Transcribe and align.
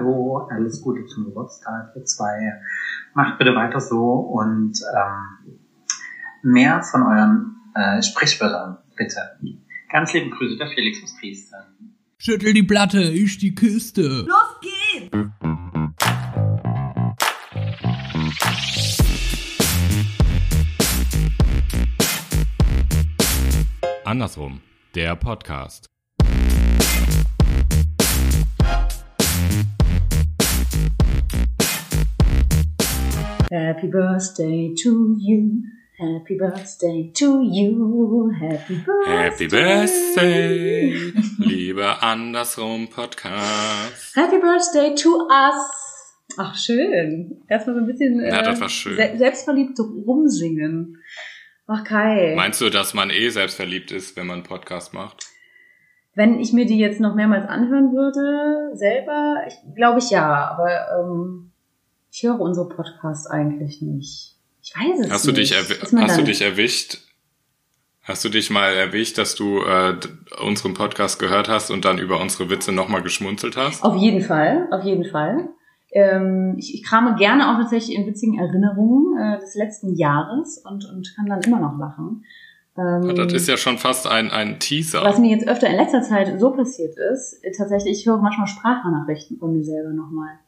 hallo, 0.00 0.48
alles 0.50 0.80
Gute 0.82 1.04
zum 1.06 1.26
Geburtstag, 1.26 1.92
ihr 1.94 2.04
zwei. 2.04 2.52
Macht 3.14 3.38
bitte 3.38 3.54
weiter 3.54 3.80
so 3.80 3.96
und 3.96 4.78
ähm, 4.96 5.58
mehr 6.42 6.82
von 6.82 7.02
euren 7.02 7.56
äh, 7.74 8.02
Sprichwörtern, 8.02 8.78
bitte. 8.96 9.20
Ganz 9.90 10.12
liebe 10.12 10.30
Grüße, 10.30 10.56
der 10.56 10.68
Felix 10.68 11.02
aus 11.02 11.16
Dresden. 11.20 11.96
Schüttel 12.18 12.52
die 12.52 12.62
Platte, 12.62 13.02
ich 13.02 13.38
die 13.38 13.54
Kiste. 13.54 14.26
Los 14.26 14.60
geht's! 14.60 15.10
Andersrum, 24.04 24.60
der 24.94 25.14
Podcast. 25.14 25.89
Happy 33.50 33.88
birthday 33.88 34.72
to 34.82 35.16
you. 35.18 35.64
Happy 35.98 36.36
birthday 36.38 37.10
to 37.14 37.42
you. 37.42 38.30
Happy 38.40 38.76
birthday. 38.76 39.10
Happy 39.10 39.48
Birthday, 39.48 41.12
lieber 41.38 42.00
Andersrum 42.02 42.88
Podcast. 42.88 44.14
Happy 44.14 44.38
birthday 44.38 44.94
to 44.94 45.26
us. 45.28 45.56
Ach, 46.38 46.54
schön. 46.56 47.42
Erstmal 47.48 47.74
so 47.74 47.80
ein 47.80 47.86
bisschen 47.88 48.24
Ja, 48.24 48.42
das 48.42 48.60
war 48.60 48.68
schön. 48.68 48.96
se 48.96 49.18
selbstverliebt 49.18 49.78
rumsingen. 49.80 50.98
Ach, 51.66 51.82
Kai. 51.82 52.34
Meinst 52.36 52.60
du, 52.60 52.70
dass 52.70 52.94
man 52.94 53.10
eh 53.10 53.28
selbstverliebt 53.30 53.90
ist, 53.90 54.16
wenn 54.16 54.28
man 54.28 54.38
einen 54.38 54.44
Podcast 54.44 54.94
macht? 54.94 55.26
Wenn 56.14 56.38
ich 56.38 56.52
mir 56.52 56.66
die 56.66 56.78
jetzt 56.78 57.00
noch 57.00 57.16
mehrmals 57.16 57.46
anhören 57.48 57.92
würde, 57.92 58.76
selber, 58.76 59.42
ich, 59.48 59.54
glaube 59.74 59.98
ich 59.98 60.10
ja, 60.10 60.50
aber 60.50 60.86
ähm, 61.00 61.49
ich 62.10 62.22
höre 62.22 62.40
unsere 62.40 62.68
Podcasts 62.68 63.26
eigentlich 63.26 63.82
nicht. 63.82 64.36
Ich 64.62 64.74
weiß 64.76 65.06
es 65.06 65.10
Hast 65.10 65.26
du 65.26 65.32
nicht. 65.32 65.52
dich, 65.52 65.70
Ist 65.82 65.92
man 65.92 66.04
hast 66.04 66.18
du 66.18 66.22
dich 66.24 66.42
erwischt? 66.42 66.98
Hast 68.02 68.24
du 68.24 68.28
dich 68.28 68.50
mal 68.50 68.72
erwischt, 68.74 69.18
dass 69.18 69.34
du 69.34 69.58
äh, 69.62 69.94
unseren 70.44 70.74
Podcast 70.74 71.18
gehört 71.18 71.48
hast 71.48 71.70
und 71.70 71.84
dann 71.84 71.98
über 71.98 72.20
unsere 72.20 72.50
Witze 72.50 72.72
nochmal 72.72 73.02
geschmunzelt 73.02 73.56
hast? 73.56 73.82
Auf 73.84 73.96
jeden 73.96 74.22
Fall, 74.22 74.68
auf 74.70 74.84
jeden 74.84 75.04
Fall. 75.04 75.48
Ähm, 75.92 76.56
ich, 76.58 76.74
ich 76.74 76.82
krame 76.84 77.14
gerne 77.16 77.50
auch 77.52 77.58
tatsächlich 77.60 77.96
in 77.96 78.06
witzigen 78.06 78.38
Erinnerungen 78.38 79.16
äh, 79.18 79.38
des 79.40 79.54
letzten 79.54 79.94
Jahres 79.96 80.58
und, 80.58 80.84
und 80.86 81.14
kann 81.16 81.26
dann 81.26 81.40
immer 81.42 81.60
noch 81.60 81.78
lachen. 81.78 82.24
Ähm, 82.78 83.14
Das 83.16 83.32
ist 83.32 83.48
ja 83.48 83.56
schon 83.56 83.76
fast 83.78 84.06
ein, 84.06 84.30
ein 84.30 84.58
Teaser. 84.60 85.02
was 85.04 85.18
mir 85.18 85.30
jetzt 85.30 85.48
öfter 85.48 85.68
in 85.68 85.76
letzter 85.76 86.02
Zeit 86.02 86.38
so 86.40 86.50
passiert 86.52 86.94
ist, 87.12 87.40
äh, 87.44 87.50
tatsächlich, 87.56 87.98
ich 88.00 88.06
höre 88.06 88.18
manchmal 88.18 88.46
Sprachnachrichten 88.46 89.38
von 89.38 89.52
mir 89.56 89.64
selber 89.64 89.90
nochmal. 89.90 90.38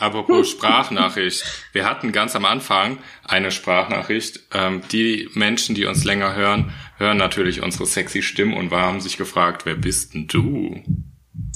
Apropos 0.00 0.48
Sprachnachricht. 0.50 1.44
Wir 1.72 1.88
hatten 1.88 2.10
ganz 2.10 2.34
am 2.34 2.44
Anfang 2.44 2.98
eine 3.24 3.50
Sprachnachricht. 3.50 4.40
Ähm, 4.52 4.82
die 4.90 5.28
Menschen, 5.34 5.74
die 5.74 5.84
uns 5.84 6.04
länger 6.04 6.34
hören, 6.34 6.72
hören 6.96 7.18
natürlich 7.18 7.62
unsere 7.62 7.86
sexy 7.86 8.22
Stimmen 8.22 8.54
und 8.54 8.72
haben 8.72 9.00
sich 9.00 9.16
gefragt, 9.16 9.66
wer 9.66 9.76
bist 9.76 10.14
denn 10.14 10.26
du? 10.26 10.82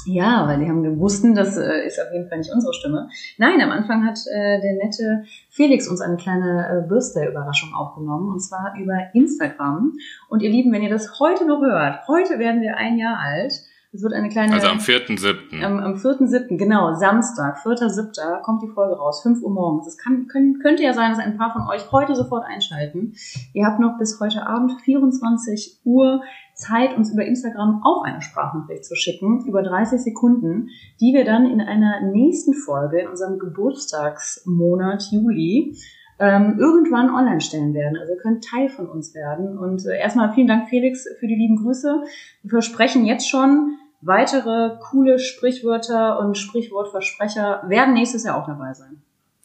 Ja, 0.07 0.47
weil 0.47 0.61
die 0.61 0.69
haben 0.69 0.83
gewussten, 0.83 1.35
das 1.35 1.57
äh, 1.57 1.87
ist 1.87 1.99
auf 1.99 2.13
jeden 2.13 2.29
Fall 2.29 2.39
nicht 2.39 2.53
unsere 2.53 2.75
Stimme. 2.75 3.09
Nein, 3.39 3.61
am 3.63 3.71
Anfang 3.71 4.07
hat 4.07 4.19
äh, 4.31 4.61
der 4.61 4.75
nette 4.75 5.25
Felix 5.49 5.89
uns 5.89 6.01
eine 6.01 6.17
kleine 6.17 6.85
äh, 6.85 6.89
Birthday-Überraschung 6.89 7.75
aufgenommen 7.75 8.31
und 8.31 8.41
zwar 8.41 8.75
über 8.79 8.95
Instagram. 9.15 9.93
Und 10.29 10.43
ihr 10.43 10.51
Lieben, 10.51 10.73
wenn 10.73 10.83
ihr 10.83 10.91
das 10.91 11.19
heute 11.21 11.47
noch 11.47 11.63
hört, 11.63 12.07
heute 12.07 12.39
werden 12.39 12.61
wir 12.61 12.77
ein 12.77 12.99
Jahr 12.99 13.19
alt. 13.19 13.53
Es 13.95 14.03
wird 14.03 14.13
eine 14.13 14.29
kleine 14.29 14.53
Also 14.55 14.67
am 14.67 14.79
4.7. 14.79 15.63
am, 15.63 15.79
am 15.79 15.95
4.7., 15.95 16.57
genau, 16.57 16.95
Samstag, 16.95 17.59
4.7. 17.59 18.43
kommt 18.43 18.61
die 18.61 18.69
Folge 18.69 18.97
raus, 18.97 19.23
5 19.23 19.41
Uhr 19.43 19.53
morgens. 19.53 19.87
Es 19.87 19.97
kann, 19.97 20.27
können, 20.27 20.59
könnte 20.59 20.83
ja 20.83 20.93
sein, 20.93 21.13
dass 21.13 21.21
ein 21.21 21.39
paar 21.39 21.53
von 21.53 21.63
euch 21.69 21.93
heute 21.93 22.17
sofort 22.17 22.45
einschalten. 22.45 23.15
Ihr 23.53 23.65
habt 23.65 23.79
noch 23.79 23.97
bis 23.97 24.19
heute 24.19 24.49
Abend 24.49 24.73
24 24.83 25.83
Uhr 25.85 26.25
Zeit, 26.55 26.97
uns 26.97 27.13
über 27.13 27.25
Instagram 27.25 27.83
auch 27.85 28.03
eine 28.03 28.21
Sprachnachricht 28.21 28.85
zu 28.85 28.97
schicken, 28.97 29.47
über 29.47 29.63
30 29.63 30.01
Sekunden, 30.01 30.71
die 31.01 31.15
wir 31.15 31.25
dann 31.25 31.47
in 31.47 31.61
einer 31.61 32.01
nächsten 32.01 32.53
Folge, 32.53 32.99
in 32.99 33.09
unserem 33.09 33.39
Geburtstagsmonat 33.39 35.05
Juli, 35.13 35.77
ähm, 36.19 36.57
irgendwann 36.59 37.11
online 37.11 37.41
stellen 37.41 37.75
werden. 37.75 37.97
Also 37.97 38.15
ihr 38.15 38.19
könnt 38.19 38.45
Teil 38.45 38.69
von 38.69 38.89
uns 38.89 39.15
werden. 39.15 39.57
Und 39.57 39.87
äh, 39.87 39.99
erstmal 39.99 40.33
vielen 40.33 40.49
Dank, 40.49 40.69
Felix, 40.69 41.07
für 41.21 41.29
die 41.29 41.35
lieben 41.37 41.63
Grüße. 41.63 42.03
Wir 42.43 42.51
versprechen 42.51 43.05
jetzt 43.05 43.29
schon, 43.29 43.79
weitere 44.05 44.77
coole 44.81 45.19
Sprichwörter 45.19 46.19
und 46.19 46.37
Sprichwortversprecher 46.37 47.65
werden 47.69 47.95
nächstes 47.95 48.25
Jahr 48.25 48.41
auch 48.41 48.47
dabei 48.47 48.73
sein. 48.75 49.03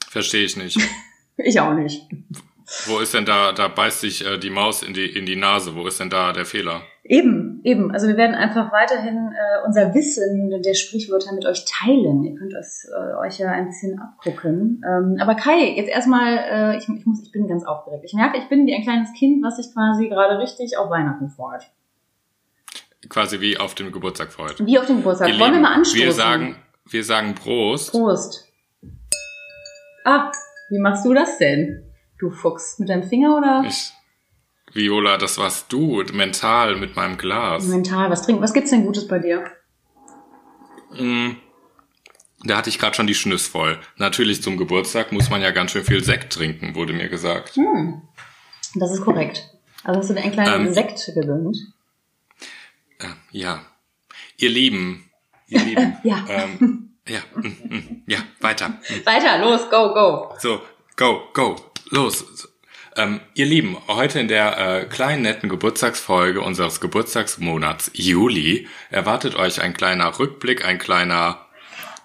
Verstehe 0.09 0.45
ich 0.45 0.57
nicht. 0.57 0.79
Ich 1.41 1.57
auch 1.61 1.73
nicht. 1.73 2.05
Wo 2.85 2.99
ist 2.99 3.13
denn 3.13 3.25
da, 3.25 3.51
da 3.51 3.67
beißt 3.67 4.01
sich 4.01 4.25
äh, 4.25 4.37
die 4.37 4.49
Maus 4.49 4.83
in 4.83 4.93
die, 4.93 5.05
in 5.05 5.25
die 5.25 5.35
Nase. 5.35 5.75
Wo 5.75 5.87
ist 5.87 5.99
denn 5.99 6.09
da 6.09 6.33
der 6.33 6.45
Fehler? 6.45 6.81
Eben, 7.03 7.61
eben. 7.63 7.91
Also 7.91 8.07
wir 8.07 8.17
werden 8.17 8.35
einfach 8.35 8.71
weiterhin 8.71 9.31
äh, 9.31 9.65
unser 9.65 9.95
Wissen 9.95 10.61
der 10.61 10.73
Sprichwörter 10.75 11.33
mit 11.33 11.45
euch 11.45 11.65
teilen. 11.65 12.23
Ihr 12.23 12.35
könnt 12.35 12.53
es 12.53 12.87
äh, 12.87 13.15
euch 13.25 13.39
ja 13.39 13.49
ein 13.49 13.67
bisschen 13.67 13.99
abgucken. 13.99 14.83
Ähm, 14.85 15.17
aber 15.19 15.33
Kai, 15.35 15.73
jetzt 15.75 15.89
erstmal, 15.89 16.37
äh, 16.37 16.77
ich, 16.77 16.87
ich, 16.87 17.05
muss, 17.05 17.23
ich 17.23 17.31
bin 17.31 17.47
ganz 17.47 17.65
aufgeregt. 17.65 18.03
Ich 18.05 18.13
merke, 18.13 18.37
ich 18.37 18.47
bin 18.47 18.67
wie 18.67 18.75
ein 18.75 18.83
kleines 18.83 19.11
Kind, 19.13 19.43
was 19.43 19.57
sich 19.57 19.73
quasi 19.73 20.07
gerade 20.07 20.37
richtig 20.37 20.77
auf 20.77 20.91
Weihnachten 20.91 21.29
freut. 21.29 21.63
Quasi 23.07 23.39
wie 23.39 23.57
auf 23.57 23.75
dem 23.75 23.91
Geburtstag 23.91 24.33
freut. 24.33 24.63
Wie 24.65 24.77
auf 24.77 24.85
dem 24.85 24.97
Geburtstag. 24.97 25.29
Ihr 25.29 25.35
Wollen 25.39 25.39
wir 25.41 25.47
Lieben, 25.51 25.61
mal 25.61 25.73
anstoßen? 25.73 26.01
Wir 26.01 26.11
sagen, 26.11 26.55
wir 26.85 27.03
sagen 27.03 27.35
Prost. 27.35 27.91
Prost. 27.91 28.45
Ah, 30.03 30.31
wie 30.69 30.79
machst 30.79 31.05
du 31.05 31.13
das 31.13 31.37
denn? 31.37 31.83
Du 32.17 32.29
Fuchs. 32.29 32.77
Mit 32.79 32.89
deinem 32.89 33.03
Finger 33.03 33.37
oder? 33.37 33.63
Ich, 33.65 33.91
Viola, 34.73 35.17
das 35.17 35.37
warst 35.37 35.71
du, 35.71 36.03
mental 36.13 36.75
mit 36.75 36.95
meinem 36.95 37.17
Glas. 37.17 37.63
Mental, 37.65 38.09
was 38.09 38.23
trinken? 38.23 38.41
Was 38.41 38.53
gibt's 38.53 38.71
denn 38.71 38.85
Gutes 38.85 39.07
bei 39.07 39.19
dir? 39.19 39.45
Mm, 40.91 41.31
Da 42.43 42.57
hatte 42.57 42.69
ich 42.69 42.79
gerade 42.79 42.95
schon 42.95 43.07
die 43.07 43.15
Schnüss 43.15 43.47
voll. 43.47 43.79
Natürlich 43.97 44.43
zum 44.43 44.57
Geburtstag 44.57 45.11
muss 45.11 45.29
man 45.29 45.41
ja 45.41 45.51
ganz 45.51 45.71
schön 45.71 45.83
viel 45.85 46.03
Sekt 46.03 46.33
trinken, 46.33 46.75
wurde 46.75 46.93
mir 46.93 47.09
gesagt. 47.09 47.55
Hm. 47.55 48.01
Das 48.75 48.91
ist 48.91 49.01
korrekt. 49.01 49.49
Also 49.83 49.99
hast 50.01 50.09
du 50.09 50.13
dir 50.13 50.21
einen 50.21 50.31
kleinen 50.33 50.67
Ähm. 50.67 50.73
Sekt 50.73 51.05
gegönnt? 51.15 51.57
Äh, 52.99 53.07
ja. 53.31 53.65
Ihr 54.37 54.49
Lieben. 54.49 55.09
Ihr 55.47 55.61
Lieben. 55.61 55.97
Ja. 56.03 56.25
Ähm, 56.29 56.91
ja. 57.07 57.19
mm, 57.35 57.47
mm, 57.47 58.03
Ja, 58.07 58.19
weiter. 58.39 58.77
Weiter, 59.05 59.39
los, 59.39 59.69
go, 59.69 59.93
go. 59.93 60.35
So, 60.39 60.61
go, 60.95 61.23
go, 61.33 61.55
los. 61.89 62.47
Ähm, 62.95 63.21
ihr 63.33 63.45
Lieben, 63.45 63.77
heute 63.87 64.19
in 64.19 64.27
der 64.27 64.57
äh, 64.57 64.85
kleinen 64.85 65.23
netten 65.23 65.49
Geburtstagsfolge 65.49 66.41
unseres 66.41 66.81
Geburtstagsmonats 66.81 67.91
Juli 67.93 68.67
erwartet 68.89 69.35
euch 69.35 69.61
ein 69.61 69.73
kleiner 69.73 70.19
Rückblick, 70.19 70.65
ein 70.65 70.79
kleiner 70.79 71.45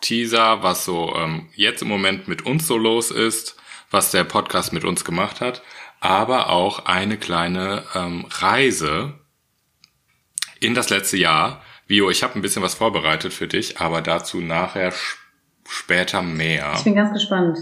Teaser, 0.01 0.63
was 0.63 0.85
so 0.85 1.15
ähm, 1.17 1.49
jetzt 1.55 1.83
im 1.83 1.89
Moment 1.89 2.29
mit 2.29 2.47
uns 2.47 2.67
so 2.67 2.77
los 2.77 3.11
ist, 3.11 3.57
was 3.91 4.11
der 4.11 4.25
Podcast 4.25 4.73
mit 4.73 4.85
uns 4.85 5.05
gemacht 5.05 5.41
hat, 5.41 5.63
aber 6.01 6.51
auch 6.51 6.87
eine 6.87 7.17
kleine 7.17 7.85
ähm, 7.95 8.27
Reise 8.31 9.15
in 10.65 10.75
das 10.75 10.91
letzte 10.91 11.17
Jahr. 11.17 11.61
Vio, 11.87 12.11
ich 12.11 12.23
habe 12.23 12.35
ein 12.35 12.43
bisschen 12.43 12.63
was 12.63 12.75
vorbereitet 12.75 13.33
für 13.33 13.47
dich, 13.47 13.79
aber 13.81 14.01
dazu 14.01 14.41
nachher 14.41 14.93
später 15.69 16.23
mehr. 16.23 16.73
Ich 16.77 16.85
bin 16.85 16.95
ganz 16.95 17.13
gespannt. 17.13 17.59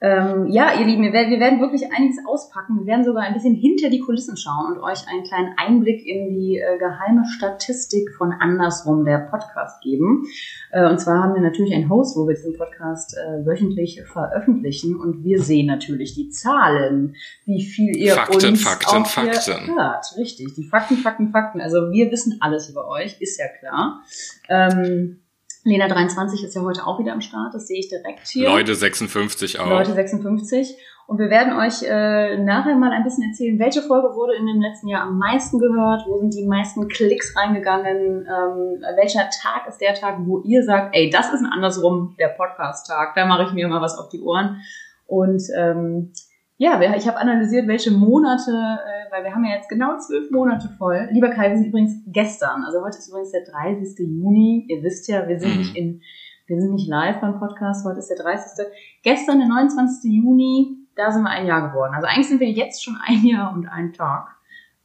Ähm, 0.00 0.46
ja, 0.48 0.78
ihr 0.78 0.84
Lieben, 0.84 1.02
wir 1.02 1.12
werden, 1.12 1.30
wir 1.30 1.40
werden 1.40 1.60
wirklich 1.60 1.90
einiges 1.90 2.18
auspacken. 2.26 2.80
Wir 2.80 2.86
werden 2.86 3.04
sogar 3.04 3.24
ein 3.24 3.32
bisschen 3.32 3.54
hinter 3.54 3.88
die 3.88 4.00
Kulissen 4.00 4.36
schauen 4.36 4.76
und 4.76 4.82
euch 4.82 5.08
einen 5.08 5.24
kleinen 5.24 5.54
Einblick 5.56 6.06
in 6.06 6.28
die 6.28 6.58
äh, 6.58 6.78
geheime 6.78 7.24
Statistik 7.24 8.10
von 8.16 8.32
Andersrum, 8.32 9.04
der 9.04 9.18
Podcast, 9.18 9.82
geben. 9.82 10.24
Äh, 10.70 10.88
und 10.88 10.98
zwar 11.00 11.22
haben 11.22 11.34
wir 11.34 11.42
natürlich 11.42 11.74
einen 11.74 11.88
Host, 11.88 12.16
wo 12.16 12.26
wir 12.26 12.34
diesen 12.34 12.56
Podcast 12.56 13.16
äh, 13.16 13.46
wöchentlich 13.46 14.02
veröffentlichen 14.02 14.96
und 14.96 15.24
wir 15.24 15.42
sehen 15.42 15.66
natürlich 15.66 16.14
die 16.14 16.30
Zahlen, 16.30 17.16
wie 17.44 17.64
viel 17.64 17.96
ihr 17.96 18.14
Fakten, 18.14 18.48
uns 18.48 18.62
Fakten, 18.62 19.02
auch 19.02 19.06
Fakten. 19.06 19.74
hört. 19.74 20.14
Richtig, 20.16 20.54
die 20.54 20.64
Fakten, 20.64 20.96
Fakten, 20.96 21.30
Fakten. 21.30 21.60
Also 21.60 21.90
wir 21.90 22.10
wissen 22.10 22.38
alles 22.40 22.68
über 22.70 22.88
euch, 22.88 23.20
ist 23.20 23.38
ja 23.38 23.46
klar. 23.48 24.02
Ähm, 24.48 25.20
Lena 25.66 25.88
23 25.88 26.44
ist 26.44 26.54
ja 26.54 26.62
heute 26.62 26.86
auch 26.86 27.00
wieder 27.00 27.12
am 27.12 27.20
Start, 27.20 27.52
das 27.52 27.66
sehe 27.66 27.80
ich 27.80 27.88
direkt 27.88 28.28
hier. 28.28 28.48
Leute 28.48 28.74
56 28.74 29.58
auch. 29.58 29.68
Leute 29.68 29.94
56. 29.94 30.76
Und 31.08 31.18
wir 31.18 31.28
werden 31.28 31.52
euch 31.52 31.82
äh, 31.82 32.36
nachher 32.38 32.76
mal 32.76 32.92
ein 32.92 33.02
bisschen 33.02 33.28
erzählen, 33.28 33.58
welche 33.58 33.82
Folge 33.82 34.14
wurde 34.14 34.34
in 34.34 34.46
dem 34.46 34.60
letzten 34.60 34.88
Jahr 34.88 35.02
am 35.02 35.18
meisten 35.18 35.58
gehört, 35.58 36.04
wo 36.06 36.18
sind 36.18 36.34
die 36.34 36.46
meisten 36.46 36.88
Klicks 36.88 37.36
reingegangen, 37.36 38.26
ähm, 38.26 38.82
welcher 38.96 39.28
Tag 39.42 39.68
ist 39.68 39.80
der 39.80 39.94
Tag, 39.94 40.18
wo 40.20 40.40
ihr 40.42 40.64
sagt, 40.64 40.96
ey, 40.96 41.10
das 41.10 41.32
ist 41.32 41.40
ein 41.40 41.50
andersrum 41.52 42.16
der 42.18 42.28
Podcast-Tag, 42.28 43.14
da 43.14 43.26
mache 43.26 43.44
ich 43.44 43.52
mir 43.52 43.68
mal 43.68 43.80
was 43.80 43.98
auf 43.98 44.08
die 44.08 44.20
Ohren. 44.20 44.60
Und 45.06 45.42
ähm, 45.56 46.12
ja, 46.58 46.80
ich 46.94 47.06
habe 47.06 47.18
analysiert, 47.18 47.66
welche 47.68 47.90
Monate, 47.90 48.50
äh, 48.50 49.12
weil 49.12 49.24
wir 49.24 49.34
haben 49.34 49.44
ja 49.44 49.56
jetzt 49.56 49.68
genau 49.68 49.98
zwölf 49.98 50.30
Monate 50.30 50.68
voll. 50.78 51.08
Lieber 51.12 51.30
Kai, 51.30 51.50
wir 51.50 51.56
sind 51.56 51.66
übrigens 51.68 51.94
gestern, 52.06 52.64
also 52.64 52.80
heute 52.82 52.98
ist 52.98 53.08
übrigens 53.08 53.32
der 53.32 53.44
30. 53.44 53.98
Juni. 53.98 54.66
Ihr 54.68 54.82
wisst 54.82 55.08
ja, 55.08 55.26
wir 55.28 55.38
sind 55.38 55.52
Mhm. 55.52 55.58
nicht 55.58 55.76
in 55.76 56.02
Wir 56.48 56.60
sind 56.60 56.74
nicht 56.74 56.88
live 56.88 57.20
beim 57.20 57.40
Podcast, 57.40 57.84
heute 57.84 57.98
ist 57.98 58.06
der 58.08 58.18
30. 58.18 58.66
Gestern, 59.02 59.38
der 59.40 59.48
29. 59.48 60.12
Juni, 60.12 60.76
da 60.94 61.10
sind 61.10 61.22
wir 61.24 61.30
ein 61.30 61.44
Jahr 61.44 61.68
geworden. 61.68 61.92
Also 61.92 62.06
eigentlich 62.06 62.28
sind 62.28 62.38
wir 62.38 62.48
jetzt 62.48 62.84
schon 62.84 62.96
ein 63.04 63.24
Jahr 63.26 63.52
und 63.52 63.66
ein 63.66 63.92
Tag. 63.92 64.28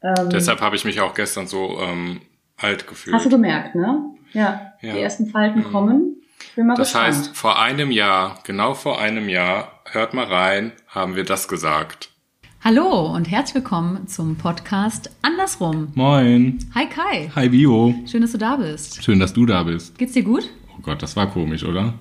Ähm, 0.01 0.29
Deshalb 0.31 0.59
habe 0.59 0.75
ich 0.75 0.85
mich 0.85 1.00
auch 1.01 1.13
gestern 1.13 1.45
so 1.45 1.77
ähm, 1.79 2.21
alt 2.57 2.88
gefühlt. 2.88 3.15
Hast 3.15 3.27
du 3.27 3.29
gemerkt, 3.29 3.75
ne? 3.75 4.06
Ja, 4.33 4.71
Ja. 4.81 4.94
die 4.94 5.00
ersten 5.01 5.27
Falten 5.27 5.59
Mhm. 5.59 5.63
kommen. 5.71 6.20
Ich 6.43 6.55
bin 6.55 6.67
mal 6.67 6.75
Das 6.75 6.89
gespannt. 6.89 7.07
heißt, 7.07 7.35
vor 7.38 7.59
einem 7.59 7.91
Jahr, 7.91 8.39
genau 8.45 8.73
vor 8.73 8.99
einem 8.99 9.29
Jahr, 9.29 9.81
hört 9.85 10.13
mal 10.13 10.25
rein, 10.25 10.71
haben 10.88 11.15
wir 11.15 11.23
das 11.23 11.47
gesagt. 11.47 12.09
Hallo 12.63 13.13
und 13.13 13.29
herzlich 13.29 13.55
willkommen 13.55 14.07
zum 14.07 14.35
Podcast 14.35 15.09
Andersrum. 15.21 15.89
Moin. 15.95 16.59
Hi 16.75 16.85
Kai, 16.88 17.31
Hi 17.35 17.49
Bio. 17.49 17.93
schön, 18.05 18.21
dass 18.21 18.33
du 18.33 18.38
da 18.38 18.55
bist. 18.57 19.03
Schön, 19.03 19.19
dass 19.19 19.33
du 19.33 19.45
da 19.45 19.63
bist. 19.63 19.97
Geht's 19.97 20.13
dir 20.13 20.23
gut? 20.23 20.49
Oh 20.77 20.81
Gott, 20.81 21.01
das 21.01 21.15
war 21.15 21.27
komisch, 21.31 21.63
oder? 21.63 21.93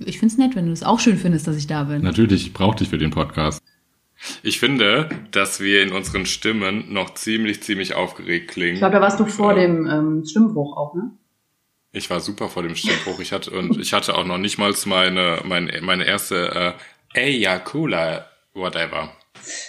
Ich 0.00 0.18
find's 0.18 0.38
nett, 0.38 0.56
wenn 0.56 0.66
du 0.66 0.72
es 0.72 0.82
auch 0.82 0.98
schön 1.00 1.16
findest, 1.16 1.46
dass 1.46 1.56
ich 1.56 1.66
da 1.66 1.84
bin. 1.84 2.02
Natürlich, 2.02 2.46
ich 2.46 2.52
brauch 2.52 2.74
dich 2.74 2.88
für 2.88 2.98
den 2.98 3.10
Podcast. 3.10 3.62
Ich 4.42 4.58
finde, 4.58 5.10
dass 5.30 5.60
wir 5.60 5.82
in 5.82 5.92
unseren 5.92 6.24
Stimmen 6.26 6.92
noch 6.92 7.14
ziemlich, 7.14 7.62
ziemlich 7.62 7.94
aufgeregt 7.94 8.48
klingen. 8.52 8.74
Ich 8.74 8.78
glaube, 8.80 8.94
da 8.94 9.00
warst 9.02 9.20
du 9.20 9.26
vor 9.26 9.52
Ja. 9.54 9.60
dem 9.66 9.86
ähm, 9.86 10.24
Stimmbruch 10.26 10.76
auch, 10.76 10.94
ne? 10.94 11.10
Ich 11.96 12.10
war 12.10 12.20
super 12.20 12.50
vor 12.50 12.62
dem 12.62 12.74
Stimmbruch. 12.74 13.20
Ich 13.20 13.32
hatte 13.32 13.50
und 13.50 13.80
ich 13.80 13.94
hatte 13.94 14.14
auch 14.16 14.26
noch 14.26 14.36
nicht 14.36 14.58
mal 14.58 14.74
meine 14.84 15.40
meine 15.44 15.80
meine 15.80 16.04
erste 16.04 16.74
äh, 17.14 17.38
Ejacular 17.38 18.26
whatever. 18.52 19.08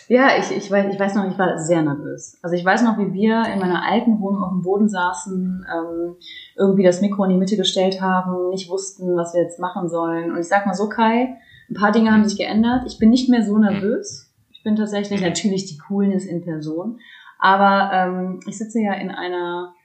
Ja, 0.07 0.37
ich, 0.37 0.51
ich, 0.51 0.69
weiß, 0.71 0.93
ich 0.93 0.99
weiß 0.99 1.15
noch, 1.15 1.29
ich 1.29 1.37
war 1.37 1.57
sehr 1.57 1.81
nervös. 1.81 2.37
Also 2.41 2.55
ich 2.55 2.65
weiß 2.65 2.81
noch, 2.81 2.97
wie 2.97 3.13
wir 3.13 3.45
in 3.45 3.59
meiner 3.59 3.85
alten 3.85 4.19
Wohnung 4.19 4.43
auf 4.43 4.51
dem 4.51 4.61
Boden 4.63 4.89
saßen, 4.89 5.65
ähm, 5.71 6.15
irgendwie 6.55 6.83
das 6.83 6.99
Mikro 6.99 7.25
in 7.25 7.31
die 7.31 7.37
Mitte 7.37 7.57
gestellt 7.57 8.01
haben, 8.01 8.49
nicht 8.49 8.69
wussten, 8.69 9.15
was 9.15 9.33
wir 9.33 9.43
jetzt 9.43 9.59
machen 9.59 9.87
sollen. 9.87 10.31
Und 10.31 10.39
ich 10.39 10.47
sag 10.47 10.65
mal 10.65 10.73
so, 10.73 10.89
Kai, 10.89 11.37
ein 11.69 11.75
paar 11.75 11.91
Dinge 11.91 12.11
haben 12.11 12.27
sich 12.27 12.37
geändert. 12.37 12.83
Ich 12.87 12.97
bin 12.97 13.09
nicht 13.09 13.29
mehr 13.29 13.45
so 13.45 13.57
nervös. 13.57 14.33
Ich 14.51 14.63
bin 14.63 14.75
tatsächlich 14.75 15.21
natürlich 15.21 15.65
die 15.65 15.77
Coolness 15.77 16.25
in 16.25 16.43
Person. 16.43 16.99
Aber 17.39 17.91
ähm, 17.93 18.39
ich 18.47 18.57
sitze 18.57 18.81
ja 18.81 18.93
in 18.93 19.11
einer 19.11 19.75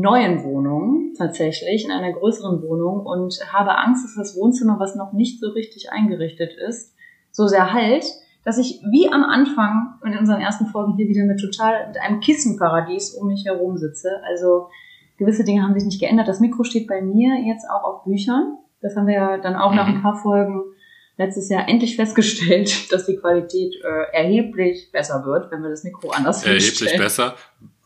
neuen 0.00 0.44
Wohnung, 0.44 1.12
tatsächlich, 1.16 1.84
in 1.84 1.90
einer 1.90 2.12
größeren 2.12 2.62
Wohnung 2.62 3.04
und 3.06 3.38
habe 3.52 3.76
Angst, 3.78 4.04
dass 4.04 4.14
das 4.14 4.36
Wohnzimmer, 4.36 4.78
was 4.78 4.96
noch 4.96 5.12
nicht 5.12 5.40
so 5.40 5.50
richtig 5.50 5.90
eingerichtet 5.90 6.52
ist, 6.54 6.94
so 7.30 7.46
sehr 7.46 7.72
halt, 7.72 8.04
dass 8.44 8.58
ich 8.58 8.80
wie 8.90 9.10
am 9.10 9.24
Anfang 9.24 9.94
in 10.04 10.16
unseren 10.16 10.40
ersten 10.40 10.66
Folgen 10.66 10.94
hier 10.96 11.08
wieder 11.08 11.24
mit 11.24 11.40
total 11.40 11.88
mit 11.88 11.98
einem 12.00 12.20
Kissenparadies 12.20 13.14
um 13.14 13.28
mich 13.28 13.44
herum 13.44 13.76
sitze. 13.76 14.08
Also 14.24 14.68
gewisse 15.18 15.44
Dinge 15.44 15.62
haben 15.62 15.74
sich 15.74 15.84
nicht 15.84 16.00
geändert. 16.00 16.28
Das 16.28 16.40
Mikro 16.40 16.62
steht 16.62 16.86
bei 16.86 17.02
mir 17.02 17.40
jetzt 17.44 17.68
auch 17.68 17.82
auf 17.82 18.04
Büchern. 18.04 18.58
Das 18.80 18.94
haben 18.96 19.08
wir 19.08 19.14
ja 19.14 19.38
dann 19.38 19.56
auch 19.56 19.74
nach 19.74 19.88
ein 19.88 20.00
paar 20.00 20.16
Folgen 20.16 20.62
letztes 21.16 21.48
Jahr 21.48 21.68
endlich 21.68 21.96
festgestellt, 21.96 22.86
dass 22.92 23.06
die 23.06 23.16
Qualität 23.16 23.74
äh, 23.82 24.16
erheblich 24.16 24.90
besser 24.92 25.24
wird, 25.24 25.50
wenn 25.50 25.62
wir 25.62 25.70
das 25.70 25.82
Mikro 25.82 26.10
anders 26.10 26.44
Erheblich 26.44 26.78
hinstellen. 26.78 27.00
besser, 27.00 27.34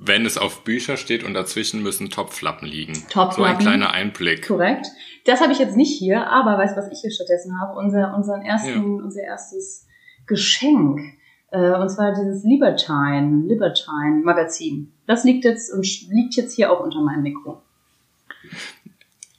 wenn 0.02 0.24
es 0.24 0.38
auf 0.38 0.64
Bücher 0.64 0.96
steht 0.96 1.22
und 1.24 1.34
dazwischen 1.34 1.82
müssen 1.82 2.08
Topflappen 2.08 2.66
liegen. 2.66 2.94
So 2.94 3.02
ein 3.02 3.08
Topflappen. 3.10 3.58
kleiner 3.58 3.92
Einblick. 3.92 4.46
Korrekt. 4.46 4.86
Das 5.26 5.42
habe 5.42 5.52
ich 5.52 5.58
jetzt 5.58 5.76
nicht 5.76 5.96
hier, 5.98 6.26
aber 6.26 6.56
weißt 6.56 6.74
du, 6.74 6.80
was 6.80 6.90
ich 6.90 7.00
hier 7.02 7.10
stattdessen 7.10 7.60
habe? 7.60 7.78
Unser, 7.78 8.14
unseren 8.16 8.40
ersten, 8.42 9.02
unser 9.02 9.22
erstes 9.22 9.86
Geschenk. 10.26 11.00
Äh, 11.50 11.72
und 11.72 11.90
zwar 11.90 12.14
dieses 12.14 12.42
Libertine, 12.44 13.44
Libertine 13.46 14.22
Magazin. 14.24 14.90
Das 15.06 15.24
liegt 15.24 15.44
jetzt 15.44 15.72
und 15.72 15.84
liegt 16.08 16.34
jetzt 16.34 16.54
hier 16.54 16.72
auch 16.72 16.80
unter 16.80 17.02
meinem 17.02 17.22
Mikro. 17.22 17.60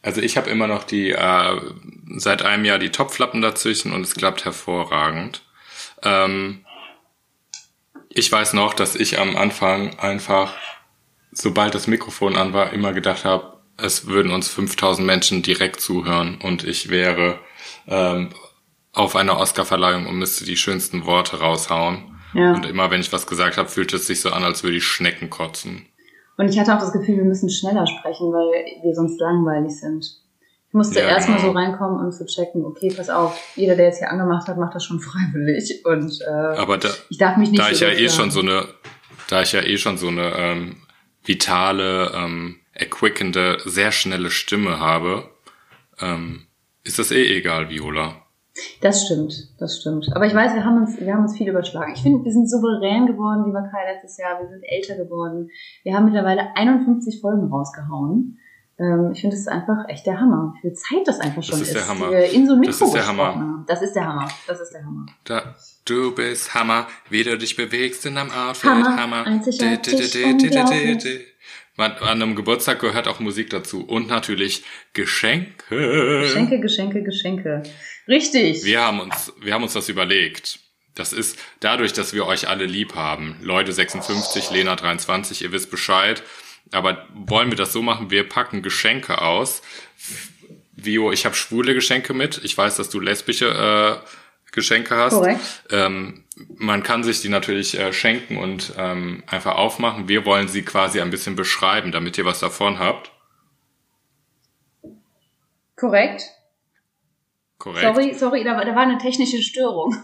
Also 0.03 0.21
ich 0.21 0.37
habe 0.37 0.49
immer 0.49 0.67
noch 0.67 0.83
die 0.83 1.11
äh, 1.11 1.61
seit 2.17 2.43
einem 2.43 2.65
Jahr 2.65 2.77
die 2.77 2.89
Topflappen 2.89 3.41
dazwischen 3.41 3.93
und 3.93 4.01
es 4.01 4.13
klappt 4.13 4.45
hervorragend. 4.45 5.41
Ähm, 6.03 6.65
ich 8.13 8.31
weiß 8.31 8.53
noch, 8.53 8.73
dass 8.73 8.95
ich 8.95 9.19
am 9.19 9.37
Anfang 9.37 9.97
einfach, 9.99 10.53
sobald 11.31 11.75
das 11.75 11.87
Mikrofon 11.87 12.35
an 12.35 12.53
war, 12.53 12.73
immer 12.73 12.93
gedacht 12.93 13.25
habe, 13.25 13.59
es 13.77 14.07
würden 14.07 14.31
uns 14.31 14.49
5000 14.49 15.05
Menschen 15.05 15.41
direkt 15.41 15.79
zuhören 15.79 16.39
und 16.41 16.63
ich 16.63 16.89
wäre 16.89 17.39
ähm, 17.87 18.29
auf 18.93 19.15
einer 19.15 19.39
Oscarverleihung 19.39 20.07
und 20.07 20.17
müsste 20.17 20.45
die 20.45 20.57
schönsten 20.57 21.05
Worte 21.05 21.39
raushauen. 21.39 22.15
Ja. 22.33 22.53
Und 22.53 22.65
immer 22.65 22.91
wenn 22.91 23.01
ich 23.01 23.11
was 23.11 23.27
gesagt 23.27 23.57
habe, 23.57 23.69
fühlte 23.69 23.95
es 23.95 24.07
sich 24.07 24.21
so 24.21 24.29
an, 24.31 24.43
als 24.43 24.63
würde 24.63 24.77
ich 24.77 24.85
Schnecken 24.85 25.29
kotzen. 25.29 25.87
Und 26.37 26.49
ich 26.49 26.59
hatte 26.59 26.75
auch 26.75 26.79
das 26.79 26.93
Gefühl, 26.93 27.17
wir 27.17 27.23
müssen 27.23 27.49
schneller 27.49 27.85
sprechen, 27.87 28.31
weil 28.31 28.65
wir 28.83 28.93
sonst 28.93 29.19
langweilig 29.19 29.79
sind. 29.79 30.20
Ich 30.71 30.73
musste 30.73 31.01
Ja, 31.01 31.09
erstmal 31.09 31.37
genau. 31.37 31.51
so 31.51 31.57
reinkommen, 31.57 31.99
um 31.99 32.11
zu 32.13 32.25
checken, 32.25 32.63
okay, 32.63 32.93
pass 32.95 33.09
auf, 33.09 33.37
jeder, 33.57 33.75
der 33.75 33.87
jetzt 33.87 33.97
hier 33.97 34.09
angemacht 34.09 34.47
hat, 34.47 34.57
macht 34.57 34.73
das 34.73 34.85
schon 34.85 34.99
freiwillig. 35.01 35.83
Und 35.83 36.21
äh, 36.21 36.57
Aber 36.57 36.77
da, 36.77 36.87
ich 37.09 37.17
darf 37.17 37.35
mich 37.35 37.51
nicht 37.51 37.61
da 37.61 37.69
ich 37.69 37.81
ja 37.81 37.89
eh 37.89 38.07
schon 38.07 38.31
so 38.31 38.39
eine, 38.39 38.63
da 39.29 39.41
ich 39.41 39.51
ja 39.51 39.61
eh 39.61 39.77
schon 39.77 39.97
so 39.97 40.07
eine 40.07 40.33
ähm, 40.37 40.77
vitale, 41.25 42.13
ähm, 42.15 42.55
erquickende, 42.71 43.57
sehr 43.65 43.91
schnelle 43.91 44.29
Stimme 44.29 44.79
habe, 44.79 45.25
ähm, 45.99 46.47
ist 46.85 46.99
das 46.99 47.11
eh 47.11 47.37
egal, 47.37 47.69
Viola. 47.69 48.21
Das 48.79 49.05
stimmt, 49.05 49.33
das 49.59 49.77
stimmt. 49.81 50.07
Aber 50.15 50.25
ich 50.25 50.33
weiß, 50.33 50.53
wir 50.53 50.63
haben 50.63 50.77
uns, 50.77 51.01
wir 51.01 51.13
haben 51.13 51.23
uns 51.23 51.35
viel 51.35 51.49
überschlagen. 51.49 51.91
Ich 51.93 52.01
finde, 52.01 52.23
wir 52.23 52.31
sind 52.31 52.49
souverän 52.49 53.07
geworden, 53.07 53.43
lieber 53.45 53.63
Kai, 53.63 53.93
letztes 53.93 54.17
Jahr. 54.17 54.39
Wir 54.39 54.47
sind 54.47 54.63
älter 54.63 54.95
geworden. 54.95 55.49
Wir 55.83 55.95
haben 55.95 56.05
mittlerweile 56.05 56.55
51 56.55 57.19
Folgen 57.19 57.49
rausgehauen. 57.51 58.37
Ähm, 58.79 59.11
ich 59.13 59.21
finde, 59.21 59.35
das 59.35 59.41
ist 59.41 59.47
einfach 59.47 59.87
echt 59.89 60.05
der 60.05 60.19
Hammer. 60.19 60.53
Wie 60.57 60.61
viel 60.69 60.73
Zeit 60.73 61.05
das 61.07 61.19
einfach 61.19 61.43
schon 61.43 61.61
ist 61.61 61.73
der 61.75 61.87
Hammer. 61.87 62.11
in 62.25 62.47
so 62.47 62.53
ein 62.55 62.61
Das 62.63 62.79
Mikro 62.79 62.85
ist 62.87 62.93
der 62.95 63.07
Hammer. 63.07 63.63
Das 63.67 63.81
ist 63.81 63.93
der 63.93 64.07
Hammer. 64.07 64.27
Das 64.47 64.59
ist 64.59 64.71
der 64.73 64.83
Hammer. 64.85 65.05
Da, 65.25 65.55
du 65.85 66.15
bist 66.15 66.53
Hammer, 66.53 66.87
wie 67.09 67.23
du 67.23 67.37
dich 67.37 67.55
bewegst 67.55 68.05
in 68.05 68.17
einem 68.17 68.31
Outfit, 68.31 68.69
Hammer, 68.69 68.97
Hammer. 68.97 69.25
einzigartig. 69.27 70.13
Man- 71.77 71.91
An 71.93 72.21
einem 72.21 72.35
Geburtstag 72.35 72.79
gehört 72.79 73.07
auch 73.07 73.19
Musik 73.19 73.49
dazu 73.49 73.83
und 73.85 74.07
natürlich 74.07 74.63
Geschenke. 74.93 76.21
Geschenke, 76.21 76.59
Geschenke, 76.59 77.01
Geschenke. 77.03 77.63
Richtig. 78.07 78.63
Wir 78.65 78.81
haben 78.81 78.99
uns, 78.99 79.31
wir 79.41 79.53
haben 79.53 79.63
uns 79.63 79.73
das 79.73 79.89
überlegt. 79.89 80.59
Das 80.95 81.13
ist 81.13 81.37
dadurch, 81.61 81.93
dass 81.93 82.13
wir 82.13 82.25
euch 82.25 82.49
alle 82.49 82.65
lieb 82.65 82.95
haben. 82.95 83.37
Leute 83.41 83.71
56, 83.71 84.51
Lena 84.51 84.75
23, 84.75 85.41
ihr 85.43 85.51
wisst 85.53 85.71
Bescheid. 85.71 86.21
Aber 86.71 87.05
wollen 87.13 87.49
wir 87.51 87.57
das 87.57 87.73
so 87.73 87.81
machen? 87.81 88.11
Wir 88.11 88.27
packen 88.27 88.61
Geschenke 88.61 89.21
aus. 89.21 89.61
Vio, 90.75 91.11
ich 91.11 91.25
habe 91.25 91.35
schwule 91.35 91.73
Geschenke 91.73 92.13
mit. 92.13 92.39
Ich 92.43 92.57
weiß, 92.57 92.75
dass 92.77 92.89
du 92.89 92.99
lesbische 92.99 94.01
äh, 94.03 94.51
Geschenke 94.51 94.95
hast. 94.95 95.13
Korrekt. 95.13 95.39
Ähm, 95.69 96.23
man 96.55 96.81
kann 96.83 97.03
sich 97.03 97.21
die 97.21 97.29
natürlich 97.29 97.77
äh, 97.77 97.93
schenken 97.93 98.37
und 98.37 98.73
ähm, 98.77 99.23
einfach 99.27 99.55
aufmachen. 99.55 100.07
Wir 100.07 100.25
wollen 100.25 100.47
sie 100.47 100.63
quasi 100.63 101.01
ein 101.01 101.09
bisschen 101.11 101.35
beschreiben, 101.35 101.91
damit 101.91 102.17
ihr 102.17 102.25
was 102.25 102.39
davon 102.39 102.79
habt. 102.79 103.11
Korrekt. 105.75 106.23
Korrekt. 107.57 107.81
Sorry, 107.95 108.13
sorry, 108.13 108.43
da, 108.43 108.55
war- 108.55 108.65
da 108.65 108.75
war 108.75 108.83
eine 108.83 108.97
technische 108.97 109.41
Störung. 109.41 109.95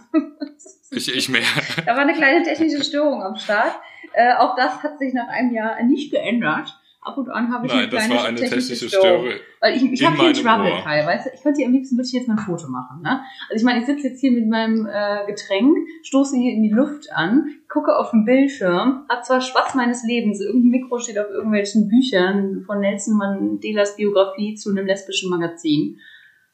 Ich, 0.91 1.13
ich 1.13 1.27
mehr. 1.29 1.41
Da 1.85 1.93
war 1.95 1.99
eine 2.03 2.13
kleine 2.13 2.43
technische 2.43 2.83
Störung 2.83 3.21
am 3.23 3.35
Start. 3.35 3.75
Äh, 4.17 4.33
auch 4.33 4.55
das 4.55 4.81
hat 4.81 4.97
sich 4.97 5.13
nach 5.13 5.27
einem 5.27 5.53
Jahr 5.53 5.81
nicht 5.83 6.11
geändert. 6.11 6.75
Ab 7.01 7.19
und 7.19 7.29
an 7.29 7.53
habe 7.53 7.67
ich 7.67 7.71
Nein, 7.71 7.83
eine 7.83 7.89
das 7.89 8.09
war 8.09 8.25
eine 8.25 8.39
technische 8.39 8.89
Störung. 8.89 9.19
Störung. 9.25 9.39
Weil 9.61 9.77
ich, 9.77 9.91
ich 9.91 10.03
habe 10.03 10.17
hier 10.17 10.33
Trouble. 10.33 10.81
Kai, 10.83 11.05
weißt 11.05 11.27
du? 11.27 11.29
Ich 11.35 11.43
könnte 11.43 11.59
dir 11.59 11.67
am 11.67 11.73
liebsten 11.73 11.95
würde 11.97 12.07
ich 12.07 12.13
jetzt 12.13 12.27
mal 12.27 12.33
ein 12.33 12.39
Foto 12.39 12.67
machen, 12.67 13.03
ne? 13.03 13.21
Also 13.49 13.61
ich 13.61 13.63
meine, 13.63 13.79
ich 13.79 13.85
sitze 13.85 14.07
jetzt 14.07 14.19
hier 14.19 14.31
mit 14.31 14.49
meinem 14.49 14.87
äh, 14.87 15.25
Getränk, 15.27 15.77
stoße 16.01 16.35
hier 16.35 16.51
in 16.51 16.63
die 16.63 16.71
Luft 16.71 17.13
an, 17.13 17.45
gucke 17.69 17.95
auf 17.95 18.09
den 18.09 18.25
Bildschirm, 18.25 19.05
hab 19.07 19.23
zwar 19.23 19.39
Spaß 19.39 19.75
meines 19.75 20.03
Lebens, 20.03 20.41
irgendein 20.41 20.81
Mikro 20.81 20.97
steht 20.97 21.19
auf 21.19 21.29
irgendwelchen 21.29 21.87
Büchern 21.87 22.63
von 22.65 22.79
Nelson 22.79 23.17
Mandelas 23.17 23.95
Biografie 23.95 24.55
zu 24.55 24.71
einem 24.71 24.87
lesbischen 24.87 25.29
Magazin 25.29 25.99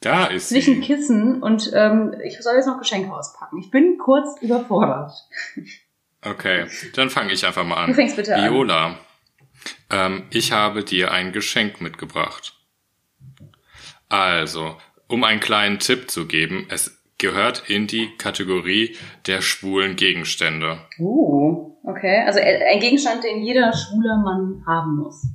Da 0.01 0.25
ist 0.25 0.50
zwischen 0.50 0.75
sie. 0.75 0.82
Kissen 0.82 1.41
und 1.41 1.72
ähm, 1.74 2.13
ich 2.25 2.38
soll 2.41 2.55
jetzt 2.55 2.67
noch 2.67 2.77
Geschenke 2.77 3.12
auspacken. 3.12 3.58
Ich 3.58 3.72
bin 3.72 3.98
kurz 3.98 4.39
überfordert. 4.41 5.13
Okay, 6.25 6.68
dann 6.96 7.10
fange 7.10 7.34
ich 7.34 7.46
einfach 7.46 7.65
mal 7.65 7.75
an. 7.75 7.89
Du 7.89 7.96
fängst 7.96 8.15
bitte 8.15 8.36
an. 8.36 8.51
Viola, 8.51 8.98
ähm, 9.89 10.24
ich 10.30 10.51
habe 10.51 10.84
dir 10.84 11.12
ein 11.12 11.32
Geschenk 11.32 11.82
mitgebracht. 11.82 12.53
Also, 14.10 14.77
um 15.08 15.24
einen 15.24 15.39
kleinen 15.39 15.80
Tipp 15.80 16.10
zu 16.10 16.27
geben, 16.27 16.68
es 16.70 17.03
gehört 17.18 17.70
in 17.70 17.88
die 17.88 18.10
Kategorie 18.18 18.96
der 19.27 19.42
schwulen 19.42 19.96
Gegenstände. 19.96 20.80
Uh, 21.00 21.75
okay. 21.84 22.24
Also 22.25 22.39
äh, 22.39 22.63
ein 22.72 22.80
Gegenstand, 22.80 23.24
den 23.24 23.44
jeder 23.44 23.74
schwuler 23.74 24.18
Mann 24.18 24.63
haben 24.68 24.98
muss. 24.98 25.25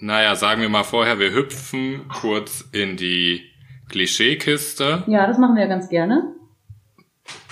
Naja, 0.00 0.34
sagen 0.34 0.62
wir 0.62 0.68
mal 0.68 0.82
vorher, 0.82 1.18
wir 1.18 1.32
hüpfen 1.32 2.08
kurz 2.08 2.64
in 2.72 2.96
die 2.96 3.42
Klischeekiste 3.88 5.04
Ja, 5.06 5.26
das 5.26 5.38
machen 5.38 5.56
wir 5.56 5.66
ganz 5.66 5.88
gerne. 5.88 6.34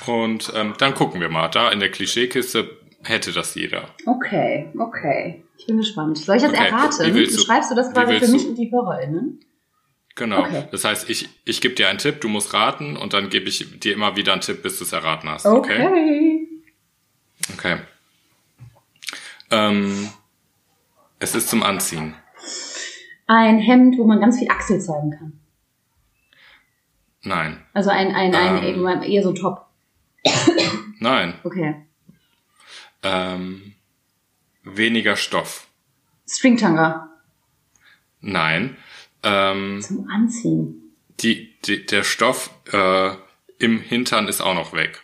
Und 0.07 0.53
ähm, 0.55 0.75
dann 0.79 0.95
gucken 0.95 1.21
wir 1.21 1.29
mal. 1.29 1.49
Da 1.49 1.71
in 1.71 1.81
der 1.81 1.91
Klischeekiste 1.91 2.77
hätte 3.03 3.33
das 3.33 3.55
jeder. 3.55 3.89
Okay, 4.07 4.69
okay. 4.79 5.43
Ich 5.59 5.67
bin 5.67 5.77
gespannt. 5.79 6.19
Soll 6.19 6.37
ich 6.37 6.43
das 6.43 6.53
Okay, 6.53 6.69
erraten? 6.69 7.15
du- 7.15 7.31
Schreibst 7.39 7.71
du 7.71 7.75
das 7.75 7.93
quasi 7.93 8.19
für 8.19 8.29
mich 8.29 8.47
und 8.47 8.55
die 8.57 8.71
HörerInnen? 8.71 9.41
Genau. 10.17 10.41
Okay. 10.41 10.65
Das 10.71 10.85
heißt, 10.85 11.09
ich, 11.09 11.29
ich 11.45 11.61
gebe 11.61 11.75
dir 11.75 11.89
einen 11.89 11.99
Tipp, 11.99 12.21
du 12.21 12.29
musst 12.29 12.53
raten 12.53 12.97
und 12.97 13.13
dann 13.13 13.31
gebe 13.31 13.49
ich 13.49 13.79
dir 13.81 13.95
immer 13.95 14.17
wieder 14.17 14.33
einen 14.33 14.41
Tipp, 14.43 14.63
bis 14.63 14.79
du 14.79 14.85
es 14.85 14.93
erraten 14.93 15.29
hast. 15.29 15.47
Okay. 15.47 15.87
Okay. 15.87 16.49
Okay. 17.55 17.77
Ähm, 19.51 20.11
es 21.19 21.35
ist 21.35 21.49
zum 21.49 21.63
Anziehen. 21.63 22.15
Ein 23.27 23.59
Hemd, 23.59 23.99
wo 23.99 24.05
man 24.05 24.21
ganz 24.21 24.39
viel 24.39 24.51
Achsel 24.51 24.81
zeigen 24.81 25.11
kann. 25.13 25.41
Nein. 27.23 27.65
Also 27.75 27.91
ein, 27.91 28.15
ein, 28.15 28.35
ein, 28.35 28.63
Ähm. 28.65 28.87
ein 28.87 29.03
eher 29.03 29.23
so 29.23 29.33
Top. 29.33 29.67
Nein. 30.99 31.35
Okay. 31.45 31.87
Ähm, 33.03 33.75
weniger 34.63 35.17
Stoff. 35.17 35.67
Stringtanga. 36.29 37.09
Nein. 38.21 38.77
Ähm, 39.23 39.81
Zum 39.83 40.09
Anziehen. 40.09 40.95
die, 41.21 41.55
die, 41.65 41.87
der 41.87 42.03
Stoff 42.03 42.51
äh, 42.73 43.11
im 43.59 43.81
Hintern 43.81 44.29
ist 44.29 44.41
auch 44.41 44.55
noch 44.55 44.73
weg. 44.73 45.03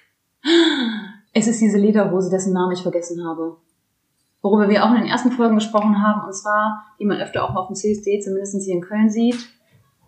Es 1.33 1.47
ist 1.47 1.61
diese 1.61 1.79
Lederhose, 1.79 2.31
dessen 2.31 2.53
Namen 2.53 2.73
ich 2.73 2.83
vergessen 2.83 3.27
habe. 3.27 3.57
Worüber 4.43 4.69
wir 4.69 4.85
auch 4.85 4.91
in 4.91 5.03
den 5.03 5.07
ersten 5.09 5.33
Folgen 5.33 5.57
gesprochen 5.57 6.03
haben, 6.03 6.27
und 6.27 6.33
zwar, 6.35 6.87
die 7.01 7.05
man 7.05 7.21
öfter 7.21 7.45
auch 7.45 7.53
mal 7.53 7.61
auf 7.61 7.67
dem 7.69 7.75
CSD, 7.75 8.21
zumindest 8.21 8.57
hier 8.63 8.75
in 8.75 8.81
Köln 8.81 9.11
sieht, 9.11 9.37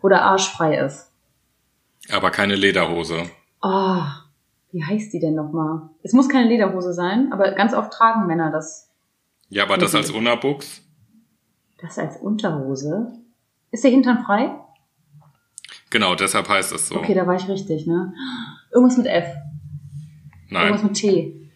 wo 0.00 0.08
der 0.08 0.22
Arsch 0.22 0.48
frei 0.48 0.78
ist. 0.78 1.10
Aber 2.10 2.30
keine 2.30 2.54
Lederhose. 2.54 3.28
Oh, 3.60 4.00
wie 4.78 4.84
heißt 4.84 5.12
die 5.12 5.18
denn 5.18 5.34
nochmal? 5.34 5.90
Es 6.04 6.12
muss 6.12 6.28
keine 6.28 6.48
Lederhose 6.48 6.92
sein, 6.92 7.32
aber 7.32 7.50
ganz 7.52 7.74
oft 7.74 7.92
tragen 7.92 8.28
Männer 8.28 8.52
das, 8.52 8.88
Ja, 9.48 9.64
aber 9.64 9.76
das 9.76 9.92
als 9.94 10.10
Unterbuchs? 10.10 10.82
das 11.82 11.98
als 11.98 12.16
Unterhose. 12.16 13.12
Ist 13.72 13.82
der 13.82 13.90
Hintern 13.90 14.22
frei? 14.24 14.54
Genau, 15.90 16.14
deshalb 16.14 16.48
heißt 16.48 16.72
es 16.72 16.88
so. 16.88 16.96
Okay, 16.96 17.14
da 17.14 17.26
war 17.26 17.34
ich 17.34 17.48
richtig, 17.48 17.86
ne? 17.88 18.12
Irgendwas 18.72 18.98
mit 18.98 19.06
F, 19.06 19.26
irgendwas 20.50 20.80
Nein, 20.82 20.82
mit 20.84 20.94
T. 20.94 21.50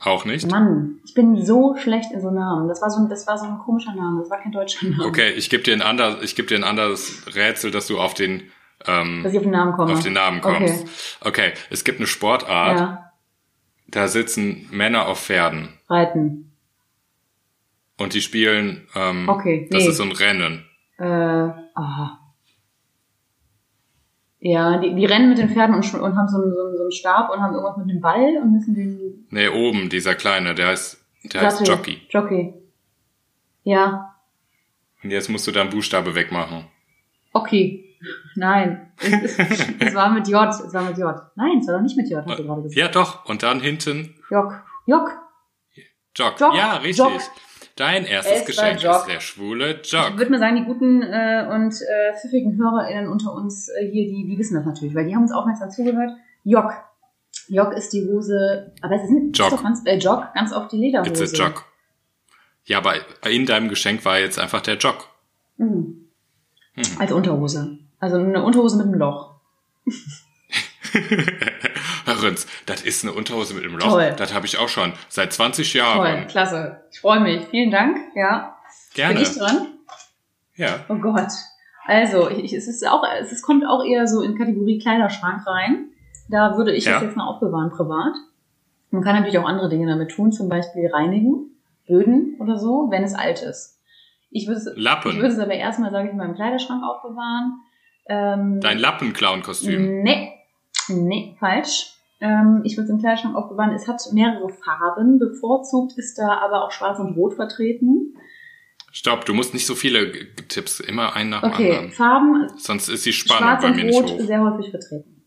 auch 0.00 0.24
nicht. 0.24 0.50
Mann, 0.50 0.96
ich 1.04 1.14
bin 1.14 1.44
so 1.44 1.76
schlecht 1.76 2.10
in 2.12 2.20
so 2.20 2.30
Namen. 2.32 2.66
Das 2.68 2.82
war 2.82 2.90
so 2.90 3.00
ein, 3.02 3.08
das 3.08 3.26
war 3.28 3.38
so 3.38 3.44
ein 3.44 3.58
komischer 3.58 3.94
Name, 3.94 4.20
das 4.20 4.30
war 4.30 4.38
kein 4.40 4.50
deutscher 4.52 4.88
Name. 4.88 5.04
Okay, 5.04 5.30
ich 5.30 5.48
gebe 5.48 5.62
dir 5.62 5.74
ein 5.74 5.82
anderes, 5.82 6.22
ich 6.24 6.34
gebe 6.34 6.48
dir 6.48 6.56
ein 6.56 6.64
anderes 6.64 7.22
Rätsel, 7.36 7.70
dass 7.70 7.86
du 7.86 8.00
auf 8.00 8.14
den 8.14 8.42
ähm, 8.86 9.22
Dass 9.22 9.32
ich 9.32 9.38
auf 9.38 9.44
den 9.44 9.52
Namen 9.52 9.72
komme. 9.72 9.92
auf 9.92 10.02
den 10.02 10.12
Namen 10.12 10.40
kommst. 10.40 10.84
Okay. 11.20 11.48
Okay, 11.48 11.52
es 11.70 11.84
gibt 11.84 11.98
eine 11.98 12.06
Sportart, 12.06 12.78
Ja, 12.78 13.12
da 13.88 14.08
sitzen 14.08 14.68
Männer 14.70 15.06
auf 15.06 15.20
Pferden 15.24 15.70
reiten. 15.88 16.52
und 17.98 18.14
die 18.14 18.20
spielen. 18.20 18.86
Ähm, 18.94 19.28
Okay, 19.28 19.68
Das 19.70 19.82
nee. 19.84 19.88
ist 19.90 19.96
so 19.96 20.02
ein 20.04 20.12
Rennen. 20.12 20.64
Äh, 20.98 21.04
ah. 21.04 22.18
Ja, 24.40 24.78
die, 24.78 24.94
die 24.94 25.04
rennen 25.04 25.28
mit 25.30 25.38
den 25.38 25.48
Pferden 25.50 25.74
und, 25.74 25.94
und 25.94 26.16
haben 26.16 26.28
so 26.28 26.40
einen, 26.40 26.52
so, 26.54 26.66
einen, 26.66 26.76
so 26.76 26.82
einen 26.84 26.92
Stab 26.92 27.30
und 27.30 27.40
haben 27.40 27.54
irgendwas 27.54 27.76
mit 27.78 27.90
dem 27.90 28.00
Ball 28.00 28.36
und 28.40 28.52
müssen 28.52 28.74
den 28.74 29.26
Nee, 29.30 29.48
oben 29.48 29.88
dieser 29.88 30.14
kleine, 30.14 30.54
der 30.54 30.68
heißt, 30.68 31.04
der 31.32 31.40
heißt 31.42 31.66
Jockey. 31.66 32.00
Jockey. 32.08 32.54
Ja, 33.64 34.14
Und 35.02 35.10
jetzt 35.10 35.28
musst 35.28 35.46
du 35.46 35.50
da 35.50 35.62
einen 35.62 35.70
Buchstabe 35.70 36.14
wegmachen. 36.14 36.66
okay. 37.32 37.84
Nein, 38.36 38.92
es, 39.00 39.38
ist, 39.38 39.38
es 39.80 39.94
war 39.94 40.10
mit 40.10 40.28
J. 40.28 40.48
Es 40.48 40.72
war 40.74 40.82
mit 40.84 40.96
J. 40.98 41.14
Nein, 41.36 41.58
es 41.60 41.66
war 41.66 41.74
doch 41.74 41.82
nicht 41.82 41.96
mit 41.96 42.08
J, 42.08 42.24
hast 42.24 42.38
du 42.38 42.44
gerade 42.44 42.62
gesagt. 42.62 42.78
Ja, 42.78 42.88
doch. 42.88 43.24
Und 43.28 43.42
dann 43.42 43.60
hinten 43.60 44.14
Jock. 44.30 44.62
Jock. 44.86 45.10
Jock. 46.16 46.40
Jock. 46.40 46.54
Ja, 46.54 46.76
richtig. 46.76 46.98
Jock. 47.04 47.20
Dein 47.76 48.04
erstes 48.06 48.40
Es 48.40 48.46
Geschenk 48.46 48.82
Jock. 48.82 48.96
ist 48.96 49.06
der 49.06 49.20
schwule 49.20 49.80
Ich 49.82 49.92
Jock. 49.92 50.16
würde 50.18 50.30
mal 50.32 50.40
sagen, 50.40 50.56
die 50.56 50.64
guten 50.64 51.02
äh, 51.02 51.46
und 51.52 51.74
äh, 51.80 52.14
pfiffigen 52.20 52.56
HörerInnen 52.56 53.08
unter 53.08 53.32
uns 53.32 53.68
äh, 53.68 53.88
hier, 53.88 54.06
die, 54.08 54.26
die 54.26 54.36
wissen 54.38 54.54
das 54.56 54.64
natürlich, 54.66 54.94
weil 54.96 55.06
die 55.06 55.14
haben 55.14 55.22
uns 55.22 55.32
aufmerksam 55.32 55.70
zugehört. 55.70 56.10
Jock. 56.44 56.72
Jock 57.48 57.72
ist 57.74 57.92
die 57.92 58.04
Hose, 58.04 58.72
aber 58.82 58.96
es 58.96 59.04
ist, 59.04 59.10
ein- 59.10 59.30
ist 59.30 59.38
Jock. 59.38 59.50
doch 59.50 59.62
ganz, 59.62 59.82
äh, 59.86 59.96
Jock, 59.96 60.34
ganz 60.34 60.52
oft 60.52 60.72
die 60.72 60.78
Lederhose. 60.78 61.22
It's 61.24 61.34
a 61.38 61.44
Jock. 61.44 61.64
Ja, 62.64 62.78
aber 62.78 62.94
in 63.30 63.46
deinem 63.46 63.68
Geschenk 63.68 64.04
war 64.04 64.18
jetzt 64.18 64.38
einfach 64.40 64.60
der 64.60 64.76
Jock. 64.76 65.08
Mhm. 65.56 66.08
Hm. 66.74 66.84
Als 66.98 67.12
Unterhose. 67.12 67.78
Also 68.00 68.16
eine 68.18 68.42
Unterhose 68.42 68.76
mit 68.78 68.86
einem 68.86 68.94
Loch. 68.94 69.34
Herr 72.04 72.22
Rünz, 72.22 72.46
das 72.66 72.82
ist 72.82 73.04
eine 73.04 73.12
Unterhose 73.12 73.54
mit 73.54 73.64
einem 73.64 73.76
Loch. 73.76 73.88
Toll. 73.88 74.14
Das 74.16 74.32
habe 74.34 74.46
ich 74.46 74.58
auch 74.58 74.68
schon 74.68 74.92
seit 75.08 75.32
20 75.32 75.72
Toll, 75.72 75.78
Jahren. 75.80 76.26
klasse. 76.28 76.80
Ich 76.92 77.00
freue 77.00 77.20
mich. 77.20 77.46
Vielen 77.48 77.70
Dank. 77.70 77.98
Ja. 78.14 78.56
Gerne. 78.94 79.14
Bin 79.14 79.22
ich 79.22 79.36
dran? 79.36 79.66
Ja. 80.56 80.80
Oh 80.88 80.94
Gott. 80.96 81.28
Also, 81.86 82.28
ich, 82.30 82.52
es 82.52 82.68
ist 82.68 82.86
auch, 82.86 83.02
es 83.20 83.42
kommt 83.42 83.64
auch 83.66 83.84
eher 83.84 84.06
so 84.06 84.22
in 84.22 84.36
Kategorie 84.36 84.78
Kleiderschrank 84.78 85.46
rein. 85.46 85.90
Da 86.28 86.56
würde 86.56 86.72
ich 86.74 86.84
Ja. 86.84 86.94
das 86.94 87.02
jetzt 87.02 87.16
mal 87.16 87.26
aufbewahren, 87.26 87.70
privat. 87.70 88.14
Man 88.90 89.02
kann 89.02 89.14
natürlich 89.14 89.38
auch 89.38 89.46
andere 89.48 89.68
Dinge 89.68 89.86
damit 89.86 90.10
tun, 90.10 90.32
zum 90.32 90.48
Beispiel 90.48 90.88
reinigen, 90.92 91.50
Böden 91.86 92.36
oder 92.40 92.58
so, 92.58 92.88
wenn 92.90 93.04
es 93.04 93.14
alt 93.14 93.42
ist. 93.42 93.78
Ich 94.30 94.46
würde 94.46 94.60
es, 94.60 94.68
Lappen. 94.76 95.10
ich 95.12 95.16
würde 95.18 95.28
es 95.34 95.38
aber 95.38 95.52
erstmal, 95.54 95.90
sage 95.90 96.08
ich 96.08 96.14
mal, 96.14 96.26
im 96.28 96.34
Kleiderschrank 96.34 96.82
aufbewahren. 96.84 97.60
Ähm, 98.08 98.60
Dein 98.60 98.78
Lappenclown-Kostüm. 98.78 100.02
Nee, 100.02 100.32
nee, 100.88 101.36
falsch. 101.38 101.94
Ähm, 102.20 102.62
ich 102.64 102.76
würde 102.76 102.84
es 102.84 102.90
im 102.90 102.98
Kleiderschrank 102.98 103.36
aufbewahren. 103.36 103.72
Es 103.74 103.86
hat 103.86 104.00
mehrere 104.12 104.48
Farben. 104.48 105.18
Bevorzugt 105.18 105.92
ist 105.96 106.18
da 106.18 106.38
aber 106.38 106.64
auch 106.64 106.72
Schwarz 106.72 106.98
und 106.98 107.14
Rot 107.16 107.34
vertreten. 107.34 108.14
Stopp, 108.90 109.24
du 109.26 109.34
musst 109.34 109.54
nicht 109.54 109.66
so 109.66 109.74
viele 109.74 110.34
Tipps, 110.48 110.80
immer 110.80 111.14
einen 111.14 111.30
nach 111.30 111.42
dem 111.42 111.52
Okay, 111.52 111.70
anderen. 111.70 111.92
Farben 111.92 112.48
Sonst 112.56 112.88
ist 112.88 113.04
die 113.06 113.12
Spannung 113.12 113.42
Schwarz 113.44 113.62
bei 113.62 113.68
und 113.68 113.76
mir 113.76 113.84
nicht 113.84 113.94
Rot 114.02 114.10
hoch. 114.10 114.20
sehr 114.20 114.40
häufig 114.42 114.70
vertreten. 114.70 115.22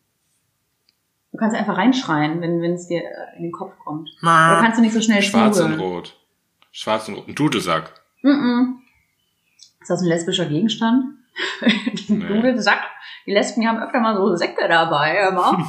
Du 1.32 1.38
kannst 1.38 1.56
einfach 1.56 1.78
reinschreien, 1.78 2.42
wenn 2.42 2.62
wenn 2.62 2.74
es 2.74 2.88
dir 2.88 3.02
äh, 3.04 3.38
in 3.38 3.44
den 3.44 3.52
Kopf 3.54 3.78
kommt. 3.80 4.10
Oder 4.22 4.60
kannst 4.62 4.80
du 4.80 4.82
nicht 4.82 4.94
so 4.94 5.00
schnell 5.02 5.22
Schwarz 5.22 5.60
und 5.60 5.74
zuhören. 5.74 5.80
Rot. 5.80 6.18
Schwarz 6.72 7.08
und 7.08 7.16
Rot. 7.16 7.28
Ein 7.30 7.36
Dudelsack. 7.36 7.94
Mm 8.24 8.28
-mm. 8.30 8.74
Ist 9.80 9.90
das 9.90 10.02
ein 10.02 10.08
lesbischer 10.08 10.46
Gegenstand? 10.46 11.06
ein 11.62 12.20
Nee. 12.20 12.28
Dudelsack. 12.28 12.82
Die 13.26 13.32
Lesben 13.32 13.62
die 13.62 13.68
haben 13.68 13.80
öfter 13.82 14.00
mal 14.00 14.16
so 14.16 14.36
Säcke 14.36 14.68
dabei, 14.68 15.28
immer, 15.30 15.58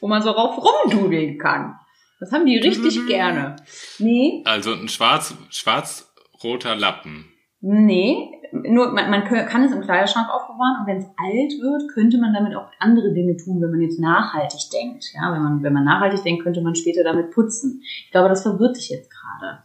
wo 0.00 0.08
man 0.08 0.22
so 0.22 0.30
rauf 0.30 0.56
rumdudeln 0.58 1.38
kann. 1.38 1.76
Das 2.20 2.32
haben 2.32 2.46
die 2.46 2.58
richtig 2.58 3.06
gerne. 3.06 3.56
Nee, 3.98 4.42
Also 4.46 4.72
ein 4.72 4.88
schwarz, 4.88 5.34
schwarz-roter 5.50 6.76
Lappen. 6.76 7.28
Nee, 7.60 8.28
nur 8.52 8.92
man, 8.92 9.10
man 9.10 9.24
kann 9.24 9.64
es 9.64 9.72
im 9.72 9.80
Kleiderschrank 9.82 10.28
aufbewahren 10.28 10.80
und 10.80 10.86
wenn 10.86 10.98
es 10.98 11.06
alt 11.06 11.52
wird, 11.60 11.90
könnte 11.94 12.18
man 12.18 12.34
damit 12.34 12.54
auch 12.54 12.68
andere 12.80 13.12
Dinge 13.14 13.36
tun, 13.36 13.62
wenn 13.62 13.70
man 13.70 13.80
jetzt 13.80 13.98
nachhaltig 14.00 14.60
denkt. 14.72 15.06
Ja, 15.14 15.32
wenn 15.32 15.42
man, 15.42 15.62
wenn 15.62 15.72
man 15.72 15.84
nachhaltig 15.84 16.22
denkt, 16.22 16.42
könnte 16.42 16.60
man 16.60 16.74
später 16.74 17.02
damit 17.04 17.30
putzen. 17.30 17.80
Ich 17.82 18.10
glaube, 18.10 18.28
das 18.28 18.42
verwirrt 18.42 18.76
dich 18.76 18.90
jetzt 18.90 19.10
gerade. 19.10 19.62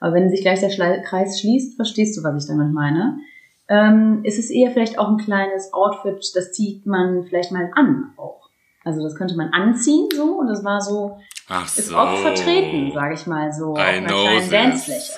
Aber 0.00 0.14
wenn 0.14 0.30
sich 0.30 0.42
gleich 0.42 0.60
der 0.60 0.70
Schle 0.70 1.02
Kreis 1.04 1.40
schließt, 1.40 1.76
verstehst 1.76 2.16
du, 2.16 2.22
was 2.22 2.42
ich 2.42 2.48
damit 2.48 2.72
meine. 2.72 3.18
Ähm, 3.68 4.22
es 4.24 4.38
ist 4.38 4.50
eher 4.50 4.70
vielleicht 4.70 4.98
auch 4.98 5.08
ein 5.08 5.18
kleines 5.18 5.72
Outfit, 5.72 6.24
das 6.34 6.52
zieht 6.52 6.86
man 6.86 7.24
vielleicht 7.24 7.52
mal 7.52 7.70
an 7.74 8.12
auch. 8.16 8.48
Also 8.84 9.02
das 9.02 9.14
könnte 9.16 9.36
man 9.36 9.48
anziehen 9.52 10.08
so 10.14 10.38
und 10.38 10.46
das 10.46 10.64
war 10.64 10.80
so, 10.80 11.18
Ach 11.48 11.66
ist 11.66 11.88
so. 11.88 11.96
oft 11.96 12.18
vertreten, 12.22 12.92
sage 12.92 13.14
ich 13.14 13.26
mal 13.26 13.52
so, 13.52 13.72
auf 13.72 13.78
I 13.78 13.82
einer 13.82 14.06
know 14.08 14.22
kleinen. 14.22 14.50
Dancefläche. 14.50 15.12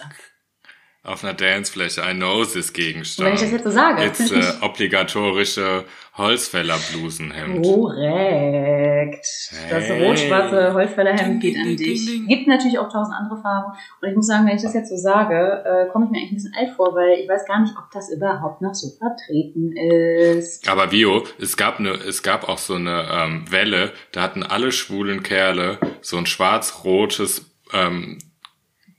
Auf 1.02 1.25
einer 1.25 1.33
Dancefläche. 1.33 2.02
I 2.02 2.12
know 2.12 2.45
this 2.45 2.69
Und 2.69 2.75
Gegenstand. 2.75 3.26
wenn 3.26 3.35
ich 3.35 3.40
das 3.40 3.52
jetzt 3.52 3.64
so 3.64 3.71
sage, 3.71 4.04
ich 4.04 4.33
äh, 4.33 4.52
obligatorische 4.61 5.87
Holzfäller-Blusenhemd. 6.19 7.64
Korrekt. 7.64 9.26
Das 9.71 9.85
Hey. 9.85 10.07
rot-schwarze 10.07 10.75
Holzfällerhemd 10.75 11.40
geht 11.40 11.57
an 11.57 11.75
dich. 11.76 12.07
Gibt 12.28 12.47
natürlich 12.47 12.78
auch 12.78 12.92
tausend 12.92 13.16
andere 13.16 13.40
Farben. 13.40 13.73
Und 14.02 14.09
ich 14.11 14.14
muss 14.14 14.26
sagen, 14.26 14.47
wenn 14.47 14.57
ich 14.57 14.62
das 14.62 14.75
jetzt 14.75 14.90
so 14.90 14.97
sage, 14.97 15.35
äh, 15.64 15.90
komme 15.90 16.04
ich 16.04 16.11
mir 16.11 16.19
eigentlich 16.19 16.33
ein 16.33 16.35
bisschen 16.35 16.54
alt 16.54 16.71
vor, 16.76 16.95
weil 16.95 17.19
ich 17.21 17.28
weiß 17.28 17.47
gar 17.47 17.61
nicht, 17.62 17.73
ob 17.78 17.90
das 17.92 18.12
überhaupt 18.12 18.61
noch 18.61 18.75
so 18.75 18.88
vertreten 18.99 19.73
ist. 19.75 20.69
Aber 20.69 20.92
Vio, 20.92 21.25
es 21.40 21.57
gab 21.57 21.78
eine, 21.78 21.92
es 21.92 22.23
gab 22.23 22.47
auch 22.47 22.59
so 22.59 22.75
eine 22.75 23.09
ähm, 23.11 23.50
Welle, 23.50 23.92
da 24.12 24.21
hatten 24.21 24.42
alle 24.42 24.71
schwulen 24.71 25.23
Kerle 25.23 25.78
so 26.02 26.19
ein 26.19 26.26
schwarz-rotes, 26.26 27.47
ähm, 27.73 28.19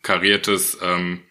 kariertes 0.01 0.79
ähm, 0.84 1.22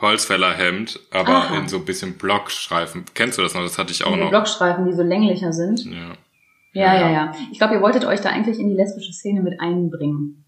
Holzfällerhemd, 0.00 1.00
aber 1.10 1.34
Aha. 1.36 1.56
in 1.58 1.68
so 1.68 1.76
ein 1.78 1.84
bisschen 1.84 2.18
Blockstreifen. 2.18 3.04
Kennst 3.14 3.38
du 3.38 3.42
das 3.42 3.54
noch? 3.54 3.62
Das 3.62 3.78
hatte 3.78 3.92
ich 3.92 4.04
auch 4.04 4.10
Diese 4.12 4.24
noch. 4.24 4.30
Blockstreifen, 4.30 4.84
die 4.86 4.92
so 4.92 5.02
länglicher 5.02 5.52
sind. 5.52 5.84
Ja. 5.86 6.12
Ja, 6.72 6.94
Ja. 6.94 7.00
ja, 7.00 7.10
ja. 7.10 7.32
Ich 7.52 7.58
glaube, 7.58 7.74
ihr 7.74 7.80
wolltet 7.80 8.04
euch 8.04 8.20
da 8.20 8.28
eigentlich 8.28 8.58
in 8.58 8.68
die 8.68 8.74
lesbische 8.76 9.12
Szene 9.12 9.40
mit 9.40 9.60
einbringen. 9.60 10.44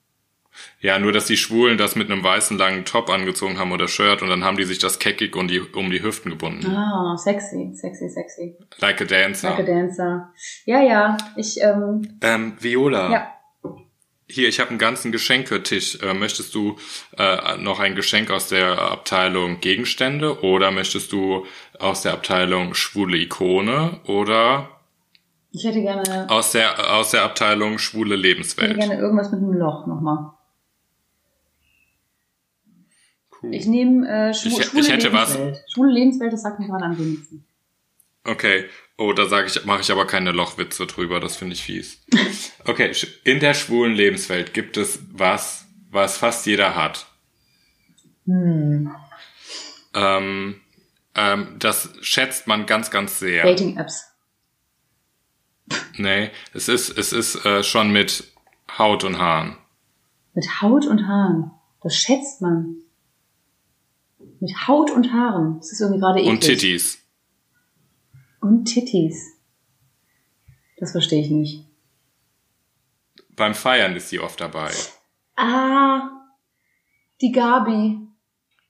ja, 0.81 0.99
nur 0.99 1.13
dass 1.13 1.27
die 1.27 1.37
Schwulen 1.37 1.79
das 1.79 1.95
mit 1.97 2.11
einem 2.11 2.23
weißen 2.25 2.59
langen 2.59 2.85
Top 2.85 3.09
angezogen 3.11 3.59
haben 3.59 3.71
oder 3.73 3.87
Shirt 3.89 4.23
und 4.23 4.29
dann 4.29 4.45
haben 4.45 4.57
die 4.57 4.65
sich 4.65 4.79
das 4.79 4.99
keckig 4.99 5.37
um 5.37 5.47
die, 5.49 5.61
um 5.61 5.91
die 5.91 6.03
Hüften 6.03 6.31
gebunden. 6.31 6.67
Ah, 6.75 7.17
sexy, 7.17 7.71
sexy, 7.75 8.09
sexy. 8.09 8.57
Like 8.81 9.01
a 9.01 9.05
dancer. 9.05 9.51
Like 9.51 9.61
a 9.61 9.63
dancer. 9.63 10.33
Ja, 10.67 10.81
ja. 10.83 11.17
Ich, 11.37 11.61
ähm, 11.63 12.19
Ähm, 12.21 12.55
Viola. 12.61 13.11
ja. 13.11 13.33
Hier, 14.31 14.49
ich 14.49 14.61
habe 14.61 14.71
einen 14.71 14.79
ganzen 14.79 15.11
Geschenketisch. 15.11 16.01
Äh, 16.03 16.13
möchtest 16.13 16.55
du 16.55 16.77
äh, 17.17 17.57
noch 17.57 17.81
ein 17.81 17.95
Geschenk 17.95 18.31
aus 18.31 18.49
der 18.49 18.79
Abteilung 18.79 19.61
Gegenstände 19.61 20.43
oder 20.43 20.71
möchtest 20.71 21.13
du 21.13 21.47
aus 21.79 22.03
der 22.03 22.13
Abteilung 22.13 22.75
schwule 22.75 23.17
Ikone 23.17 24.01
oder 24.05 24.69
Ich 25.51 25.65
hätte 25.65 25.81
gerne, 25.81 26.27
aus 26.29 26.53
der, 26.53 26.95
aus 26.95 27.11
der 27.13 27.23
Abteilung 27.23 27.79
schwule 27.79 28.15
ich 28.17 28.21
hätte 28.21 28.29
Lebenswelt? 28.29 28.77
gerne 28.79 28.99
irgendwas 28.99 29.31
mit 29.31 29.41
einem 29.41 29.55
Loch 29.55 29.87
nochmal. 29.87 30.33
Cool. 33.43 33.55
Ich 33.55 33.67
nehme 33.67 34.07
äh, 34.09 34.35
schwu 34.35 34.49
Ich- 34.59 34.65
schwule 34.67 34.83
ich 34.83 34.93
hätte 34.93 35.13
was- 35.13 35.35
Lebenswelt. 35.39 35.65
Schwule 35.73 35.93
Lebenswelt, 35.93 36.33
das 36.35 36.43
sagt 36.43 36.59
mir 36.61 36.67
gerade 36.67 36.85
am 36.85 36.99
wenigsten. 36.99 37.45
Okay. 38.25 38.65
Oh, 38.97 39.13
da 39.13 39.27
sage 39.27 39.47
ich, 39.47 39.65
mache 39.65 39.81
ich 39.81 39.93
aber 39.93 40.07
keine 40.07 40.33
Lochwitze 40.33 40.87
drüber, 40.87 41.21
das 41.21 41.37
finde 41.37 41.55
ich 41.55 41.63
fies. 41.63 42.05
Okay, 42.65 42.93
in 43.25 43.41
der 43.41 43.55
schwulen 43.55 43.95
Lebenswelt 43.95 44.53
gibt 44.53 44.77
es 44.77 44.99
was, 45.11 45.67
was 45.91 46.19
fast 46.19 46.45
jeder 46.45 46.75
hat. 46.75 47.07
Hm. 48.27 48.91
Ähm, 49.95 50.61
ähm, 51.15 51.57
das 51.59 51.91
schätzt 52.03 52.47
man 52.47 52.67
ganz, 52.67 52.91
ganz 52.91 53.19
sehr. 53.19 53.45
Dating-Apps. 53.45 54.05
Nee, 55.97 56.31
es 56.53 56.69
ist, 56.69 56.91
es 56.91 57.13
ist 57.13 57.45
äh, 57.47 57.63
schon 57.63 57.91
mit 57.91 58.25
Haut 58.77 59.05
und 59.05 59.19
Haaren. 59.19 59.57
Mit 60.35 60.61
Haut 60.61 60.87
und 60.87 61.07
Haaren. 61.07 61.51
Das 61.83 61.97
schätzt 61.97 62.43
man. 62.43 62.77
Mit 64.41 64.69
Haut 64.69 64.91
und 64.91 65.13
Haaren. 65.13 65.59
Das 65.59 65.73
ist 65.73 65.81
irgendwie 65.81 66.01
gerade 66.01 66.21
eklig. 66.21 66.33
Und 66.33 66.41
Titties. 66.41 66.99
Und 68.49 68.65
Titties. 68.65 69.37
Das 70.79 70.93
verstehe 70.93 71.21
ich 71.21 71.31
nicht. 71.31 71.67
Beim 73.37 73.55
Feiern 73.55 73.95
ist 73.95 74.09
sie 74.09 74.21
oft 74.21 74.41
dabei. 74.41 74.71
Ah, 75.37 76.11
die 77.21 77.31
Gabi. 77.31 77.99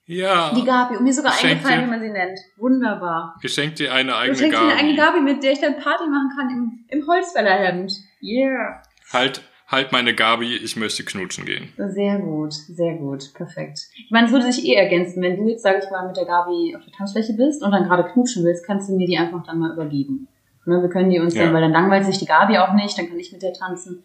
Ja. 0.07 0.53
Die 0.55 0.65
Gabi. 0.65 0.97
Und 0.97 1.05
mir 1.05 1.13
sogar 1.13 1.33
Schenk 1.33 1.53
eingefallen, 1.65 1.81
dir- 1.81 1.87
wie 1.87 1.91
man 1.91 2.01
sie 2.01 2.11
nennt. 2.11 2.39
Wunderbar. 2.57 3.37
Geschenk 3.41 3.77
dir 3.77 3.93
eine 3.95 4.17
eigene 4.17 4.37
schenkst 4.39 4.59
mir 4.61 4.67
eine 4.67 4.75
eigene 4.77 4.97
Gabi. 4.97 5.19
Gabi, 5.19 5.33
mit 5.33 5.43
der 5.45 5.53
ich 5.53 5.61
dann 5.61 5.79
Party 5.79 6.05
machen 6.09 6.31
kann 6.37 6.51
im, 6.51 6.85
im 6.89 7.07
Holzfällerhemd. 7.07 7.93
Yeah. 8.23 8.83
Halt, 9.13 9.43
halt 9.69 9.93
meine 9.93 10.15
Gabi, 10.15 10.57
ich 10.57 10.77
möchte 10.77 11.05
knutschen 11.05 11.45
gehen. 11.45 11.73
Sehr 11.77 12.19
gut, 12.19 12.53
sehr 12.55 12.95
gut, 12.97 13.33
perfekt. 13.35 13.81
Ich 13.97 14.11
meine, 14.11 14.27
es 14.27 14.33
würde 14.33 14.51
sich 14.51 14.65
eh 14.67 14.75
ergänzen, 14.75 15.23
wenn 15.23 15.37
du 15.37 15.49
jetzt, 15.49 15.63
sag 15.63 15.83
ich 15.83 15.91
mal, 15.91 16.07
mit 16.07 16.17
der 16.17 16.25
Gabi 16.25 16.75
auf 16.77 16.85
der 16.85 16.93
Tanzfläche 16.93 17.35
bist 17.35 17.63
und 17.63 17.71
dann 17.71 17.85
gerade 17.85 18.05
knutschen 18.11 18.45
willst, 18.45 18.67
kannst 18.67 18.89
du 18.89 18.97
mir 18.97 19.07
die 19.07 19.19
einfach 19.19 19.43
dann 19.45 19.59
mal 19.59 19.73
übergeben. 19.73 20.27
Ne, 20.67 20.83
wir 20.83 20.89
können 20.91 21.11
die 21.11 21.19
uns 21.21 21.35
Ja. 21.35 21.45
dann, 21.45 21.55
weil 21.55 21.63
dann 21.63 21.73
langweilt 21.73 22.05
sich 22.05 22.19
die 22.19 22.27
Gabi 22.27 22.59
auch 22.59 22.75
nicht, 22.75 22.99
dann 22.99 23.09
kann 23.09 23.19
ich 23.19 23.33
mit 23.33 23.43
der 23.43 23.53
tanzen. 23.55 24.03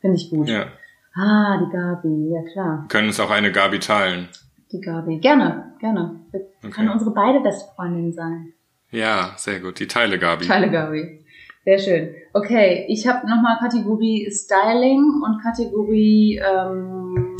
Finde 0.00 0.16
ich 0.16 0.30
gut. 0.30 0.48
Ja. 0.48 0.66
Ah, 1.14 1.58
die 1.58 1.70
Gabi, 1.70 2.30
ja 2.32 2.42
klar. 2.52 2.82
Wir 2.84 2.88
können 2.88 3.08
uns 3.08 3.20
auch 3.20 3.30
eine 3.30 3.52
Gabi 3.52 3.78
teilen. 3.78 4.28
Die 4.72 4.80
Gabi. 4.80 5.18
Gerne, 5.18 5.74
gerne. 5.80 6.20
Wir 6.32 6.40
Okay. 6.62 6.72
Kann 6.72 6.90
unsere 6.90 7.10
beide 7.12 7.40
beste 7.40 7.64
Freundin 7.74 8.12
sein. 8.12 8.52
Ja, 8.90 9.32
sehr 9.36 9.60
gut. 9.60 9.80
Die 9.80 9.86
Teile 9.86 10.18
Gabi. 10.18 10.46
Teile 10.46 10.70
Gabi. 10.70 11.24
Sehr 11.64 11.78
schön. 11.78 12.14
Okay, 12.32 12.86
ich 12.88 13.06
habe 13.06 13.28
nochmal 13.28 13.58
Kategorie 13.58 14.30
Styling 14.30 15.22
und 15.24 15.42
Kategorie 15.42 16.40
ähm, 16.42 17.36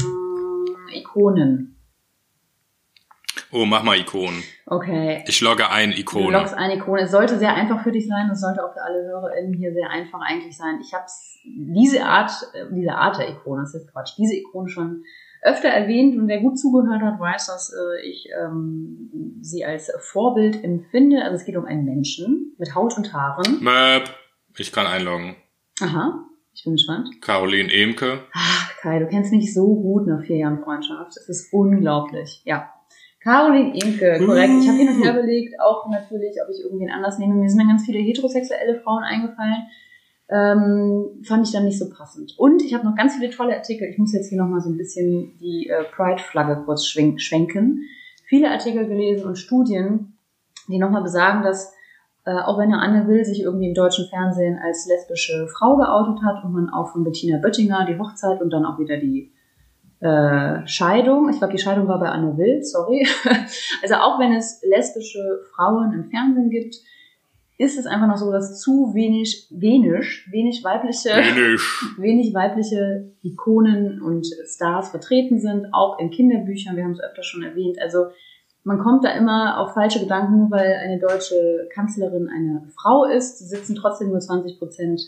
Ikonen. 0.93 1.77
Oh, 3.53 3.65
mach 3.65 3.83
mal 3.83 3.99
Ikonen. 3.99 4.43
Okay. 4.67 5.25
Ich 5.27 5.41
logge 5.41 5.69
ein 5.71 5.91
Du 5.91 5.97
Ikone. 5.97 6.31
loggst 6.39 6.55
eine 6.55 6.77
Ikone. 6.77 7.03
Es 7.03 7.11
sollte 7.11 7.39
sehr 7.39 7.55
einfach 7.55 7.83
für 7.83 7.91
dich 7.91 8.07
sein. 8.07 8.31
Es 8.31 8.41
sollte 8.41 8.65
auch 8.65 8.73
für 8.73 8.83
alle 8.83 9.03
HörerInnen 9.09 9.55
hier 9.55 9.73
sehr 9.73 9.91
einfach 9.91 10.21
eigentlich 10.21 10.57
sein. 10.57 10.79
Ich 10.81 10.93
habe 10.95 11.07
diese 11.45 12.05
Art, 12.05 12.31
äh, 12.53 12.67
diese 12.73 12.93
Art 12.95 13.19
der 13.19 13.31
Ikone, 13.31 13.63
das 13.63 13.75
ist 13.75 13.91
Quatsch, 13.91 14.13
diese 14.19 14.37
Ikone 14.37 14.69
schon 14.69 15.03
öfter 15.43 15.69
erwähnt 15.69 16.17
und 16.17 16.29
wer 16.29 16.41
gut 16.41 16.59
zugehört 16.59 17.03
hat, 17.03 17.19
weiß, 17.19 17.47
dass 17.47 17.73
äh, 17.73 18.09
ich 18.09 18.29
ähm, 18.39 19.39
sie 19.41 19.65
als 19.65 19.91
Vorbild 19.99 20.63
empfinde. 20.63 21.23
Also 21.23 21.37
es 21.37 21.45
geht 21.45 21.57
um 21.57 21.65
einen 21.65 21.85
Menschen 21.85 22.55
mit 22.59 22.75
Haut 22.75 22.97
und 22.97 23.13
Haaren. 23.13 23.63
Möp. 23.63 24.11
Ich 24.59 24.73
kann 24.73 24.87
einloggen. 24.87 25.37
Aha, 25.81 26.27
ich 26.53 26.65
bin 26.65 26.75
gespannt. 26.75 27.09
Caroline 27.23 27.73
Emke. 27.73 28.21
Ach, 28.35 28.77
Kai, 28.81 28.99
du 28.99 29.07
kennst 29.07 29.33
mich 29.33 29.55
so 29.55 29.77
gut 29.77 30.07
nach 30.07 30.23
vier 30.23 30.39
Jahren 30.39 30.63
Freundschaft. 30.63 31.17
Es 31.17 31.29
ist 31.29 31.53
unglaublich. 31.53 32.43
Ja. 32.45 32.73
Caroline 33.23 33.75
Inke, 33.75 34.19
korrekt. 34.25 34.53
Ich 34.63 34.69
habe 34.69 34.79
hin 34.79 34.89
und 34.89 35.05
her 35.05 35.13
überlegt, 35.13 35.61
auch 35.61 35.89
natürlich, 35.91 36.37
ob 36.43 36.51
ich 36.51 36.63
irgendwen 36.65 36.91
anders 36.91 37.19
nehme. 37.19 37.35
Mir 37.35 37.49
sind 37.51 37.59
dann 37.59 37.69
ganz 37.69 37.85
viele 37.85 37.99
heterosexuelle 37.99 38.81
Frauen 38.81 39.03
eingefallen. 39.03 39.69
Ähm, 40.31 41.23
fand 41.25 41.47
ich 41.47 41.53
dann 41.53 41.65
nicht 41.65 41.79
so 41.79 41.91
passend. 41.91 42.39
Und 42.39 42.63
ich 42.63 42.73
habe 42.73 42.85
noch 42.85 42.95
ganz 42.95 43.17
viele 43.17 43.31
tolle 43.31 43.57
Artikel. 43.57 43.89
Ich 43.89 43.99
muss 43.99 44.13
jetzt 44.13 44.29
hier 44.29 44.39
nochmal 44.39 44.61
so 44.61 44.71
ein 44.71 44.77
bisschen 44.77 45.37
die 45.39 45.69
äh, 45.69 45.83
Pride-Flagge 45.85 46.63
kurz 46.65 46.87
schwen 46.87 47.19
schwenken. 47.19 47.83
Viele 48.27 48.51
Artikel 48.51 48.87
gelesen 48.87 49.27
und 49.27 49.37
Studien, 49.37 50.17
die 50.69 50.79
nochmal 50.79 51.03
besagen, 51.03 51.43
dass 51.43 51.73
äh, 52.25 52.33
auch 52.33 52.59
wenn 52.59 52.73
eine 52.73 52.81
Anne 52.81 53.09
Will 53.09 53.25
sich 53.25 53.43
irgendwie 53.43 53.69
im 53.69 53.75
deutschen 53.75 54.07
Fernsehen 54.07 54.59
als 54.63 54.87
lesbische 54.87 55.49
Frau 55.49 55.77
geoutet 55.77 56.23
hat 56.23 56.45
und 56.45 56.53
man 56.53 56.71
auch 56.71 56.93
von 56.93 57.03
Bettina 57.03 57.39
Böttinger 57.39 57.87
die 57.87 57.99
Hochzeit 57.99 58.41
und 58.41 58.51
dann 58.51 58.65
auch 58.65 58.79
wieder 58.79 58.99
die 58.99 59.33
äh, 60.01 60.67
Scheidung, 60.67 61.29
ich 61.29 61.39
glaube 61.39 61.55
die 61.55 61.59
Scheidung 61.59 61.89
war 61.89 61.99
bei 61.99 62.09
Anne 62.09 62.37
Will, 62.37 62.63
sorry. 62.63 63.07
Also 63.83 63.95
auch 63.97 64.19
wenn 64.21 64.35
es 64.35 64.63
lesbische 64.63 65.41
Frauen 65.55 65.93
im 65.93 66.11
Fernsehen 66.11 66.51
gibt, 66.51 66.77
ist 67.61 67.79
es 67.79 67.85
einfach 67.85 68.07
noch 68.07 68.17
so, 68.17 68.33
dass 68.33 68.59
zu 68.59 68.95
wenig, 68.95 69.47
wenig, 69.51 70.27
wenig 70.31 70.65
weibliche 70.65 71.11
Wenig. 71.11 71.61
wenig 71.99 72.35
weibliche 72.35 73.13
Ikonen 73.23 74.01
und 74.01 74.27
Stars 74.47 74.89
vertreten 74.89 75.39
sind, 75.39 75.67
auch 75.73 75.99
in 75.99 76.11
Kinderbüchern, 76.11 76.75
wir 76.75 76.85
haben 76.85 76.93
es 76.93 77.03
öfter 77.03 77.23
schon 77.23 77.43
erwähnt. 77.43 77.77
Also 77.79 78.07
man 78.65 78.79
kommt 78.79 79.05
da 79.05 79.11
immer 79.11 79.61
auf 79.61 79.75
falsche 79.75 80.01
Gedanken, 80.01 80.39
nur 80.39 80.51
weil 80.51 80.73
eine 80.83 80.99
deutsche 80.99 81.69
Kanzlerin 81.71 82.31
eine 82.35 82.67
Frau 82.81 83.05
ist, 83.05 83.47
sitzen 83.47 83.75
trotzdem 83.75 84.09
nur 84.09 84.21
20 84.21 84.59
Prozent 84.59 85.03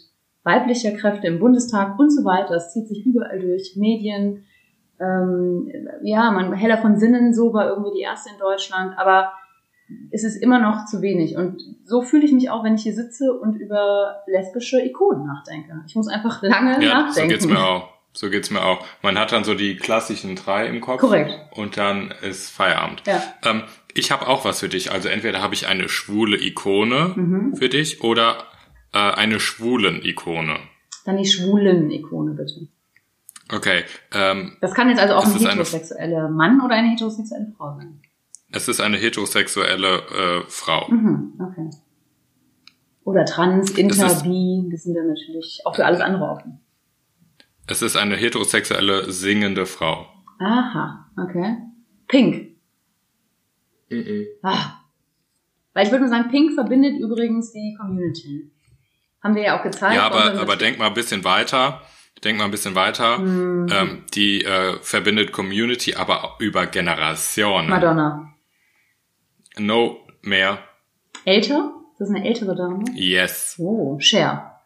weiblicher 0.45 0.93
Kräfte 0.93 1.29
im 1.29 1.39
Bundestag 1.39 1.99
und 1.99 2.11
so 2.11 2.23
weiter. 2.23 2.53
Das 2.53 2.71
zieht 2.71 2.87
sich 2.87 3.07
überall 3.07 3.41
durch. 3.41 3.77
Medien, 3.77 4.45
ähm, 5.01 5.71
ja, 6.03 6.31
man 6.31 6.53
heller 6.53 6.77
von 6.77 6.99
Sinnen, 6.99 7.33
so 7.33 7.55
war 7.55 7.71
irgendwie 7.71 7.97
die 7.97 8.03
erste 8.03 8.31
in 8.31 8.39
Deutschland, 8.39 8.99
aber 8.99 9.33
es 10.11 10.25
ist 10.25 10.37
immer 10.37 10.59
noch 10.61 10.87
zu 10.87 11.01
wenig. 11.03 11.37
Und 11.37 11.63
so 11.85 12.03
fühle 12.03 12.25
ich 12.25 12.33
mich 12.33 12.51
auch, 12.51 12.65
wenn 12.65 12.75
ich 12.75 12.83
hier 12.83 12.95
sitze 12.95 13.33
und 13.33 13.55
über 13.57 14.17
lesbische 14.27 14.81
Ikonen 14.81 15.27
nachdenke. 15.27 15.83
Ich 15.87 15.95
muss 15.95 16.09
einfach 16.09 16.43
lange 16.43 16.73
Ja, 16.85 16.91
so 16.91 17.07
nachdenken. 17.07 17.29
geht's 17.31 17.47
mir 17.47 17.59
auch. 17.65 17.89
So 18.15 18.29
geht's 18.29 18.51
mir 18.51 18.63
auch. 18.63 18.85
Man 19.01 19.19
hat 19.19 19.33
dann 19.33 19.43
so 19.43 19.55
die 19.55 19.75
klassischen 19.75 20.37
drei 20.37 20.67
im 20.67 20.83
Kopf. 20.83 21.01
Korrekt. 21.01 21.33
Und 21.57 21.79
dann 21.79 22.13
ist 22.21 22.51
Feierabend. 22.51 23.03
Ja. 23.07 23.23
Ähm, 23.43 23.63
ich 23.95 24.13
habe 24.13 24.29
auch 24.29 24.45
was 24.45 24.61
für 24.61 24.69
dich. 24.69 24.93
Also 24.93 25.09
entweder 25.09 25.41
habe 25.41 25.55
ich 25.55 25.67
eine 25.67 25.89
schwule 25.89 26.37
Ikone 26.39 27.15
Mhm. 27.17 27.57
für 27.57 27.71
dich 27.71 28.05
oder 28.05 28.37
äh, 28.93 28.99
eine 28.99 29.41
schwulen 29.41 30.05
Ikone. 30.05 30.59
Dann 31.07 31.17
die 31.17 31.25
schwulen 31.25 31.91
Ikone, 31.91 32.33
bitte. 32.35 32.69
Okay. 33.51 33.85
Ähm, 34.13 34.59
Das 34.61 34.75
kann 34.75 34.91
jetzt 34.91 35.01
also 35.01 35.15
auch 35.15 35.25
ein 35.25 35.33
heterosexueller 35.33 36.29
Mann 36.29 36.61
oder 36.61 36.75
eine 36.75 36.91
heterosexuelle 36.91 37.51
Frau 37.57 37.75
sein. 37.79 37.99
Es 38.53 38.69
ist 38.69 38.81
eine 38.81 38.97
heterosexuelle 38.99 40.43
äh, 40.45 40.45
Frau. 40.49 40.89
Mhm, 40.89 41.35
okay. 41.41 41.71
Oder 43.05 43.25
trans, 43.25 43.71
inter, 43.73 44.07
ist- 44.07 44.23
bi, 44.23 44.69
das 44.71 44.85
sind 44.85 44.95
dann 44.95 45.09
natürlich 45.09 45.61
auch 45.65 45.75
für 45.75 45.85
alles 45.85 46.01
andere 46.01 46.25
offen. 46.29 46.61
Es 47.67 47.83
ist 47.83 47.97
eine 47.97 48.17
heterosexuelle 48.17 49.11
singende 49.11 49.67
Frau. 49.67 50.07
Aha, 50.39 51.11
okay. 51.17 51.57
Pink. 52.09 52.57
Ah. 54.43 54.79
Weil 55.75 55.87
ich 55.87 55.93
würde 55.93 56.05
mal 56.05 56.11
sagen, 56.11 56.31
Pink 56.31 56.55
verbindet 56.55 56.99
übrigens 56.99 57.53
die 57.53 57.77
Community. 57.81 58.51
Haben 59.23 59.35
wir 59.37 59.43
ja 59.43 59.59
auch 59.59 59.63
gezeigt. 59.63 59.95
Ja, 59.95 60.05
aber, 60.05 60.39
aber 60.41 60.57
denk 60.57 60.79
mal 60.79 60.87
ein 60.89 60.95
bisschen 60.95 61.25
weiter. 61.25 61.83
Denk 62.25 62.39
mal 62.39 62.45
ein 62.45 62.51
bisschen 62.51 62.75
weiter. 62.75 63.19
Hm, 63.19 63.67
Ähm, 63.71 64.05
die 64.15 64.45
äh, 64.45 64.79
verbindet 64.81 65.33
Community, 65.33 65.95
aber 65.95 66.25
auch 66.25 66.41
über 66.41 66.67
Generationen. 66.67 67.69
Madonna. 67.69 68.32
No 69.59 69.99
mehr. 70.23 70.59
Älter? 71.25 71.73
Das 71.99 72.09
ist 72.09 72.15
eine 72.15 72.27
ältere 72.27 72.57
Dame. 72.57 72.85
Yes. 72.95 73.57
Oh, 73.59 73.99
Cher. 73.99 74.61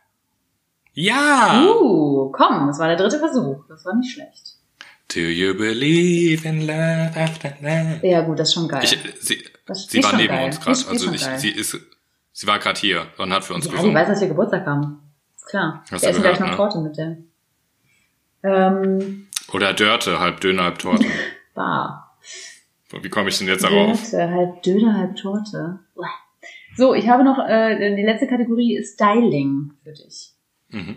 Ja. 0.92 1.62
Uh, 1.62 2.30
komm, 2.32 2.68
das 2.68 2.78
war 2.78 2.88
der 2.88 2.96
dritte 2.96 3.18
Versuch. 3.18 3.64
Das 3.68 3.84
war 3.84 3.94
nicht 3.96 4.12
schlecht. 4.12 4.54
Do 5.14 5.20
you 5.20 5.54
believe 5.54 6.46
in 6.48 6.62
love 6.66 7.12
after 7.14 7.52
love? 7.60 8.00
Ja, 8.02 8.22
gut, 8.22 8.38
das 8.38 8.48
ist 8.48 8.54
schon 8.54 8.68
geil. 8.68 8.82
Ich, 8.82 8.98
sie, 9.20 9.44
Das 9.66 9.86
sie 9.86 10.02
war 10.02 10.16
neben 10.16 10.28
geil. 10.34 10.46
uns 10.46 10.60
gerade. 10.60 10.88
Also 10.88 11.12
ich, 11.12 11.24
geil. 11.24 11.38
sie 11.38 11.50
ist, 11.50 11.78
sie 12.32 12.46
war 12.46 12.58
gerade 12.58 12.80
hier 12.80 13.06
und 13.18 13.32
hat 13.32 13.44
für 13.44 13.54
uns 13.54 13.66
ja, 13.66 13.72
gesungen. 13.72 13.94
weiß, 13.94 14.08
dass 14.08 14.20
wir 14.20 14.28
Geburtstag 14.28 14.66
haben. 14.66 15.00
Ist 15.36 15.46
klar. 15.46 15.84
Hast 15.90 16.02
wir 16.02 16.08
essen 16.10 16.22
gleich 16.22 16.40
noch 16.40 16.50
ne? 16.50 16.56
Torte 16.56 16.78
mit 16.80 16.96
der. 16.96 17.16
Ähm, 18.42 19.28
Oder 19.52 19.74
Dörte, 19.74 20.18
halb 20.18 20.40
Döner, 20.40 20.64
halb 20.64 20.78
Torte. 20.78 21.06
Bar. 21.54 22.16
Wie 22.90 23.08
komme 23.08 23.28
ich 23.28 23.38
denn 23.38 23.48
jetzt 23.48 23.64
darauf? 23.64 24.10
Dörte, 24.10 24.30
halb 24.30 24.62
Döner, 24.62 24.96
halb 24.98 25.16
Torte. 25.16 25.80
So, 26.76 26.94
ich 26.94 27.08
habe 27.08 27.24
noch, 27.24 27.38
äh, 27.38 27.96
die 27.96 28.02
letzte 28.02 28.26
Kategorie 28.26 28.76
ist 28.76 28.94
Styling 28.94 29.72
für 29.82 29.92
dich. 29.92 30.32
Mhm. 30.68 30.96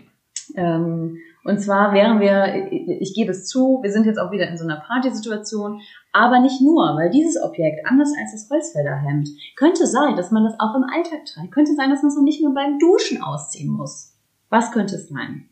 Ähm, 0.54 1.18
und 1.42 1.58
zwar 1.58 1.94
wären 1.94 2.20
wir, 2.20 2.70
ich, 2.70 3.14
gebe 3.14 3.30
es 3.30 3.46
zu, 3.46 3.80
wir 3.82 3.90
sind 3.90 4.04
jetzt 4.04 4.18
auch 4.18 4.30
wieder 4.30 4.48
in 4.48 4.58
so 4.58 4.64
einer 4.64 4.76
Partysituation, 4.76 5.80
Aber 6.12 6.40
nicht 6.40 6.60
nur, 6.60 6.96
weil 6.96 7.10
dieses 7.10 7.42
Objekt, 7.42 7.86
anders 7.86 8.12
als 8.20 8.32
das 8.32 8.50
Holzfällerhemd, 8.50 9.28
könnte 9.56 9.86
sein, 9.86 10.16
dass 10.16 10.30
man 10.30 10.44
das 10.44 10.54
auch 10.58 10.74
im 10.74 10.84
Alltag 10.84 11.24
trägt. 11.24 11.52
Könnte 11.52 11.74
sein, 11.74 11.88
dass 11.88 12.02
man 12.02 12.10
es 12.10 12.16
noch 12.16 12.24
nicht 12.24 12.42
nur 12.42 12.52
beim 12.52 12.78
Duschen 12.78 13.22
ausziehen 13.22 13.70
muss. 13.70 14.18
Was 14.50 14.72
könnte 14.72 14.96
es 14.96 15.08
sein? 15.08 15.48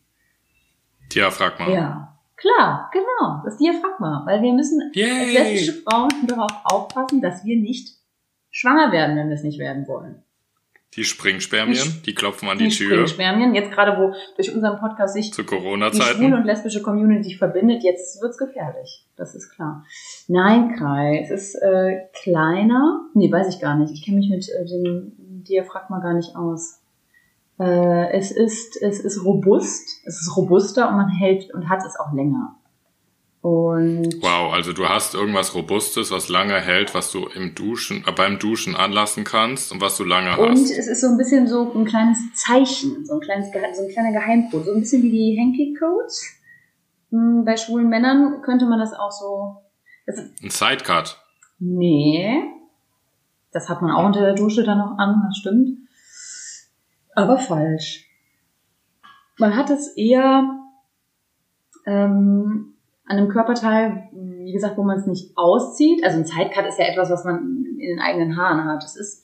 Diaphragma. 1.11 1.69
Ja, 1.69 2.18
klar, 2.39 2.89
genau, 2.91 3.41
das 3.43 3.57
Diaphragma. 3.57 4.23
Weil 4.25 4.41
wir 4.41 4.53
müssen 4.53 4.81
als 4.81 4.95
lesbische 4.95 5.81
Frauen 5.83 6.09
darauf 6.27 6.51
aufpassen, 6.63 7.21
dass 7.21 7.43
wir 7.43 7.57
nicht 7.57 7.97
schwanger 8.51 8.91
werden, 8.91 9.17
wenn 9.17 9.29
wir 9.29 9.35
es 9.35 9.43
nicht 9.43 9.59
werden 9.59 9.87
wollen. 9.87 10.23
Die 10.95 11.03
Springspermien, 11.03 12.01
die 12.03 12.15
klopfen 12.15 12.49
an 12.49 12.57
die, 12.57 12.67
Die 12.67 12.75
Tür 12.75 13.07
Spermien, 13.07 13.53
jetzt 13.53 13.71
gerade 13.71 13.95
wo 14.01 14.15
durch 14.35 14.53
unseren 14.53 14.79
Podcast 14.79 15.13
sich 15.13 15.31
zu 15.31 15.43
die 15.43 16.01
schwule 16.01 16.35
und 16.35 16.45
lesbische 16.45 16.81
Community 16.81 17.35
verbindet, 17.35 17.83
jetzt 17.83 18.19
wird's 18.23 18.39
gefährlich. 18.39 19.05
Das 19.15 19.35
ist 19.35 19.51
klar. 19.51 19.85
Nein, 20.27 20.75
Kai, 20.75 21.21
es 21.23 21.29
ist 21.29 21.55
äh, 21.61 22.07
kleiner. 22.23 23.01
Nee, 23.13 23.31
weiß 23.31 23.53
ich 23.53 23.61
gar 23.61 23.77
nicht. 23.77 23.93
Ich 23.93 24.03
kenne 24.03 24.17
mich 24.17 24.29
mit 24.29 24.49
äh, 24.49 24.65
dem 24.65 25.11
Diaphragma 25.43 25.99
gar 25.99 26.15
nicht 26.15 26.35
aus. 26.35 26.78
Äh, 27.59 28.11
es 28.11 28.31
ist 28.31 28.81
es 28.81 28.99
ist 29.01 29.23
robust, 29.25 30.01
es 30.05 30.21
ist 30.21 30.37
robuster 30.37 30.89
und 30.89 30.95
man 30.95 31.09
hält 31.09 31.53
und 31.53 31.69
hat 31.69 31.85
es 31.85 31.99
auch 31.99 32.13
länger. 32.13 32.55
Und 33.41 34.21
Wow, 34.21 34.53
also 34.53 34.73
du 34.73 34.89
hast 34.89 35.13
irgendwas 35.13 35.55
Robustes, 35.55 36.11
was 36.11 36.27
lange 36.27 36.59
hält, 36.59 36.93
was 36.93 37.09
du 37.11 37.25
im 37.27 37.55
Duschen, 37.55 38.03
äh, 38.05 38.11
beim 38.11 38.37
Duschen 38.37 38.75
anlassen 38.75 39.23
kannst 39.23 39.71
und 39.71 39.79
was 39.79 39.95
du 39.95 40.03
lange 40.03 40.37
und 40.37 40.51
hast. 40.51 40.71
es 40.71 40.87
ist 40.87 41.01
so 41.01 41.07
ein 41.07 41.17
bisschen 41.17 41.47
so 41.47 41.71
ein 41.73 41.85
kleines 41.85 42.19
Zeichen, 42.33 43.05
so 43.05 43.13
ein 43.13 43.19
kleines 43.21 43.47
so 43.77 43.83
ein 43.83 43.89
kleiner 43.89 44.11
Geheimcode, 44.11 44.65
so 44.65 44.73
ein 44.73 44.81
bisschen 44.81 45.03
wie 45.03 45.11
die 45.11 45.37
Hanky 45.39 45.73
Codes. 45.79 46.25
Hm, 47.11 47.45
Bei 47.45 47.55
schwulen 47.55 47.87
Männern 47.87 48.41
könnte 48.41 48.65
man 48.65 48.79
das 48.79 48.93
auch 48.93 49.11
so. 49.11 49.55
Das 50.05 50.17
Ein 50.17 50.49
Sidecut. 50.49 51.17
Nee. 51.59 52.41
Das 53.51 53.69
hat 53.69 53.81
man 53.81 53.91
auch 53.91 54.05
unter 54.05 54.21
der 54.21 54.35
Dusche 54.35 54.63
dann 54.63 54.77
noch 54.79 54.97
an, 54.97 55.23
das 55.27 55.37
stimmt. 55.37 55.77
Aber 57.23 57.37
falsch. 57.37 58.05
Man 59.37 59.55
hat 59.55 59.69
es 59.69 59.95
eher 59.95 60.43
ähm, 61.85 62.75
an 63.05 63.17
einem 63.17 63.29
Körperteil, 63.29 64.09
wie 64.11 64.51
gesagt, 64.51 64.77
wo 64.77 64.83
man 64.83 64.99
es 64.99 65.07
nicht 65.07 65.37
auszieht. 65.37 66.03
Also 66.03 66.17
ein 66.17 66.25
Sidecut 66.25 66.65
ist 66.67 66.79
ja 66.79 66.85
etwas, 66.85 67.09
was 67.09 67.25
man 67.25 67.65
in 67.79 67.89
den 67.89 67.99
eigenen 67.99 68.37
Haaren 68.37 68.65
hat. 68.65 68.83
Es 68.83 68.95
ist, 68.95 69.23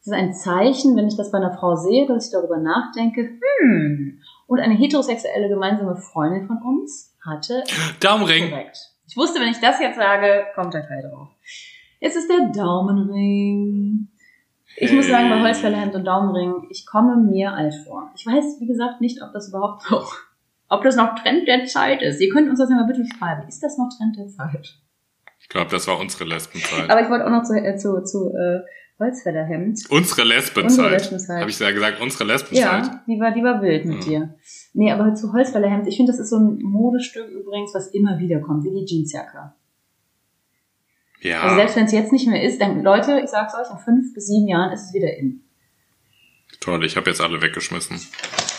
es 0.00 0.06
ist 0.06 0.12
ein 0.12 0.32
Zeichen, 0.32 0.96
wenn 0.96 1.08
ich 1.08 1.16
das 1.16 1.32
bei 1.32 1.38
einer 1.38 1.52
Frau 1.52 1.76
sehe, 1.76 2.06
dass 2.06 2.26
ich 2.26 2.32
darüber 2.32 2.58
nachdenke, 2.58 3.38
hm, 3.60 4.20
und 4.46 4.60
eine 4.60 4.74
heterosexuelle 4.74 5.48
gemeinsame 5.48 5.96
Freundin 5.96 6.46
von 6.46 6.58
uns 6.62 7.16
hatte 7.24 7.64
Daumenring. 8.00 8.50
Korrekt. 8.50 8.78
Ich 9.08 9.16
wusste, 9.16 9.40
wenn 9.40 9.48
ich 9.48 9.60
das 9.60 9.80
jetzt 9.80 9.96
sage, 9.96 10.46
kommt 10.54 10.74
der 10.74 10.86
Teil 10.86 11.02
drauf. 11.02 11.28
Es 12.00 12.16
ist 12.16 12.30
der 12.30 12.48
Daumenring. 12.52 14.08
Ich 14.78 14.92
muss 14.92 15.06
sagen, 15.08 15.28
bei 15.30 15.36
Hey. 15.36 15.44
Holzfällerhemd 15.44 15.94
und 15.94 16.04
Daumenring, 16.04 16.66
ich 16.70 16.84
komme 16.86 17.16
mir 17.16 17.52
alt 17.52 17.74
vor. 17.86 18.10
Ich 18.16 18.26
weiß, 18.26 18.60
wie 18.60 18.66
gesagt, 18.66 19.00
nicht, 19.00 19.22
ob 19.22 19.32
das 19.32 19.48
überhaupt 19.48 19.90
noch, 19.90 20.12
ob 20.68 20.82
das 20.82 20.96
noch 20.96 21.14
Trend 21.14 21.46
der 21.48 21.64
Zeit 21.64 22.02
ist. 22.02 22.20
Ihr 22.20 22.32
könnt 22.32 22.48
uns 22.50 22.58
das 22.58 22.68
ja 22.70 22.76
mal 22.76 22.86
bitte 22.86 23.04
schreiben. 23.06 23.46
Ist 23.48 23.62
das 23.62 23.78
noch 23.78 23.88
Trend 23.96 24.16
der 24.18 24.28
Zeit? 24.28 24.74
Ich 25.40 25.48
glaube, 25.48 25.70
das 25.70 25.86
war 25.86 25.98
unsere 26.00 26.24
Lesbenzeit. 26.24 26.90
Aber 26.90 27.00
ich 27.02 27.08
wollte 27.08 27.24
auch 27.26 27.30
noch 27.30 27.42
zu, 27.44 27.54
äh, 27.54 27.76
zu, 27.76 28.02
zu 28.02 28.30
äh, 28.34 28.60
Holzfällerhemd. 28.98 29.78
unsere 29.90 29.94
Unsere 29.96 30.24
Lesbenzeit. 30.28 30.90
Lesbenzeit. 30.90 31.40
Habe 31.40 31.50
ich 31.50 31.58
ja 31.58 31.70
gesagt, 31.70 32.00
unsere 32.00 32.24
Lesbenzeit? 32.24 32.86
Ja, 32.86 33.00
die 33.06 33.20
war, 33.20 33.30
die 33.32 33.42
war 33.44 33.62
wild 33.62 33.84
mit 33.84 34.04
Ja. 34.04 34.10
dir. 34.10 34.34
Nee, 34.74 34.90
aber 34.92 35.14
zu 35.14 35.32
Holzfällerhemd, 35.32 35.86
ich 35.86 35.96
finde, 35.96 36.12
das 36.12 36.20
ist 36.20 36.30
so 36.30 36.36
ein 36.38 36.58
Modestück 36.62 37.28
übrigens, 37.28 37.74
was 37.74 37.88
immer 37.88 38.18
wieder 38.18 38.40
kommt, 38.40 38.64
wie 38.64 38.70
die 38.70 38.84
Jeansjacke. 38.86 39.52
Ja. 41.26 41.42
Also 41.42 41.56
selbst 41.56 41.76
wenn 41.76 41.84
es 41.86 41.92
jetzt 41.92 42.12
nicht 42.12 42.28
mehr 42.28 42.42
ist, 42.42 42.60
dann 42.60 42.82
Leute, 42.82 43.20
ich 43.22 43.30
sag's 43.30 43.54
euch, 43.54 43.68
in 43.70 43.78
fünf 43.78 44.14
bis 44.14 44.28
sieben 44.28 44.46
Jahren 44.46 44.72
ist 44.72 44.86
es 44.86 44.94
wieder 44.94 45.16
in. 45.16 45.42
Toll, 46.60 46.84
ich 46.84 46.96
habe 46.96 47.10
jetzt 47.10 47.20
alle 47.20 47.42
weggeschmissen. 47.42 48.00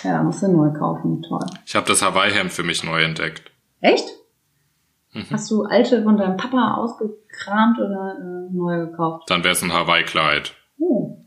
Ja, 0.03 0.21
musst 0.21 0.43
du 0.43 0.51
neu 0.51 0.71
kaufen, 0.71 1.23
toll. 1.23 1.45
Ich 1.65 1.75
habe 1.75 1.87
das 1.87 2.01
Hawaii-Hemd 2.01 2.51
für 2.51 2.63
mich 2.63 2.83
neu 2.83 3.03
entdeckt. 3.03 3.51
Echt? 3.79 4.05
Mhm. 5.13 5.25
Hast 5.31 5.49
du 5.49 5.63
alte 5.63 6.03
von 6.03 6.17
deinem 6.17 6.37
Papa 6.37 6.75
ausgekramt 6.75 7.79
oder 7.79 8.15
äh, 8.19 8.53
neu 8.53 8.87
gekauft? 8.87 9.29
Dann 9.29 9.43
wäre 9.43 9.53
es 9.53 9.61
ein 9.63 9.73
Hawaii-Kleid. 9.73 10.53
Oh. 10.79 11.17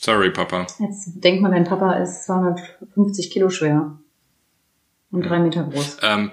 Sorry, 0.00 0.30
Papa. 0.30 0.66
Jetzt 0.78 1.22
denkt 1.22 1.42
man, 1.42 1.50
dein 1.50 1.64
Papa 1.64 1.94
ist 1.94 2.26
250 2.26 3.30
Kilo 3.30 3.50
schwer 3.50 3.98
und 5.10 5.22
drei 5.22 5.38
Meter 5.40 5.64
groß. 5.64 5.98
Ähm, 6.02 6.30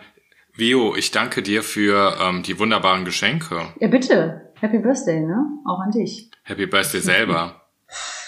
Vio, 0.61 0.95
ich 0.95 1.09
danke 1.09 1.41
dir 1.41 1.63
für 1.63 2.17
ähm, 2.21 2.43
die 2.43 2.59
wunderbaren 2.59 3.03
Geschenke. 3.03 3.73
Ja, 3.79 3.87
bitte. 3.87 4.51
Happy 4.59 4.77
Birthday, 4.77 5.19
ne? 5.19 5.43
Auch 5.65 5.79
an 5.79 5.89
dich. 5.89 6.29
Happy 6.43 6.67
Birthday 6.67 7.01
selber. 7.01 7.63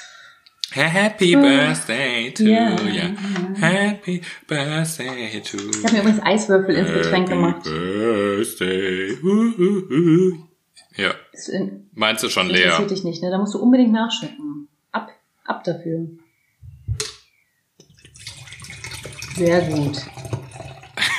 Happy 0.72 1.36
Birthday 1.36 2.32
to 2.34 2.44
Ja. 2.46 2.72
you. 2.72 3.16
Happy 3.62 4.24
Birthday 4.48 5.42
to 5.42 5.58
you. 5.58 5.70
Ich 5.70 5.84
habe 5.84 5.94
mir 5.94 6.00
übrigens 6.02 6.24
Eiswürfel 6.26 6.74
ins 6.76 6.92
Getränk 6.92 7.30
gemacht. 7.30 7.64
Birthday. 7.66 9.16
Uhuhu. 9.22 10.48
Ja, 10.96 11.12
in- 11.52 11.88
meinst 11.94 12.24
du 12.24 12.30
schon 12.30 12.48
leer? 12.50 12.64
interessiert 12.64 12.90
dich 12.90 13.04
nicht, 13.04 13.22
ne? 13.22 13.30
Da 13.30 13.38
musst 13.38 13.54
du 13.54 13.60
unbedingt 13.60 13.92
nachschenken. 13.92 14.70
Ab, 14.92 15.12
ab 15.46 15.64
dafür. 15.66 16.08
Sehr 19.36 19.62
gut. 19.70 20.02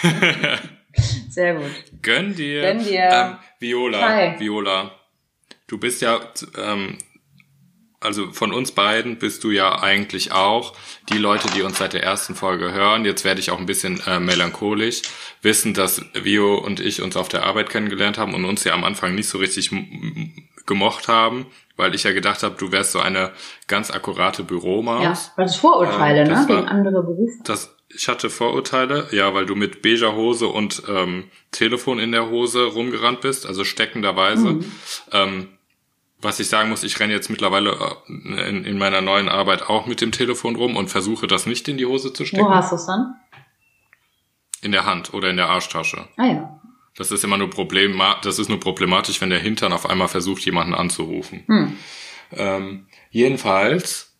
Sehr 1.34 1.54
gut. 1.54 1.70
Gönn 2.02 2.34
dir. 2.34 2.60
Gönn 2.62 2.84
dir. 2.84 3.08
Ähm, 3.12 3.36
Viola, 3.58 4.08
Hi. 4.08 4.38
Viola, 4.40 4.92
du 5.66 5.78
bist 5.78 6.00
ja, 6.02 6.20
ähm, 6.58 6.98
also 8.00 8.32
von 8.32 8.52
uns 8.52 8.72
beiden 8.72 9.18
bist 9.18 9.44
du 9.44 9.50
ja 9.50 9.80
eigentlich 9.82 10.32
auch 10.32 10.74
die 11.10 11.16
Leute, 11.18 11.48
die 11.56 11.62
uns 11.62 11.78
seit 11.78 11.94
der 11.94 12.02
ersten 12.02 12.34
Folge 12.34 12.72
hören. 12.72 13.04
Jetzt 13.06 13.24
werde 13.24 13.40
ich 13.40 13.50
auch 13.50 13.58
ein 13.58 13.64
bisschen 13.66 14.00
äh, 14.06 14.20
melancholisch 14.20 15.00
wissen, 15.40 15.72
dass 15.72 16.02
Vio 16.12 16.56
und 16.58 16.80
ich 16.80 17.00
uns 17.00 17.16
auf 17.16 17.28
der 17.28 17.44
Arbeit 17.44 17.70
kennengelernt 17.70 18.18
haben 18.18 18.34
und 18.34 18.44
uns 18.44 18.62
ja 18.64 18.74
am 18.74 18.84
Anfang 18.84 19.14
nicht 19.14 19.28
so 19.28 19.38
richtig 19.38 19.70
gemocht 20.66 21.08
haben, 21.08 21.46
weil 21.76 21.94
ich 21.94 22.04
ja 22.04 22.12
gedacht 22.12 22.42
habe, 22.42 22.56
du 22.58 22.72
wärst 22.72 22.92
so 22.92 23.00
eine 23.00 23.32
ganz 23.68 23.90
akkurate 23.90 24.44
Büromaus. 24.44 25.02
Ja, 25.02 25.18
weil 25.36 25.46
das 25.46 25.56
Vorurteile, 25.56 26.20
Ähm, 26.22 26.28
das 26.28 26.42
ne? 26.46 26.48
war- 26.48 26.56
Gegen 26.56 26.68
andere 26.68 27.02
Berufe. 27.02 27.38
Das, 27.44 27.74
ich 27.94 28.08
hatte 28.08 28.30
Vorurteile, 28.30 29.08
ja, 29.12 29.34
weil 29.34 29.46
du 29.46 29.54
mit 29.54 29.82
beiger 29.82 30.14
Hose 30.14 30.48
und 30.48 30.82
ähm, 30.88 31.24
Telefon 31.50 31.98
in 31.98 32.12
der 32.12 32.28
Hose 32.28 32.64
rumgerannt 32.64 33.20
bist, 33.20 33.46
also 33.46 33.64
steckenderweise. 33.64 34.54
Mhm. 34.54 34.72
Ähm, 35.12 35.48
was 36.20 36.40
ich 36.40 36.48
sagen 36.48 36.70
muss, 36.70 36.82
ich 36.82 36.98
renne 36.98 37.12
jetzt 37.12 37.30
mittlerweile 37.30 37.76
äh, 38.08 38.48
in, 38.48 38.64
in 38.64 38.78
meiner 38.78 39.00
neuen 39.00 39.28
Arbeit 39.28 39.68
auch 39.68 39.86
mit 39.86 40.00
dem 40.00 40.12
Telefon 40.12 40.56
rum 40.56 40.76
und 40.76 40.88
versuche 40.88 41.26
das 41.26 41.46
nicht 41.46 41.68
in 41.68 41.76
die 41.76 41.86
Hose 41.86 42.12
zu 42.12 42.24
stecken. 42.24 42.44
Wo 42.44 42.50
hast 42.50 42.72
du 42.72 42.76
es 42.76 42.86
dann? 42.86 43.14
In 44.62 44.72
der 44.72 44.86
Hand 44.86 45.12
oder 45.12 45.30
in 45.30 45.36
der 45.36 45.48
Arschtasche. 45.48 46.08
Ah 46.16 46.26
ja. 46.26 46.60
Das 46.96 47.10
ist 47.10 47.24
immer 47.24 47.36
nur 47.36 47.50
Problem, 47.50 48.00
das 48.22 48.38
ist 48.38 48.48
nur 48.48 48.60
problematisch, 48.60 49.20
wenn 49.20 49.30
der 49.30 49.40
Hintern 49.40 49.72
auf 49.72 49.88
einmal 49.88 50.08
versucht, 50.08 50.44
jemanden 50.44 50.74
anzurufen. 50.74 51.42
Hm. 51.46 51.76
Ähm, 52.32 52.86
jedenfalls, 53.10 54.13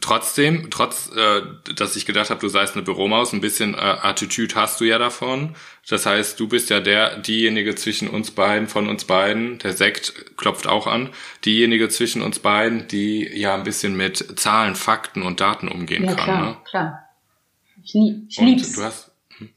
trotzdem, 0.00 0.68
trotz, 0.70 1.10
äh, 1.14 1.42
dass 1.74 1.96
ich 1.96 2.06
gedacht 2.06 2.30
habe, 2.30 2.40
du 2.40 2.48
seist 2.48 2.74
eine 2.74 2.82
Büromaus, 2.82 3.32
ein 3.32 3.40
bisschen 3.40 3.74
äh, 3.74 3.78
Attitüde 3.78 4.54
hast 4.54 4.80
du 4.80 4.84
ja 4.84 4.98
davon. 4.98 5.54
Das 5.88 6.06
heißt, 6.06 6.38
du 6.38 6.48
bist 6.48 6.70
ja 6.70 6.80
der, 6.80 7.18
diejenige 7.18 7.74
zwischen 7.74 8.08
uns 8.08 8.30
beiden, 8.30 8.68
von 8.68 8.88
uns 8.88 9.04
beiden, 9.04 9.58
der 9.58 9.72
Sekt 9.72 10.36
klopft 10.36 10.66
auch 10.66 10.86
an, 10.86 11.10
diejenige 11.44 11.88
zwischen 11.88 12.22
uns 12.22 12.38
beiden, 12.38 12.86
die 12.88 13.26
ja 13.32 13.54
ein 13.54 13.64
bisschen 13.64 13.96
mit 13.96 14.38
Zahlen, 14.38 14.74
Fakten 14.76 15.22
und 15.22 15.40
Daten 15.40 15.68
umgehen 15.68 16.04
Ja, 16.04 16.14
kann. 16.14 16.24
klar, 16.24 16.42
Ne? 16.42 16.56
klar. 16.68 17.04
Ich, 17.82 17.94
lieb, 17.94 18.26
ich 18.28 18.38
Und 18.38 18.46
lieb's. 18.46 18.72
du 18.74 18.82
hast, 18.82 19.10
hm, 19.38 19.48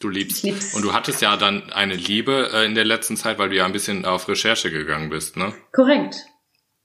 du 0.00 0.08
liebst. 0.08 0.38
Ich 0.38 0.42
lieb's. 0.44 0.74
Und 0.74 0.82
du 0.82 0.92
hattest 0.94 1.20
ja 1.20 1.36
dann 1.36 1.70
eine 1.72 1.94
Liebe 1.96 2.50
äh, 2.52 2.64
in 2.64 2.74
der 2.74 2.84
letzten 2.86 3.16
Zeit, 3.16 3.38
weil 3.38 3.50
du 3.50 3.56
ja 3.56 3.66
ein 3.66 3.72
bisschen 3.72 4.04
auf 4.06 4.26
Recherche 4.28 4.70
gegangen 4.70 5.10
bist, 5.10 5.36
ne? 5.36 5.52
Korrekt. 5.72 6.16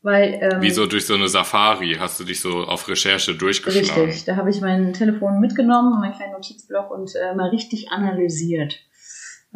Weil, 0.02 0.40
ähm, 0.42 0.62
Wie 0.62 0.72
so 0.72 0.86
durch 0.86 1.06
so 1.06 1.14
eine 1.16 1.28
Safari 1.28 1.98
hast 2.00 2.20
du 2.20 2.24
dich 2.24 2.40
so 2.40 2.64
auf 2.64 2.88
Recherche 2.88 3.36
durchgeschlagen. 3.36 4.06
Richtig, 4.06 4.24
da 4.26 4.38
habe 4.38 4.50
ich 4.50 4.62
mein 4.62 4.94
Telefon 4.94 5.40
mitgenommen, 5.42 6.00
meinen 6.00 6.14
kleinen 6.14 6.32
Notizblock 6.34 6.90
und 6.90 7.12
äh, 7.16 7.36
mal 7.36 7.50
richtig 7.50 7.92
analysiert. 7.92 8.80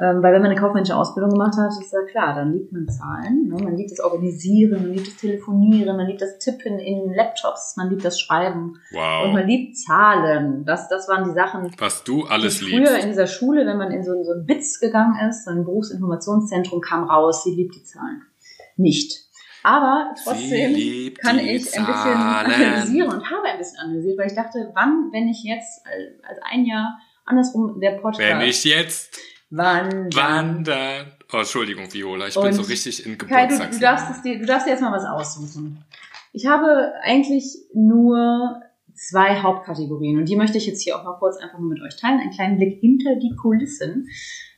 Ähm, 0.02 0.24
weil 0.24 0.34
wenn 0.34 0.42
man 0.42 0.50
eine 0.50 0.60
kaufmännische 0.60 0.96
Ausbildung 0.98 1.30
gemacht 1.30 1.54
hat, 1.56 1.70
ist 1.70 1.94
ja 1.94 2.00
klar, 2.10 2.34
dann 2.34 2.52
liebt 2.52 2.72
man 2.72 2.88
Zahlen, 2.90 3.48
ne? 3.48 3.64
man 3.64 3.78
liebt 3.78 3.92
das 3.92 4.00
Organisieren, 4.00 4.82
man 4.82 4.92
liebt 4.92 5.06
das 5.06 5.18
Telefonieren, 5.18 5.96
man 5.96 6.08
liebt 6.08 6.20
das 6.20 6.40
Tippen 6.40 6.80
in 6.80 7.14
Laptops, 7.14 7.76
man 7.78 7.92
liebt 7.92 8.04
das 8.04 8.20
Schreiben 8.20 8.72
und 8.72 8.98
Wow. 8.98 9.34
man 9.34 9.46
liebt 9.48 9.78
Zahlen. 9.78 10.66
Das, 10.66 10.90
das 10.90 11.08
waren 11.08 11.26
die 11.26 11.36
Sachen, 11.36 11.72
Was 11.78 12.04
du 12.04 12.24
alles 12.24 12.58
die 12.58 12.72
früher 12.72 12.88
in 12.88 12.94
liebst. 12.96 13.08
dieser 13.08 13.28
Schule, 13.28 13.68
wenn 13.68 13.78
man 13.78 13.92
in 13.92 14.04
so, 14.04 14.12
so 14.24 14.32
ein 14.32 14.46
BITS 14.48 14.80
gegangen 14.80 15.16
ist, 15.30 15.46
so 15.46 15.52
ein 15.52 15.64
Berufsinformationszentrum, 15.64 16.82
kam 16.82 17.04
raus, 17.04 17.44
sie 17.44 17.54
liebt 17.54 17.76
die 17.76 17.84
Zahlen. 17.84 18.24
Nicht. 18.76 19.23
Aber 19.64 20.14
trotzdem 20.24 21.14
kann 21.16 21.40
ich 21.40 21.48
ein 21.48 21.86
bisschen 21.86 21.86
analysieren 21.86 23.10
und 23.14 23.24
habe 23.32 23.44
ein 23.48 23.58
bisschen 23.58 23.80
analysiert, 23.80 24.18
weil 24.18 24.28
ich 24.28 24.36
dachte, 24.36 24.72
wann, 24.74 25.10
wenn 25.12 25.28
ich 25.30 25.44
jetzt 25.44 25.86
als- 25.86 26.24
als 26.30 26.40
ein 26.52 26.66
Jahr 26.66 27.00
andersrum 27.26 27.80
der 27.80 27.92
Podcast, 27.92 28.20
Wenn 28.20 28.42
ich 28.42 28.64
jetzt 28.66 29.18
Wandern. 29.50 30.14
Wandern. 30.14 31.12
Oh, 31.32 31.38
Entschuldigung, 31.38 31.92
Viola, 31.94 32.28
ich 32.28 32.36
Und 32.38 32.44
bin 32.44 32.54
so 32.54 32.64
richtig 32.64 33.06
in 33.06 33.18
Kai, 33.18 33.46
du, 33.48 33.54
Geburtstags. 33.54 33.76
du, 33.78 33.82
darfst 33.82 34.26
dir, 34.26 34.40
du 34.40 34.46
darfst 34.46 34.68
dir 34.68 34.72
jetzt 34.72 34.82
mal 34.82 34.92
was 34.92 35.06
aussuchen. 35.06 35.84
Ich 36.34 36.46
habe 36.48 36.92
eigentlich 37.04 37.46
nur 37.74 38.62
zwei 38.96 39.42
Hauptkategorien 39.42 40.18
und 40.20 40.26
die 40.30 40.36
möchte 40.36 40.58
ich 40.58 40.66
jetzt 40.68 40.82
hier 40.84 40.98
auch 40.98 41.04
mal 41.04 41.18
kurz 41.20 41.38
einfach 41.38 41.58
mal 41.60 41.68
mit 41.70 41.82
euch 41.82 41.96
teilen. 41.96 42.20
Einen 42.20 42.32
kleinen 42.32 42.58
Blick 42.58 42.80
hinter 42.80 43.16
die 43.16 43.36
Kulissen. 43.36 44.08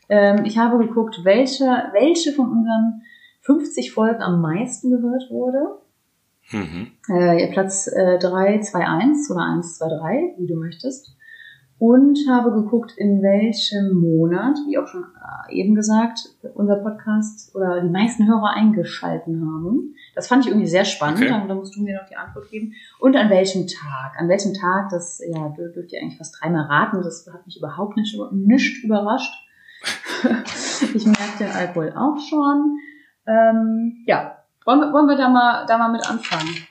Ähm, 0.09 0.43
ich 0.45 0.57
habe 0.57 0.77
geguckt, 0.85 1.19
welche, 1.23 1.65
welche 1.93 2.31
von 2.33 2.49
unseren 2.49 3.01
50 3.45 3.91
Folgen 3.93 4.21
am 4.21 4.41
meisten 4.41 4.91
gehört 4.91 5.29
wurde. 5.29 5.79
Mhm. 6.51 6.91
Äh, 7.09 7.51
Platz 7.51 7.87
äh, 7.87 8.19
3, 8.19 8.59
2, 8.59 8.79
1 8.87 9.31
oder 9.31 9.41
1, 9.41 9.77
2, 9.77 9.87
3, 9.87 10.35
wie 10.37 10.47
du 10.47 10.55
möchtest. 10.55 11.15
Und 11.77 12.17
habe 12.29 12.51
geguckt, 12.53 12.93
in 12.97 13.21
welchem 13.21 13.99
Monat, 13.99 14.55
wie 14.67 14.77
auch 14.77 14.87
schon 14.87 15.03
äh, 15.49 15.53
eben 15.53 15.75
gesagt, 15.75 16.19
unser 16.53 16.77
Podcast 16.77 17.53
oder 17.53 17.81
die 17.81 17.89
meisten 17.89 18.25
Hörer 18.27 18.51
eingeschalten 18.55 19.41
haben. 19.45 19.93
Das 20.15 20.27
fand 20.27 20.45
ich 20.45 20.51
irgendwie 20.51 20.69
sehr 20.69 20.85
spannend, 20.85 21.19
Okay. 21.23 21.43
da 21.47 21.53
musst 21.53 21.75
du 21.75 21.81
mir 21.83 21.97
noch 21.99 22.07
die 22.07 22.15
Antwort 22.15 22.49
geben. 22.49 22.71
Und 22.99 23.17
an 23.17 23.29
welchem 23.29 23.67
Tag? 23.67 24.13
An 24.17 24.29
welchem 24.29 24.53
Tag, 24.53 24.87
das 24.89 25.19
ja, 25.27 25.47
dür- 25.47 25.73
dürft 25.73 25.91
ihr 25.91 25.99
eigentlich 26.01 26.17
fast 26.17 26.37
dreimal 26.41 26.63
raten, 26.65 27.01
das 27.03 27.27
hat 27.31 27.45
mich 27.45 27.57
überhaupt 27.57 27.97
nicht, 27.97 28.17
nicht 28.31 28.83
überrascht. 28.83 29.33
ich 30.95 31.05
merke 31.05 31.37
den 31.39 31.49
Alkohol 31.51 31.91
auch 31.95 32.17
schon. 32.19 32.77
Ähm, 33.27 34.03
ja, 34.05 34.43
wollen 34.65 34.79
wir, 34.79 34.93
wollen 34.93 35.07
wir 35.07 35.17
da, 35.17 35.29
mal, 35.29 35.65
da 35.65 35.77
mal 35.77 35.91
mit 35.91 36.07
anfangen? 36.09 36.67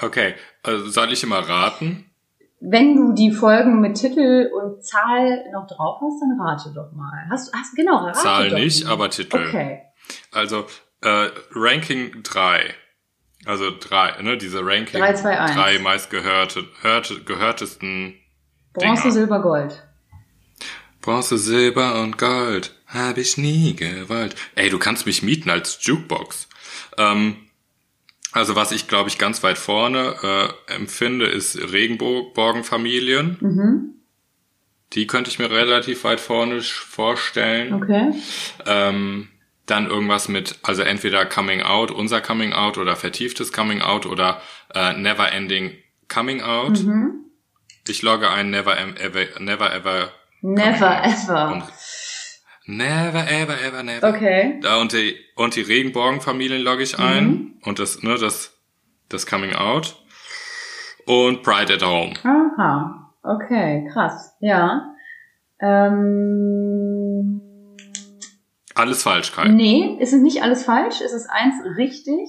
Okay, 0.00 0.34
also 0.62 0.88
soll 0.88 1.12
ich 1.12 1.22
immer 1.22 1.38
raten? 1.38 2.10
Wenn 2.60 2.96
du 2.96 3.12
die 3.12 3.32
Folgen 3.32 3.80
mit 3.80 3.96
Titel 3.96 4.50
und 4.52 4.84
Zahl 4.84 5.44
noch 5.52 5.66
drauf 5.66 6.00
hast, 6.00 6.20
dann 6.20 6.40
rate 6.40 6.72
doch 6.74 6.92
mal. 6.92 7.26
Hast 7.30 7.48
du, 7.48 7.58
hast, 7.58 7.74
genau, 7.76 7.98
rate 7.98 8.18
Zahl 8.18 8.50
doch 8.50 8.58
nicht, 8.58 8.84
mal. 8.84 8.92
aber 8.92 9.10
Titel. 9.10 9.46
Okay. 9.48 9.82
Also, 10.32 10.66
äh, 11.02 11.28
Ranking 11.52 12.22
3. 12.22 12.74
Also 13.46 13.70
drei, 13.78 14.20
ne, 14.22 14.36
diese 14.36 14.58
Ranking. 14.60 15.00
Drei, 15.00 15.12
zwei, 15.14 15.38
eins. 15.38 15.54
Drei 15.54 15.78
meistgehörte, 15.78 16.64
hörte, 16.80 17.22
gehörtesten 17.22 18.16
Bronze, 18.72 19.02
Dinger. 19.02 19.14
Silber, 19.14 19.40
Gold. 19.40 19.86
Bronze, 21.00 21.38
Silber 21.38 22.00
und 22.02 22.18
Gold 22.18 22.75
hab 22.96 23.18
ich 23.18 23.36
nie 23.36 23.76
gewollt. 23.76 24.34
Ey, 24.54 24.70
du 24.70 24.78
kannst 24.78 25.06
mich 25.06 25.22
mieten 25.22 25.50
als 25.50 25.78
Jukebox. 25.82 26.48
Ähm, 26.98 27.36
also 28.32 28.54
was 28.54 28.72
ich, 28.72 28.88
glaube 28.88 29.08
ich, 29.08 29.18
ganz 29.18 29.42
weit 29.42 29.58
vorne 29.58 30.52
äh, 30.68 30.74
empfinde, 30.74 31.26
ist 31.26 31.56
Regenbogenfamilien. 31.56 33.38
Mhm. 33.40 33.94
Die 34.92 35.06
könnte 35.06 35.30
ich 35.30 35.38
mir 35.38 35.50
relativ 35.50 36.04
weit 36.04 36.20
vorne 36.20 36.60
vorstellen. 36.62 37.72
Okay. 37.72 38.12
Ähm, 38.66 39.28
dann 39.66 39.88
irgendwas 39.88 40.28
mit, 40.28 40.58
also 40.62 40.82
entweder 40.82 41.26
Coming 41.26 41.62
Out, 41.62 41.90
unser 41.90 42.20
Coming 42.20 42.52
Out 42.52 42.78
oder 42.78 42.94
vertieftes 42.94 43.52
Coming 43.52 43.82
Out 43.82 44.06
oder 44.06 44.40
äh, 44.74 44.92
Never 44.92 45.32
Ending 45.32 45.72
Coming 46.08 46.40
Out. 46.40 46.84
Mhm. 46.84 47.24
Ich 47.88 48.02
logge 48.02 48.30
ein 48.30 48.50
Never 48.50 48.78
ever, 48.78 49.40
Never 49.40 49.72
Ever. 49.72 50.12
Never 50.40 51.04
ever. 51.04 51.68
Never 52.66 53.24
Ever 53.30 53.54
Ever 53.64 53.82
Never. 53.82 54.08
Okay. 54.08 54.58
Da 54.62 54.80
und 54.80 54.92
die 54.92 55.14
und 55.36 55.54
die 55.56 55.60
Regenbogenfamilien 55.62 56.62
logge 56.62 56.82
ich 56.82 56.98
ein 56.98 57.26
Mhm. 57.28 57.54
und 57.64 57.78
das 57.78 58.02
ne 58.02 58.16
das 58.18 58.52
das 59.08 59.24
Coming 59.26 59.54
Out 59.54 59.96
und 61.06 61.42
Pride 61.44 61.74
at 61.74 61.84
Home. 61.84 62.12
Aha. 62.24 63.12
Okay, 63.22 63.88
krass. 63.92 64.34
Ja. 64.40 64.92
Ähm, 65.60 67.40
Alles 68.74 69.02
falsch, 69.02 69.32
Kai. 69.32 69.48
nee, 69.48 69.96
es 70.00 70.12
ist 70.12 70.22
nicht 70.22 70.42
alles 70.42 70.64
falsch. 70.64 71.00
Es 71.00 71.12
ist 71.12 71.28
eins 71.30 71.54
richtig. 71.76 72.28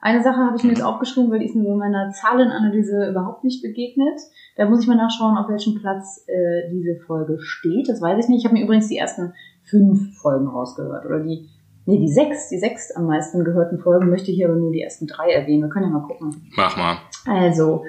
Eine 0.00 0.22
Sache 0.22 0.36
habe 0.38 0.56
ich 0.56 0.62
mir 0.62 0.70
jetzt 0.70 0.82
aufgeschrieben, 0.82 1.30
weil 1.30 1.40
die 1.40 1.46
ist 1.46 1.56
mir 1.56 1.68
bei 1.70 1.74
meiner 1.76 2.10
Zahlenanalyse 2.12 3.08
überhaupt 3.10 3.42
nicht 3.42 3.62
begegnet. 3.62 4.20
Da 4.56 4.68
muss 4.68 4.80
ich 4.82 4.86
mal 4.86 4.96
nachschauen, 4.96 5.36
auf 5.36 5.48
welchem 5.48 5.80
Platz 5.80 6.24
äh, 6.28 6.70
diese 6.70 7.00
Folge 7.04 7.38
steht. 7.40 7.88
Das 7.88 8.00
weiß 8.00 8.22
ich 8.24 8.28
nicht. 8.28 8.40
Ich 8.40 8.44
habe 8.44 8.54
mir 8.54 8.64
übrigens 8.64 8.88
die 8.88 8.96
ersten 8.96 9.32
fünf 9.68 10.18
Folgen 10.18 10.48
rausgehört. 10.48 11.04
Oder 11.06 11.20
die, 11.20 11.48
nee, 11.86 11.98
die 11.98 12.12
sechs, 12.12 12.48
die 12.48 12.58
sechs 12.58 12.90
am 12.92 13.06
meisten 13.06 13.44
gehörten 13.44 13.78
Folgen 13.78 14.10
möchte 14.10 14.32
hier 14.32 14.48
aber 14.48 14.56
nur 14.56 14.72
die 14.72 14.82
ersten 14.82 15.06
drei 15.06 15.30
erwähnen. 15.30 15.62
Wir 15.62 15.68
können 15.68 15.86
ja 15.86 15.98
mal 15.98 16.06
gucken. 16.06 16.50
Mach 16.56 16.76
mal. 16.76 16.98
Also, 17.26 17.84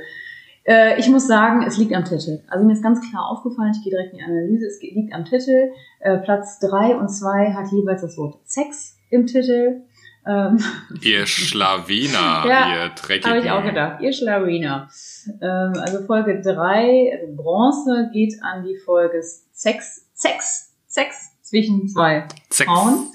äh, 0.65 0.99
ich 0.99 1.09
muss 1.09 1.27
sagen, 1.27 1.63
es 1.63 1.77
liegt 1.77 1.93
am 1.93 2.05
Titel. 2.05 2.41
Also 2.47 2.65
mir 2.65 2.73
ist 2.73 2.83
ganz 2.83 2.99
klar 3.09 3.27
aufgefallen, 3.27 3.71
ich 3.75 3.83
gehe 3.83 3.91
direkt 3.91 4.13
in 4.13 4.19
die 4.19 4.23
Analyse, 4.23 4.67
es 4.67 4.81
liegt 4.81 5.13
am 5.13 5.25
Titel. 5.25 5.71
Äh, 5.99 6.17
Platz 6.17 6.59
drei 6.59 6.95
und 6.95 7.09
zwei 7.09 7.53
hat 7.53 7.71
jeweils 7.71 8.01
das 8.01 8.17
Wort 8.17 8.37
Sex 8.45 8.97
im 9.09 9.25
Titel. 9.25 9.81
Ähm, 10.27 10.59
Ihr 11.01 11.25
Schlawiner, 11.25 12.43
Ja, 12.47 12.69
ihr 12.71 12.89
dreckigen. 12.89 13.29
Habe 13.29 13.39
ich 13.39 13.51
auch 13.51 13.63
gedacht, 13.63 14.01
ihr 14.01 14.13
Schlawiner. 14.13 14.89
Ähm, 15.41 15.73
also 15.79 16.05
Folge 16.05 16.41
drei, 16.41 17.17
also 17.19 17.35
Bronze, 17.35 18.09
geht 18.13 18.35
an 18.43 18.63
die 18.63 18.77
Folge 18.77 19.21
Sex, 19.23 20.07
Sex, 20.13 20.75
Sex 20.87 21.28
zwischen 21.49 21.88
zwei 21.88 22.27
Sex. 22.49 22.69
Frauen. 22.69 23.07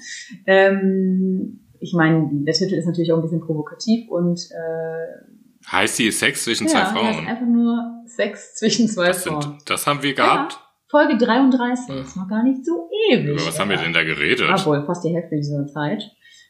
Ähm, 0.45 1.59
ich 1.79 1.93
meine, 1.93 2.29
der 2.31 2.53
Titel 2.53 2.75
ist 2.75 2.85
natürlich 2.85 3.11
auch 3.11 3.17
ein 3.17 3.21
bisschen 3.23 3.41
provokativ 3.41 4.09
und 4.09 4.39
äh, 4.51 5.71
Heißt 5.71 5.97
die 5.97 6.11
Sex 6.11 6.43
zwischen 6.43 6.67
ja, 6.67 6.73
zwei 6.73 6.85
Frauen? 6.85 7.27
einfach 7.27 7.47
nur 7.47 8.03
Sex 8.05 8.55
zwischen 8.55 8.87
zwei 8.87 9.07
Das, 9.07 9.23
Frauen. 9.23 9.41
sind, 9.41 9.69
das 9.69 9.87
haben 9.87 10.03
wir 10.03 10.13
gehabt. 10.13 10.59
Folge 10.87 11.17
33, 11.17 11.95
ist 11.95 12.15
noch 12.15 12.27
gar 12.27 12.43
nicht 12.43 12.63
so 12.63 12.89
ewig. 13.09 13.25
Über 13.31 13.47
was 13.47 13.59
haben 13.59 13.69
wir 13.71 13.77
denn 13.77 13.91
da 13.93 14.03
geredet? 14.03 14.47
Obwohl, 14.49 14.85
fast 14.85 15.03
die 15.03 15.09
Hälfte 15.09 15.35
dieser 15.35 15.65
Zeit, 15.65 16.03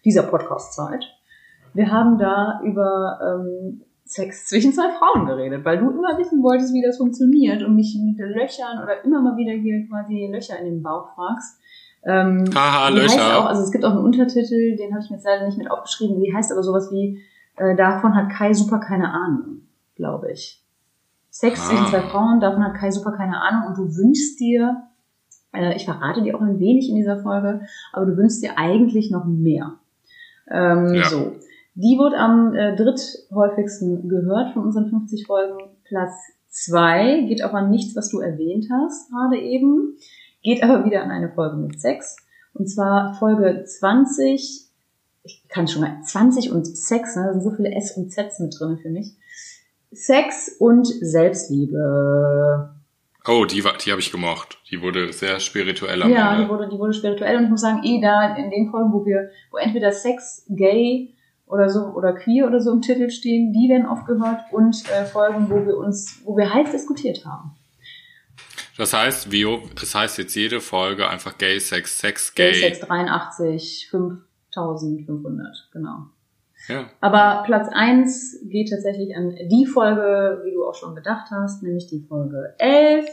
dieser 0.04 0.24
Podcast-Zeit. 0.24 1.06
Wir 1.74 1.89
haben 1.91 2.17
da 2.17 2.60
über 2.63 3.17
ähm, 3.24 3.82
Sex 4.04 4.48
zwischen 4.48 4.74
zwei 4.74 4.91
Frauen 5.00 5.26
geredet, 5.26 5.63
weil 5.65 5.78
du 5.80 5.89
immer 5.89 6.17
wissen 6.17 6.43
wolltest, 6.43 6.74
wie 6.74 6.84
das 6.86 6.98
funktioniert 6.98 7.63
und 7.63 7.76
mich 7.76 7.98
mit 8.00 8.19
Löchern 8.19 8.84
oder 8.84 9.04
immer 9.04 9.21
mal 9.21 9.38
wieder 9.38 9.54
hier 9.54 9.88
quasi 9.89 10.30
Löcher 10.32 10.60
in 10.60 10.65
den 10.65 10.84
Bauch 10.84 11.15
fragst. 11.15 11.60
Ähm, 12.06 12.46
Haha, 12.54 12.89
Löcher. 12.89 13.39
auch, 13.39 13.46
also 13.48 13.63
es 13.63 13.72
gibt 13.72 13.84
auch 13.84 13.91
einen 13.91 14.04
Untertitel, 14.06 14.76
den 14.76 14.94
habe 14.94 15.04
ich 15.04 15.10
mir 15.10 15.18
jetzt 15.18 15.26
leider 15.26 15.46
nicht 15.46 15.58
mit 15.58 15.72
aufgeschrieben, 15.72 16.22
die 16.22 16.34
heißt 16.34 16.52
aber 16.52 16.62
sowas 16.63 16.91
wie, 16.91 17.20
äh, 17.58 17.76
davon 17.76 18.15
hat 18.15 18.30
Kai 18.30 18.54
super 18.54 18.80
keine 18.80 19.12
Ahnung, 19.12 19.62
glaube 19.96 20.32
ich. 20.32 20.62
Sex 21.32 21.60
Ah. 21.62 21.70
zwischen 21.70 21.88
zwei 21.88 22.02
Frauen, 22.02 22.39
davon 22.39 22.63
hat 22.63 22.76
Kai 22.76 22.91
super 22.91 23.12
keine 23.13 23.41
Ahnung 23.41 23.68
und 23.70 23.78
du 23.78 23.98
wünschst 23.98 24.39
dir, 24.39 24.84
äh, 25.54 25.76
ich 25.76 25.86
verrate 25.86 26.22
dir 26.22 26.36
auch 26.38 26.41
ein 26.41 26.60
wenig 26.60 26.89
in 26.89 26.96
dieser 26.96 27.18
Folge, 27.24 27.62
aber 27.91 28.06
du 28.06 28.15
wünschst 28.18 28.44
dir 28.44 28.58
eigentlich 28.58 29.10
noch 29.12 29.26
mehr. 29.26 29.74
Ähm, 30.50 30.94
Ja. 30.94 31.06
So. 31.10 31.32
Die 31.78 31.98
wird 31.98 32.13
am 32.13 32.54
äh, 32.54 32.74
dritthäufigsten 32.76 34.08
gehört 34.08 34.54
von 34.54 34.63
unseren 34.63 34.89
50 34.89 35.26
Folgen. 35.28 35.58
Platz 35.84 36.13
zwei 36.48 37.22
geht 37.28 37.44
auch 37.44 37.54
an 37.54 37.70
nichts, 37.70 37.96
was 37.98 38.10
du 38.10 38.20
erwähnt 38.22 38.68
hast, 38.72 39.10
gerade 39.12 39.38
eben. 39.38 39.98
Geht 40.45 40.62
aber 40.63 40.86
wieder 40.86 41.01
an 41.03 41.10
eine 41.12 41.29
Folge 41.29 41.58
mit 41.58 41.81
Sex. 41.81 42.15
Und 42.53 42.67
zwar 42.69 43.15
Folge 43.15 43.65
20, 43.65 44.67
ich 45.23 45.43
kann 45.49 45.67
schon 45.67 45.81
mal, 45.81 45.97
20 46.03 46.51
und 46.51 46.65
Sex, 46.77 47.15
ne? 47.15 47.23
da 47.25 47.34
sind 47.34 47.41
so 47.41 47.51
viele 47.51 47.71
S 47.75 47.97
und 47.97 48.12
Zs 48.13 48.39
mit 48.39 48.55
drin 48.60 48.77
für 48.81 48.89
mich. 48.89 49.15
Sex 49.91 50.55
und 50.60 50.86
Selbstliebe. 50.86 52.75
Oh, 53.27 53.45
die, 53.45 53.63
war- 53.63 53.77
die 53.84 53.89
habe 53.91 54.01
ich 54.01 54.12
gemocht. 54.12 54.60
Die 54.69 54.81
wurde 54.81 55.12
sehr 55.12 55.39
spirituell 55.39 56.03
am 56.03 56.12
Ja, 56.12 56.36
die 56.36 56.43
Ende. 56.43 56.53
wurde, 56.53 56.69
die 56.69 56.77
wurde 56.77 56.93
spirituell 56.93 57.38
und 57.38 57.45
ich 57.45 57.49
muss 57.49 57.62
sagen, 57.62 57.81
eh 57.84 57.99
da 57.99 58.36
in 58.36 58.51
den 58.51 58.69
Folgen, 58.69 58.93
wo 58.93 59.03
wir, 59.05 59.29
wo 59.51 59.58
entweder 59.58 59.91
Sex, 59.91 60.45
Gay 60.49 61.15
oder 61.47 61.69
so 61.69 61.86
oder 61.88 62.13
Queer 62.13 62.45
oder 62.45 62.60
so 62.62 62.71
im 62.71 62.81
Titel 62.81 63.10
stehen, 63.10 63.51
die 63.51 63.67
werden 63.69 63.88
oft 63.88 64.05
gehört 64.05 64.41
und 64.51 64.84
äh, 64.91 65.05
Folgen, 65.05 65.49
wo 65.49 65.65
wir 65.65 65.75
uns, 65.77 66.21
wo 66.23 66.38
wir 66.38 66.53
heiß 66.53 66.71
diskutiert 66.71 67.25
haben. 67.25 67.55
Das 68.78 68.94
heißt, 68.94 69.32
Vio, 69.32 69.62
es 69.82 69.96
heißt 69.96 70.18
jetzt 70.18 70.36
jede 70.36 70.60
Folge 70.60 71.08
einfach 71.08 71.38
Gay, 71.38 71.60
Sex, 71.60 71.98
Sex, 72.00 72.36
Gay. 72.36 72.52
Gay 72.52 72.60
Sex 72.62 72.80
83, 72.82 73.88
5500, 73.90 75.70
genau. 75.72 76.08
Ja. 76.68 76.86
Aber 77.00 77.44
Platz 77.46 77.70
eins 77.72 78.40
geht 78.44 78.70
tatsächlich 78.70 79.16
an 79.16 79.36
die 79.50 79.66
Folge, 79.66 80.42
wie 80.44 80.52
du 80.52 80.66
auch 80.66 80.76
schon 80.76 80.96
gedacht 80.96 81.28
hast, 81.32 81.64
nämlich 81.64 81.88
die 81.88 82.02
Folge 82.02 82.56
11, 82.58 83.06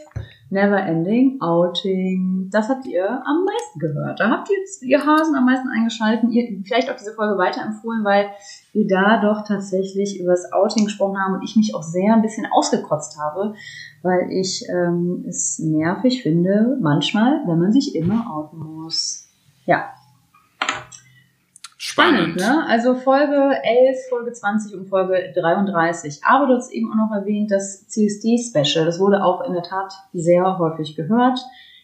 Never 0.50 0.80
Ending 0.80 1.40
Outing. 1.40 2.48
Das 2.50 2.68
habt 2.68 2.86
ihr 2.86 3.04
am 3.04 3.44
meisten 3.44 3.78
gehört. 3.78 4.20
Da 4.20 4.30
habt 4.30 4.50
ihr 4.50 4.58
jetzt 4.58 4.82
ihr 4.82 5.04
Hasen 5.04 5.34
am 5.34 5.44
meisten 5.44 5.68
eingeschalten. 5.68 6.30
Ihr 6.30 6.62
vielleicht 6.64 6.90
auch 6.90 6.96
diese 6.96 7.14
Folge 7.14 7.38
weiterempfohlen, 7.38 8.04
weil 8.04 8.30
wir 8.72 8.86
da 8.86 9.20
doch 9.20 9.46
tatsächlich 9.46 10.18
über 10.20 10.32
das 10.32 10.52
Outing 10.52 10.86
gesprochen 10.86 11.18
haben 11.18 11.34
und 11.34 11.42
ich 11.42 11.56
mich 11.56 11.74
auch 11.74 11.82
sehr 11.82 12.14
ein 12.14 12.22
bisschen 12.22 12.46
ausgekotzt 12.50 13.18
habe, 13.18 13.54
weil 14.02 14.30
ich 14.30 14.66
ähm, 14.68 15.24
es 15.28 15.58
nervig 15.58 16.22
finde, 16.22 16.78
manchmal, 16.80 17.42
wenn 17.46 17.58
man 17.58 17.72
sich 17.72 17.94
immer 17.94 18.34
outen 18.34 18.58
muss. 18.58 19.28
Ja, 19.66 19.90
Spannend. 21.92 22.40
Spannend, 22.40 22.64
ne? 22.64 22.64
Also 22.68 22.94
Folge 22.94 23.58
11, 23.62 24.08
Folge 24.08 24.32
20 24.32 24.74
und 24.78 24.88
Folge 24.88 25.32
33. 25.34 26.20
Aber 26.24 26.46
du 26.46 26.54
hast 26.54 26.72
eben 26.72 26.90
auch 26.90 26.96
noch 26.96 27.14
erwähnt, 27.14 27.50
das 27.50 27.86
CSD-Special, 27.88 28.86
das 28.86 28.98
wurde 28.98 29.22
auch 29.22 29.44
in 29.44 29.52
der 29.52 29.62
Tat 29.64 29.92
sehr 30.14 30.58
häufig 30.58 30.96
gehört. 30.96 31.38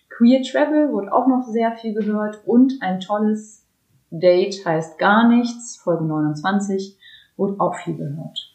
Queer 0.08 0.42
Travel 0.42 0.92
wurde 0.92 1.12
auch 1.12 1.26
noch 1.26 1.42
sehr 1.42 1.72
viel 1.72 1.92
gehört 1.92 2.40
und 2.46 2.74
ein 2.80 3.00
tolles 3.00 3.67
Date 4.10 4.64
heißt 4.64 4.98
gar 4.98 5.28
nichts, 5.28 5.76
Folge 5.76 6.04
29, 6.04 6.96
wurde 7.36 7.60
auch 7.60 7.76
viel 7.76 7.96
gehört. 7.96 8.54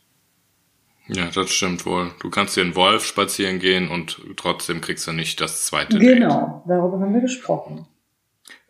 Ja, 1.07 1.29
das 1.33 1.49
stimmt 1.49 1.85
wohl. 1.85 2.11
Du 2.21 2.29
kannst 2.29 2.55
hier 2.55 2.63
einen 2.63 2.75
Wolf 2.75 3.03
spazieren 3.03 3.59
gehen 3.59 3.89
und 3.89 4.21
trotzdem 4.37 4.79
kriegst 4.81 5.05
du 5.05 5.11
nicht 5.11 5.41
das 5.41 5.65
zweite 5.65 5.99
Date. 5.99 6.19
Genau, 6.19 6.63
darüber 6.67 6.99
haben 6.99 7.13
wir 7.13 7.21
gesprochen. 7.21 7.85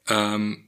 Ähm, 0.09 0.67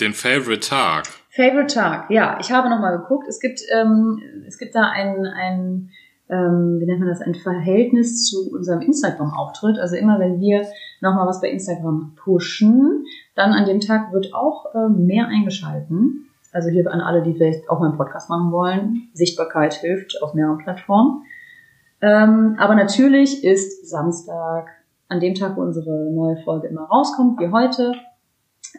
den 0.00 0.14
Favorite 0.14 0.66
Tag. 0.66 1.06
Favorite 1.30 1.74
Tag, 1.74 2.10
ja, 2.10 2.38
ich 2.40 2.50
habe 2.50 2.70
nochmal 2.70 2.98
geguckt. 2.98 3.26
Es 3.28 3.40
gibt, 3.40 3.60
ähm, 3.72 4.22
es 4.46 4.58
gibt 4.58 4.74
da 4.74 4.90
ein, 4.90 5.26
ein 5.26 5.90
ähm, 6.30 6.78
wie 6.80 6.86
nennt 6.86 7.00
man 7.00 7.08
das, 7.08 7.20
ein 7.20 7.34
Verhältnis 7.34 8.24
zu 8.24 8.50
unserem 8.50 8.80
Instagram-Auftritt. 8.80 9.78
Also 9.78 9.96
immer 9.96 10.18
wenn 10.18 10.40
wir 10.40 10.66
nochmal 11.00 11.26
was 11.26 11.40
bei 11.40 11.50
Instagram 11.50 12.14
pushen, 12.16 13.04
dann 13.34 13.52
an 13.52 13.66
dem 13.66 13.80
Tag 13.80 14.12
wird 14.12 14.34
auch 14.34 14.74
äh, 14.74 14.88
mehr 14.88 15.28
eingeschalten. 15.28 16.26
Also 16.52 16.68
hier 16.68 16.90
an 16.92 17.00
alle, 17.00 17.22
die 17.22 17.34
vielleicht 17.34 17.68
auch 17.68 17.80
mal 17.80 17.88
einen 17.88 17.96
Podcast 17.96 18.30
machen 18.30 18.52
wollen. 18.52 19.08
Sichtbarkeit 19.12 19.74
hilft 19.74 20.22
auf 20.22 20.34
mehreren 20.34 20.58
Plattformen. 20.58 21.24
Ähm, 22.00 22.56
aber 22.58 22.74
natürlich 22.74 23.42
ist 23.44 23.88
Samstag, 23.88 24.68
an 25.08 25.20
dem 25.20 25.34
Tag, 25.34 25.56
wo 25.56 25.62
unsere 25.62 26.10
neue 26.12 26.36
Folge 26.38 26.68
immer 26.68 26.82
rauskommt, 26.82 27.38
wie 27.40 27.50
heute, 27.50 27.94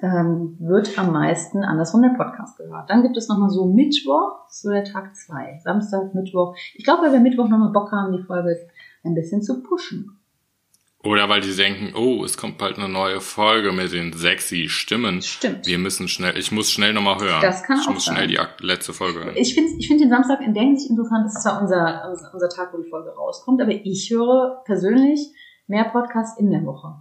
ähm, 0.02 0.58
wird 0.60 0.98
am 0.98 1.12
meisten 1.12 1.64
andersrum 1.64 2.02
der 2.02 2.16
Podcast 2.18 2.58
gehört. 2.58 2.90
Dann 2.90 3.02
gibt 3.02 3.18
es 3.18 3.30
nochmal 3.30 3.50
so 3.50 3.66
Mittwoch, 3.66 4.46
so 4.50 4.70
der 4.70 4.84
Tag 4.84 5.16
zwei, 5.16 5.60
Samstag, 5.64 6.14
Mittwoch. 6.14 6.56
Ich 6.74 6.84
glaube, 6.84 7.04
weil 7.04 7.14
wir 7.14 7.20
Mittwoch 7.20 7.48
nochmal 7.48 7.72
Bock 7.72 7.92
haben, 7.92 8.16
die 8.16 8.24
Folge 8.24 8.56
ein 9.04 9.16
bisschen 9.16 9.42
zu 9.42 9.64
pushen. 9.64 10.20
Oder 11.06 11.30
weil 11.30 11.42
die 11.42 11.56
denken, 11.56 11.94
oh, 11.96 12.24
es 12.26 12.36
kommt 12.36 12.58
bald 12.58 12.80
eine 12.80 12.90
neue 12.90 13.22
Folge 13.22 13.72
mit 13.72 13.94
den 13.94 14.12
sexy 14.12 14.70
Stimmen. 14.70 15.22
Stimmt. 15.22 15.68
Wir 15.68 15.78
müssen 15.78 16.08
schnell, 16.08 16.36
ich 16.36 16.52
muss 16.52 16.72
schnell 16.72 16.94
nochmal 16.94 17.20
hören. 17.20 17.42
Das 17.42 17.62
kann 17.62 17.80
ich 17.80 17.88
auch 17.88 17.94
muss 17.94 18.06
sein. 18.06 18.16
schnell 18.16 18.28
die 18.28 18.66
letzte 18.66 18.92
Folge 18.92 19.20
hören. 19.24 19.36
Ich 19.36 19.54
finde 19.54 19.72
ich 19.78 19.88
find 19.88 20.02
den 20.02 20.10
Samstag 20.10 20.42
in 20.42 20.56
der 20.56 20.64
Hinsicht 20.64 20.90
interessant. 20.90 21.28
Es 21.28 21.36
ist 21.36 21.44
zwar 21.44 21.62
unser, 21.62 22.10
unser, 22.10 22.34
unser 22.34 22.50
Tag, 22.50 22.74
wo 22.74 22.82
die 22.82 22.90
Folge 22.90 23.12
rauskommt, 23.12 23.62
aber 23.62 23.72
ich 23.72 24.10
höre 24.10 24.64
persönlich 24.66 25.20
mehr 25.68 25.84
Podcasts 25.86 26.40
in 26.40 26.50
der 26.50 26.66
Woche. 26.66 26.96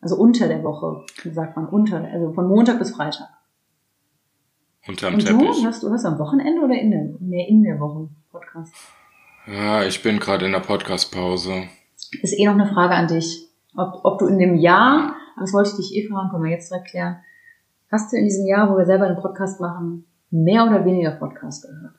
Also 0.00 0.16
unter 0.16 0.48
der 0.48 0.64
Woche, 0.64 1.04
sagt 1.30 1.56
man, 1.56 1.68
unter, 1.68 2.02
also 2.10 2.32
von 2.32 2.48
Montag 2.48 2.78
bis 2.78 2.90
Freitag. 2.90 3.28
Unterm 4.88 5.14
Und 5.14 5.28
du 5.28 5.38
Teppich. 5.38 5.64
hörst 5.64 5.82
du 5.82 5.90
hörst 5.90 6.06
am 6.06 6.18
Wochenende 6.18 6.62
oder 6.62 6.74
in 6.74 6.90
der, 6.90 7.04
mehr 7.20 7.46
in 7.48 7.62
der 7.62 7.78
Woche 7.78 8.08
Podcast? 8.30 8.74
Ja, 9.46 9.84
ich 9.84 10.02
bin 10.02 10.18
gerade 10.18 10.46
in 10.46 10.52
der 10.52 10.60
Podcast-Pause. 10.60 11.68
Ist 12.20 12.38
eh 12.38 12.44
noch 12.46 12.54
eine 12.54 12.66
Frage 12.66 12.94
an 12.94 13.08
dich. 13.08 13.48
Ob, 13.76 14.04
ob 14.04 14.18
du 14.18 14.26
in 14.26 14.38
dem 14.38 14.56
Jahr, 14.56 15.16
das 15.38 15.52
wollte 15.52 15.70
ich 15.70 15.76
dich 15.76 15.94
eh 15.96 16.08
fragen, 16.08 16.30
können 16.30 16.44
wir 16.44 16.50
jetzt 16.50 16.70
direkt 16.70 16.88
klären, 16.88 17.16
hast 17.90 18.12
du 18.12 18.16
in 18.16 18.24
diesem 18.24 18.46
Jahr, 18.46 18.70
wo 18.70 18.76
wir 18.76 18.84
selber 18.84 19.06
einen 19.06 19.16
Podcast 19.20 19.60
machen, 19.60 20.04
mehr 20.30 20.64
oder 20.66 20.84
weniger 20.84 21.12
Podcast 21.12 21.64
gehört? 21.64 21.94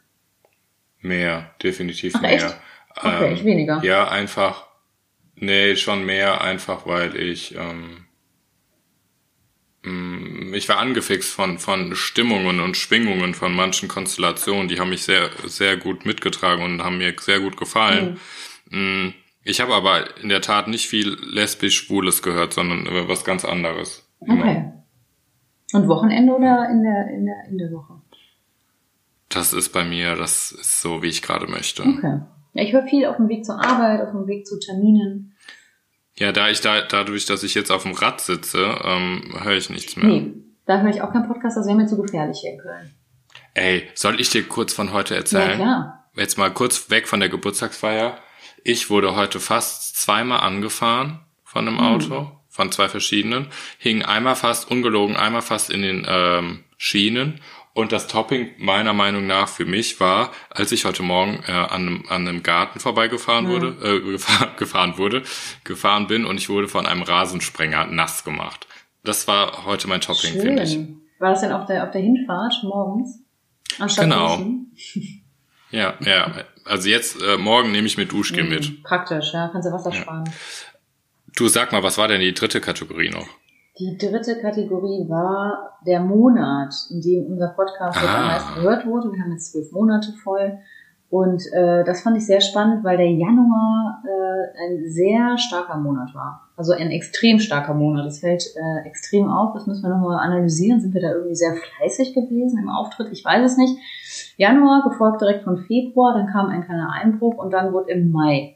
Mehr, 1.01 1.49
definitiv 1.61 2.13
Ach, 2.15 2.21
mehr. 2.21 2.31
echt? 2.31 2.55
Okay, 2.95 3.33
ich 3.33 3.43
weniger. 3.43 3.77
Ähm, 3.77 3.83
Ja, 3.83 4.07
einfach, 4.07 4.67
nee, 5.35 5.75
schon 5.75 6.05
mehr, 6.05 6.41
einfach 6.41 6.85
weil 6.85 7.15
ich, 7.15 7.55
ähm, 7.55 8.05
mh, 9.83 10.55
ich 10.55 10.69
war 10.69 10.77
angefixt 10.77 11.31
von, 11.33 11.57
von 11.57 11.95
Stimmungen 11.95 12.59
und 12.59 12.77
Schwingungen 12.77 13.33
von 13.33 13.53
manchen 13.53 13.89
Konstellationen, 13.89 14.67
die 14.67 14.79
haben 14.79 14.89
mich 14.91 15.03
sehr, 15.03 15.29
sehr 15.45 15.77
gut 15.77 16.05
mitgetragen 16.05 16.63
und 16.63 16.83
haben 16.83 16.99
mir 16.99 17.13
sehr 17.19 17.39
gut 17.39 17.57
gefallen. 17.57 18.19
Mhm. 18.69 19.13
Ich 19.43 19.59
habe 19.59 19.73
aber 19.73 20.17
in 20.21 20.29
der 20.29 20.41
Tat 20.41 20.67
nicht 20.67 20.87
viel 20.87 21.17
lesbisch-schwules 21.21 22.21
gehört, 22.21 22.53
sondern 22.53 22.85
äh, 22.87 23.07
was 23.07 23.23
ganz 23.25 23.43
anderes. 23.45 24.07
Immer. 24.25 24.41
Okay. 24.43 24.69
Und 25.73 25.87
Wochenende 25.87 26.33
oder 26.33 26.69
in 26.69 26.83
der, 26.83 27.07
in 27.13 27.25
der, 27.25 27.35
in 27.49 27.57
der 27.57 27.71
Woche? 27.71 27.99
Das 29.29 29.51
ist 29.53 29.69
bei 29.69 29.83
mir, 29.83 30.15
das 30.15 30.51
ist 30.51 30.81
so, 30.81 31.01
wie 31.01 31.07
ich 31.07 31.21
gerade 31.21 31.47
möchte. 31.47 31.81
Okay. 31.83 32.19
Ja, 32.53 32.63
ich 32.63 32.71
höre 32.71 32.85
viel 32.87 33.05
auf 33.07 33.17
dem 33.17 33.27
Weg 33.29 33.43
zur 33.45 33.55
Arbeit, 33.63 34.01
auf 34.01 34.11
dem 34.11 34.27
Weg 34.27 34.45
zu 34.45 34.59
Terminen. 34.59 35.35
Ja, 36.15 36.31
da 36.31 36.49
ich 36.49 36.61
da, 36.61 36.81
dadurch, 36.81 37.25
dass 37.25 37.41
ich 37.43 37.55
jetzt 37.55 37.71
auf 37.71 37.81
dem 37.83 37.93
Rad 37.93 38.21
sitze, 38.21 38.77
ähm, 38.83 39.33
höre 39.41 39.57
ich 39.57 39.71
nichts 39.71 39.95
mehr. 39.97 40.05
Nee, 40.05 40.33
da 40.67 40.79
höre 40.81 40.91
ich 40.91 41.01
auch 41.01 41.11
keinen 41.11 41.27
Podcast, 41.27 41.57
das 41.57 41.65
wäre 41.65 41.75
mir 41.75 41.87
zu 41.87 41.99
gefährlich 41.99 42.37
hier 42.41 42.51
in 42.53 42.59
Köln. 42.59 42.93
Ey, 43.55 43.89
soll 43.95 44.21
ich 44.21 44.29
dir 44.29 44.43
kurz 44.47 44.73
von 44.73 44.93
heute 44.93 45.15
Ja, 45.15 45.19
erzählen? 45.21 45.55
klar. 45.55 46.09
Jetzt 46.15 46.37
mal 46.37 46.53
kurz 46.53 46.91
weg 46.91 47.07
von 47.07 47.19
der 47.19 47.29
Geburtstagsfeier. 47.29 48.19
Ich 48.63 48.89
wurde 48.89 49.15
heute 49.15 49.39
fast 49.39 49.97
zweimal 49.97 50.39
angefahren 50.39 51.19
von 51.43 51.67
einem 51.67 51.79
Auto, 51.79 52.31
von 52.49 52.71
zwei 52.71 52.87
verschiedenen, 52.87 53.47
hing 53.77 54.03
einmal 54.03 54.35
fast, 54.35 54.71
ungelogen, 54.71 55.17
einmal 55.17 55.41
fast 55.41 55.69
in 55.69 55.81
den 55.81 56.05
ähm, 56.07 56.63
Schienen. 56.77 57.41
Und 57.73 57.91
das 57.91 58.07
Topping 58.07 58.51
meiner 58.59 58.93
Meinung 58.93 59.25
nach 59.25 59.47
für 59.47 59.65
mich 59.65 59.99
war, 59.99 60.31
als 60.51 60.71
ich 60.71 60.85
heute 60.85 61.01
Morgen 61.01 61.43
äh, 61.47 61.51
an, 61.51 61.87
einem, 61.87 62.05
an 62.07 62.27
einem 62.27 62.43
Garten 62.43 62.79
vorbeigefahren 62.79 63.47
wurde, 63.47 63.75
äh, 63.83 63.99
gefahren, 64.11 64.51
gefahren 64.57 64.97
wurde, 64.97 65.23
gefahren 65.63 66.07
bin 66.07 66.25
und 66.25 66.37
ich 66.37 66.49
wurde 66.49 66.67
von 66.67 66.85
einem 66.85 67.01
Rasensprenger 67.01 67.87
nass 67.87 68.23
gemacht. 68.23 68.67
Das 69.03 69.27
war 69.27 69.65
heute 69.65 69.87
mein 69.87 70.01
Topping, 70.01 70.39
finde 70.39 70.63
ich. 70.63 70.77
War 71.19 71.31
das 71.31 71.41
denn 71.41 71.51
auf 71.51 71.65
der, 71.65 71.83
auf 71.83 71.91
der 71.91 72.01
Hinfahrt 72.01 72.53
morgens? 72.63 73.19
Anstatt 73.79 74.05
Genau. 74.05 74.39
Ja, 75.71 75.95
ja. 76.01 76.31
Also 76.65 76.89
jetzt, 76.89 77.21
äh, 77.21 77.37
morgen 77.37 77.71
nehme 77.71 77.87
ich 77.87 77.97
mir 77.97 78.05
Duschgel 78.05 78.43
mit. 78.43 78.69
Mhm. 78.69 78.83
Praktisch, 78.83 79.33
ja. 79.33 79.49
Kannst 79.51 79.67
du 79.67 79.71
Wasser 79.73 79.91
sparen. 79.91 80.23
Du 81.35 81.47
sag 81.47 81.71
mal, 81.71 81.83
was 81.83 81.97
war 81.97 82.07
denn 82.07 82.21
die 82.21 82.33
dritte 82.33 82.61
Kategorie 82.61 83.09
noch? 83.09 83.27
Die 83.79 83.97
dritte 83.97 84.39
Kategorie 84.39 85.09
war 85.09 85.79
der 85.85 85.99
Monat, 85.99 86.73
in 86.91 87.01
dem 87.01 87.25
unser 87.25 87.47
Podcast 87.49 87.99
jetzt 87.99 88.07
Ah. 88.09 88.17
am 88.21 88.27
meisten 88.27 88.53
gehört 88.55 88.85
wurde. 88.85 89.11
Wir 89.11 89.23
haben 89.23 89.31
jetzt 89.31 89.51
zwölf 89.51 89.71
Monate 89.71 90.13
voll. 90.23 90.59
Und 91.09 91.41
äh, 91.53 91.83
das 91.83 92.01
fand 92.01 92.17
ich 92.17 92.25
sehr 92.25 92.41
spannend, 92.41 92.83
weil 92.83 92.97
der 92.97 93.11
Januar 93.11 94.03
äh, 94.05 94.63
ein 94.67 94.89
sehr 94.89 95.37
starker 95.37 95.77
Monat 95.77 96.13
war. 96.13 96.42
Also 96.55 96.73
ein 96.73 96.91
extrem 96.91 97.39
starker 97.39 97.73
Monat. 97.73 98.05
Das 98.05 98.19
fällt 98.19 98.43
äh, 98.55 98.87
extrem 98.87 99.27
auf. 99.27 99.53
Das 99.53 99.65
müssen 99.65 99.83
wir 99.83 99.89
nochmal 99.89 100.19
analysieren. 100.19 100.81
Sind 100.81 100.93
wir 100.93 101.01
da 101.01 101.11
irgendwie 101.11 101.35
sehr 101.35 101.55
fleißig 101.55 102.13
gewesen 102.13 102.59
im 102.59 102.69
Auftritt? 102.69 103.11
Ich 103.11 103.25
weiß 103.25 103.51
es 103.51 103.57
nicht. 103.57 103.75
Januar, 104.37 104.83
gefolgt 104.87 105.21
direkt 105.21 105.43
von 105.43 105.57
Februar, 105.57 106.13
dann 106.13 106.27
kam 106.27 106.49
ein 106.49 106.65
kleiner 106.65 106.91
Einbruch 106.91 107.37
und 107.37 107.51
dann 107.51 107.73
wurde 107.73 107.91
im 107.91 108.11
Mai 108.11 108.55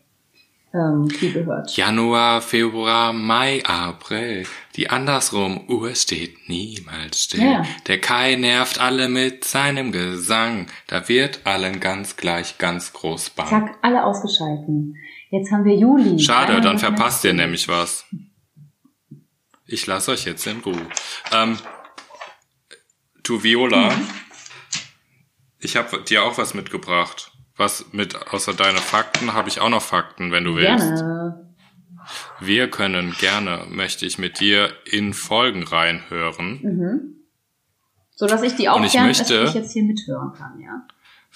ähm, 0.74 1.10
viel 1.10 1.34
gehört. 1.34 1.76
Januar, 1.76 2.42
Februar, 2.42 3.14
Mai, 3.14 3.64
April. 3.66 4.46
Die 4.76 4.90
andersrum 4.90 5.62
Uhr 5.70 5.96
steht 5.96 6.50
niemals 6.50 7.24
still. 7.24 7.44
Ja. 7.44 7.64
Der 7.88 8.00
Kai 8.00 8.36
nervt 8.36 8.80
alle 8.80 9.08
mit 9.08 9.44
seinem 9.44 9.92
Gesang. 9.92 10.68
Da 10.88 11.08
wird 11.08 11.42
allen 11.46 11.80
ganz 11.80 12.16
gleich 12.16 12.58
ganz 12.58 12.94
groß 12.94 13.32
bang. 13.32 13.48
Zack, 13.48 13.78
alle 13.82 14.04
ausgeschalten. 14.04 14.96
Jetzt 15.30 15.52
haben 15.52 15.66
wir 15.66 15.76
Juli. 15.76 16.20
Schade, 16.20 16.62
dann 16.62 16.80
verpasst 16.80 17.24
ihr 17.26 17.34
nämlich 17.34 17.68
was. 17.68 18.06
Ich 19.66 19.86
lasse 19.86 20.12
euch 20.12 20.26
jetzt 20.26 20.48
in 20.48 20.60
Ruhe. 20.62 20.88
Ähm, 21.34 21.58
du 23.24 23.44
Viola, 23.44 23.90
Mhm. 23.94 24.08
ich 25.60 25.76
habe 25.76 26.02
dir 26.04 26.24
auch 26.24 26.38
was 26.38 26.54
mitgebracht. 26.54 27.32
Was 27.58 27.92
mit 27.92 28.16
außer 28.34 28.54
deine 28.54 28.78
Fakten 28.78 29.34
habe 29.34 29.50
ich 29.50 29.60
auch 29.60 29.70
noch 29.70 29.82
Fakten, 29.82 30.32
wenn 30.32 30.44
du 30.44 30.56
willst. 30.56 30.86
Gerne. 30.86 31.56
Wir 32.40 32.70
können 32.70 33.14
gerne, 33.20 33.66
möchte 33.70 34.06
ich 34.06 34.18
mit 34.18 34.40
dir 34.40 34.72
in 34.86 35.14
Folgen 35.14 35.64
reinhören. 35.64 36.60
Mhm. 36.62 37.14
So 38.16 38.28
dass 38.28 38.44
ich 38.44 38.56
die 38.56 38.70
auch 38.70 38.82
ich 38.84 38.92
fernöstlich 38.94 39.40
möchte- 39.42 39.58
jetzt 39.60 39.74
hier 39.74 39.84
mithören 39.84 40.32
kann, 40.34 40.60
ja. 40.62 40.88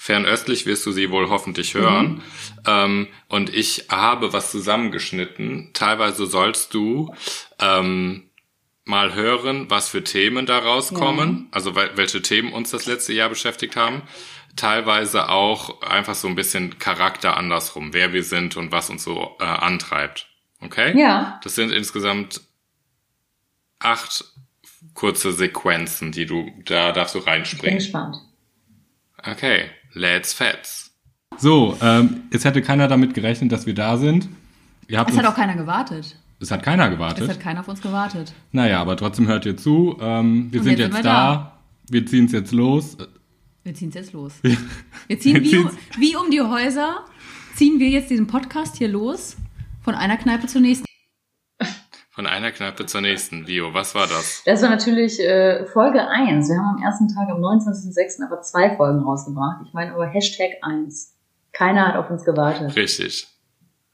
Fernöstlich 0.04 0.66
wirst 0.66 0.84
du 0.88 0.92
sie 0.92 1.12
wohl 1.12 1.30
hoffentlich 1.30 1.76
hören. 1.76 2.24
Ähm, 2.66 3.08
und 3.28 3.54
ich 3.54 3.86
habe 3.90 4.34
was 4.34 4.50
zusammengeschnitten. 4.50 5.70
Teilweise 5.74 6.26
sollst 6.26 6.74
du 6.74 7.14
ähm, 7.60 8.32
mal 8.84 9.14
hören, 9.14 9.70
was 9.70 9.90
für 9.90 10.04
Themen 10.04 10.48
da 10.48 10.58
rauskommen. 10.58 11.50
Also 11.52 11.76
wel 11.76 11.92
welche 11.98 12.24
Themen 12.24 12.52
uns 12.52 12.72
das 12.72 12.88
letzte 12.88 13.14
Jahr 13.14 13.30
beschäftigt 13.30 13.76
haben. 13.76 14.02
Teilweise 14.56 15.30
auch 15.30 15.84
einfach 15.84 16.16
so 16.16 16.28
ein 16.28 16.34
bisschen 16.34 16.80
Charakter 16.80 17.38
andersrum, 17.38 17.94
wer 17.94 18.12
wir 18.12 18.24
sind 18.24 18.58
und 18.58 18.72
was 18.72 18.90
uns 18.90 19.04
so 19.04 19.36
äh, 19.40 19.44
antreibt. 19.44 20.30
Okay? 20.62 21.00
Ja. 21.00 21.40
Das 21.44 21.54
sind 21.54 21.72
insgesamt 21.72 22.42
acht 23.78 24.26
kurze 24.96 25.32
Sequenzen, 25.32 26.12
die 26.12 26.26
du, 26.26 26.52
da 26.66 26.92
darfst 26.92 27.14
du 27.14 27.20
Bin 27.20 27.30
reinspringen. 27.30 27.78
gespannt. 27.78 28.16
Okay, 29.24 29.70
let's 29.94 30.34
fets. 30.34 30.92
So, 31.38 31.78
ähm, 31.82 32.24
es 32.32 32.46
hätte 32.46 32.62
keiner 32.62 32.88
damit 32.88 33.14
gerechnet, 33.14 33.52
dass 33.52 33.66
wir 33.66 33.74
da 33.74 33.98
sind. 33.98 34.28
Ihr 34.88 35.00
habt 35.00 35.10
Es 35.10 35.18
hat 35.18 35.24
uns, 35.26 35.34
auch 35.34 35.36
keiner 35.38 35.56
gewartet. 35.56 36.18
es 36.40 36.52
hat 36.52 36.62
keiner 36.64 36.86
Es 36.86 36.92
gewartet. 36.92 37.30
hat 37.30 37.40
keiner 37.40 37.60
auf 37.62 37.68
uns 37.68 37.82
gewartet. 37.82 38.34
Naja, 38.52 38.82
aber 38.82 38.98
trotzdem 38.98 39.28
hört 39.28 39.46
ihr 39.46 39.56
zu. 39.58 39.98
Ähm, 40.02 40.52
wir 40.52 40.60
Und 40.60 40.66
sind 40.66 40.80
jetzt 40.80 40.80
jetzt 40.80 40.94
sind 40.96 40.96
wir 40.98 41.04
da. 41.04 41.58
Wir 41.90 42.06
ziehen 42.06 42.26
es 42.26 42.32
jetzt 42.34 42.52
los. 42.52 42.98
Wir 43.64 43.74
ziehen 43.74 43.90
es 43.90 43.96
jetzt 43.96 44.14
los. 44.14 44.34
Wir 44.42 45.20
ziehen 45.20 45.36
Wir 45.44 45.44
wie 45.44 45.58
um, 45.58 45.70
wie 45.98 46.16
um 46.16 46.32
die 46.32 46.42
Häuser, 46.42 47.06
ziehen 47.56 47.80
wir 47.80 47.90
jetzt 47.90 48.10
diesen 48.10 48.28
Podcast 48.28 48.78
hier 48.78 48.88
los, 48.90 49.38
von 49.84 49.96
einer 49.96 50.18
Kneipe 50.18 50.48
zur 50.48 50.62
nächsten. 50.62 50.86
Von 52.14 52.28
einer 52.28 52.52
Kneipe 52.52 52.86
zur 52.86 53.00
nächsten. 53.00 53.48
Vio, 53.48 53.74
was 53.74 53.96
war 53.96 54.06
das? 54.06 54.44
Das 54.46 54.62
war 54.62 54.70
natürlich 54.70 55.18
äh, 55.22 55.66
Folge 55.66 56.06
1. 56.06 56.50
Wir 56.50 56.58
haben 56.58 56.76
am 56.76 56.84
ersten 56.84 57.08
Tag, 57.08 57.30
am 57.30 57.42
29.06. 57.42 58.26
aber 58.26 58.42
zwei 58.42 58.76
Folgen 58.76 59.00
rausgebracht. 59.00 59.62
Ich 59.66 59.74
meine 59.74 59.94
aber 59.94 60.08
Hashtag 60.08 60.58
1. 60.62 61.16
Keiner 61.54 61.88
hat 61.88 61.96
auf 61.96 62.10
uns 62.10 62.26
gewartet. 62.26 62.76
Richtig. 62.76 63.28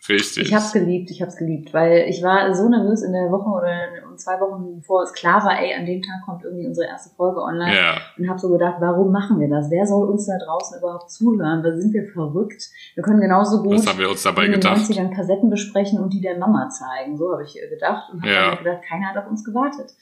Richtig. 0.09 0.47
Ich 0.47 0.53
hab's 0.53 0.73
geliebt, 0.73 1.11
ich 1.11 1.21
hab's 1.21 1.37
geliebt, 1.37 1.73
weil 1.73 2.07
ich 2.09 2.23
war 2.23 2.53
so 2.55 2.67
nervös 2.69 3.03
in 3.03 3.13
der 3.13 3.29
Woche 3.29 3.49
oder 3.49 4.06
in 4.17 4.19
zwei 4.19 4.39
Wochen 4.39 4.77
bevor 4.79 5.03
es 5.03 5.13
klar 5.13 5.43
war, 5.43 5.59
ey, 5.61 5.73
an 5.75 5.85
dem 5.85 6.01
Tag 6.01 6.25
kommt 6.25 6.43
irgendwie 6.43 6.65
unsere 6.65 6.87
erste 6.87 7.13
Folge 7.15 7.39
online 7.41 7.75
ja. 7.75 7.97
und 8.17 8.27
habe 8.27 8.39
so 8.39 8.49
gedacht, 8.49 8.77
warum 8.79 9.11
machen 9.11 9.39
wir 9.39 9.47
das? 9.47 9.69
Wer 9.69 9.85
soll 9.85 10.09
uns 10.09 10.25
da 10.25 10.33
draußen 10.43 10.79
überhaupt 10.79 11.11
zuhören? 11.11 11.61
Da 11.61 11.75
sind 11.77 11.93
wir 11.93 12.07
verrückt. 12.11 12.63
Wir 12.95 13.03
können 13.03 13.21
genauso 13.21 13.61
gut 13.61 13.75
Was 13.77 13.87
haben 13.87 13.99
wir 13.99 14.09
uns 14.09 14.23
dabei 14.23 14.45
in 14.45 14.51
den 14.51 14.59
gedacht? 14.61 14.77
90ern 14.77 15.13
Kassetten 15.15 15.49
besprechen 15.49 15.99
und 15.99 16.13
die 16.13 16.21
der 16.21 16.37
Mama 16.37 16.69
zeigen. 16.69 17.15
So 17.17 17.31
habe 17.31 17.43
ich 17.43 17.53
gedacht 17.69 18.11
und 18.11 18.21
habe 18.21 18.31
Ja. 18.31 18.55
gedacht, 18.55 18.81
keiner 18.89 19.09
hat 19.09 19.17
auf 19.17 19.29
uns 19.29 19.43
gewartet. 19.43 19.93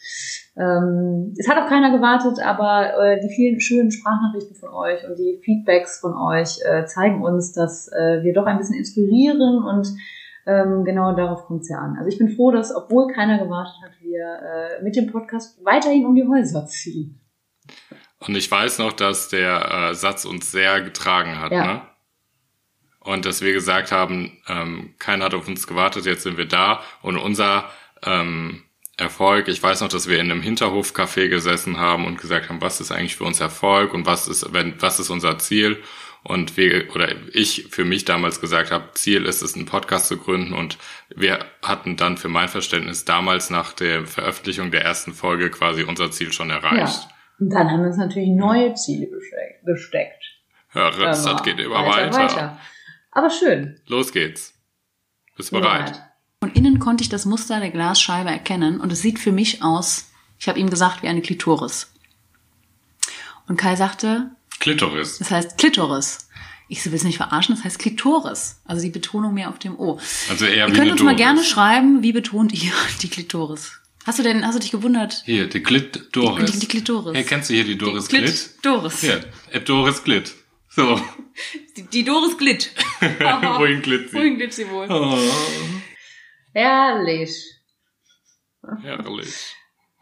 Ähm, 0.57 1.34
es 1.38 1.49
hat 1.49 1.57
auch 1.57 1.68
keiner 1.68 1.91
gewartet, 1.91 2.39
aber 2.43 2.97
äh, 2.97 3.20
die 3.20 3.34
vielen 3.34 3.59
schönen 3.59 3.91
Sprachnachrichten 3.91 4.55
von 4.55 4.70
euch 4.70 5.05
und 5.07 5.20
die 5.20 5.41
Feedbacks 5.43 5.99
von 5.99 6.13
euch 6.16 6.59
äh, 6.63 6.86
zeigen 6.86 7.22
uns, 7.22 7.51
dass 7.51 7.89
äh, 7.91 8.24
wir 8.24 8.34
doch 8.34 8.45
ein 8.45 8.57
bisschen 8.57 8.78
inspirieren 8.78 9.63
und 9.63 9.88
ähm, 10.46 10.84
genau 10.86 11.16
darauf 11.16 11.46
kommt 11.46 11.62
es 11.62 11.70
ja 11.70 11.78
an. 11.80 11.96
Also 11.98 12.10
ich 12.10 12.18
bin 12.18 12.30
froh, 12.30 12.52
dass, 12.52 12.76
obwohl 12.76 13.08
keiner 13.14 13.38
gewartet 13.38 13.76
hat, 13.84 13.91
wir 14.02 14.24
äh, 14.80 14.84
mit 14.84 14.96
dem 14.96 15.12
Podcast 15.12 15.64
weiterhin 15.66 16.06
um 16.06 16.16
die 16.16 16.28
Häuser 16.28 16.66
ziehen. 16.68 17.20
Und 18.20 18.36
ich 18.36 18.50
weiß 18.50 18.80
noch, 18.80 18.93
dass 18.93 19.30
der 19.30 19.89
äh, 19.91 19.96
Satz 19.96 20.26
uns 20.26 20.52
sehr 20.52 20.82
getragen 20.82 21.39
hat, 21.39 21.52
Ja. 21.52 21.66
ne? 21.66 21.82
Und 23.00 23.26
dass 23.26 23.41
wir 23.41 23.54
gesagt 23.54 23.91
haben, 23.91 24.39
ähm, 24.48 24.96
keiner 24.98 25.26
hat 25.26 25.36
auf 25.36 25.48
uns 25.48 25.68
gewartet, 25.68 26.06
jetzt 26.08 26.24
sind 26.24 26.38
wir 26.38 26.48
da. 26.48 26.80
Und 27.04 27.18
unser 27.18 27.66
ähm, 28.04 28.64
Erfolg, 28.98 29.48
ich 29.48 29.62
weiß 29.62 29.82
noch, 29.82 29.89
dass 29.89 30.10
wir 30.10 30.20
in 30.20 30.32
einem 30.32 30.41
Hinterhofcafé 30.41 31.28
gesessen 31.28 31.78
haben 31.78 32.06
und 32.06 32.20
gesagt 32.20 32.50
haben, 32.50 32.62
was 32.62 32.82
ist 32.82 32.91
eigentlich 32.91 33.16
für 33.16 33.26
uns 33.26 33.39
Erfolg 33.39 33.93
und 33.93 34.08
was 34.08 34.28
ist, 34.28 34.52
wenn, 34.54 34.82
was 34.82 35.00
ist 35.00 35.12
unser 35.12 35.38
Ziel? 35.38 35.84
Und 36.28 36.58
wir, 36.58 36.90
oder 36.96 37.10
ich 37.34 37.68
für 37.70 37.86
mich 37.86 38.04
damals 38.04 38.42
gesagt 38.42 38.72
habe, 38.72 38.90
Ziel 38.96 39.26
ist 39.26 39.44
es, 39.44 39.54
einen 39.56 39.68
Podcast 39.68 40.08
zu 40.08 40.18
gründen. 40.18 40.54
Und 40.54 40.80
wir 41.16 41.46
hatten 41.62 41.98
dann 41.98 42.18
für 42.18 42.30
mein 42.30 42.50
Verständnis 42.50 43.06
damals 43.06 43.52
nach 43.52 43.74
der 43.74 44.08
Veröffentlichung 44.08 44.72
der 44.72 44.84
ersten 44.84 45.14
Folge 45.14 45.52
quasi 45.52 45.84
unser 45.84 46.10
Ziel 46.10 46.34
schon 46.34 46.50
erreicht. 46.50 47.04
Ja. 47.04 47.10
Und 47.40 47.52
dann 47.52 47.70
haben 47.70 47.82
wir 47.82 47.90
uns 47.90 47.98
natürlich 47.98 48.30
neue 48.30 48.74
Ziele 48.74 49.08
gesteckt. 49.66 50.24
Höre, 50.70 50.98
das 50.98 51.28
Aber 51.28 51.44
geht 51.44 51.60
immer 51.60 51.86
weiter. 51.86 52.60
Aber 53.12 53.30
schön. 53.30 53.80
Los 53.86 54.12
geht's. 54.12 54.56
Bist 55.38 55.52
bereit? 55.52 56.02
Von 56.42 56.52
innen 56.54 56.80
konnte 56.80 57.04
ich 57.04 57.10
das 57.10 57.26
Muster 57.26 57.60
der 57.60 57.70
Glasscheibe 57.70 58.30
erkennen 58.30 58.80
und 58.80 58.92
es 58.92 59.02
sieht 59.02 59.20
für 59.20 59.32
mich 59.32 59.64
aus, 59.64 60.12
ich 60.40 60.48
habe 60.48 60.60
ihm 60.60 60.72
gesagt, 60.72 61.04
wie 61.04 61.08
eine 61.08 61.22
Klitoris. 61.22 61.94
Und 63.48 63.58
Kai 63.58 63.76
sagte, 63.76 64.32
Klitoris. 64.60 65.18
das 65.20 65.32
heißt 65.32 65.58
Klitoris. 65.58 66.28
Ich 66.68 66.84
willst 66.89 67.03
du 67.03 67.08
mich 67.08 67.18
verarschen? 67.18 67.53
Das 67.56 67.64
heißt 67.64 67.78
Klitoris. 67.80 68.62
Also 68.66 68.82
die 68.82 68.89
Betonung 68.89 69.34
mehr 69.36 69.49
auf 69.49 69.60
dem 69.60 69.78
O. 69.80 69.99
Also 70.30 70.45
eher 70.45 70.68
Ihr 70.68 70.74
wie 70.74 70.78
könnt 70.78 70.91
uns 70.91 71.03
mal 71.03 71.16
gerne 71.16 71.43
schreiben, 71.43 72.01
wie 72.01 72.12
betont 72.14 72.53
ihr 72.53 72.72
die 73.01 73.10
Klitoris? 73.10 73.74
Hast 74.06 74.20
du 74.20 74.24
denn, 74.24 74.45
hast 74.45 74.56
du 74.56 74.60
dich 74.60 74.72
gewundert? 74.72 75.24
Hier, 75.26 75.47
die 75.47 75.62
Klitoris. 75.64 76.51
Die- 76.51 76.60
die 76.60 76.68
Klitoris. 76.68 77.16
Hey, 77.16 77.24
kennst 77.24 77.49
du 77.49 77.53
hier 77.56 77.64
die 77.64 77.78
Doris 77.78 78.08
Glit. 78.08 78.24
Glit? 78.26 78.49
Doris. 78.64 79.01
Hier, 79.01 79.24
App 79.51 79.66
Doris 79.66 80.03
Glit. 80.03 80.34
So, 80.70 80.99
Die, 81.78 81.84
die 81.84 82.03
Doris 82.03 82.38
Glitt. 82.38 82.72
wohin 82.99 83.82
glitt 83.82 84.10
sie? 84.10 84.16
Wohin 84.18 84.36
glitt 84.38 84.53
sie 84.53 84.70
wohl? 84.70 84.88
Oh, 84.89 85.18
Herrlich. 86.53 87.36
herrlich. 88.84 89.56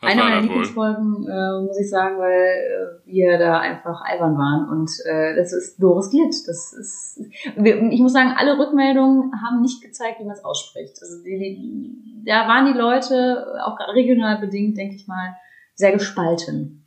Was 0.04 0.12
Eine 0.12 0.24
meiner? 0.24 0.41
Lieblingsfolgen, 0.41 1.28
äh, 1.28 1.62
muss 1.66 1.80
ich 1.80 1.89
sagen, 1.89 2.18
weil 2.18 2.32
äh, 2.32 3.08
wir 3.08 3.38
da 3.38 3.60
einfach 3.60 4.01
albern 4.01 4.38
waren. 4.38 4.68
Und 4.70 4.91
äh, 5.06 5.34
das 5.36 5.54
ist 5.54 5.82
Doris 5.82 6.10
Glitt. 6.10 6.36
Das 6.45 6.74
ist, 6.74 7.22
ich 7.56 8.01
muss 8.01 8.12
sagen, 8.12 8.34
alle 8.36 8.60
Rückmeldungen 8.60 9.32
haben 9.41 9.62
nicht 9.62 9.82
gezeigt, 9.82 10.20
wie 10.20 10.26
man 10.26 10.34
es 10.34 10.43
ausspricht. 10.43 10.97
Also 11.01 11.24
die, 11.24 11.39
die, 11.39 12.26
da 12.26 12.49
waren 12.49 12.66
die 12.66 12.78
Leute, 12.78 13.47
auch 13.66 13.78
regional 13.93 14.39
bedingt, 14.39 14.78
denke 14.78 14.95
ich 14.95 15.08
mal, 15.08 15.38
sehr 15.76 15.93
gespalten. 15.93 16.84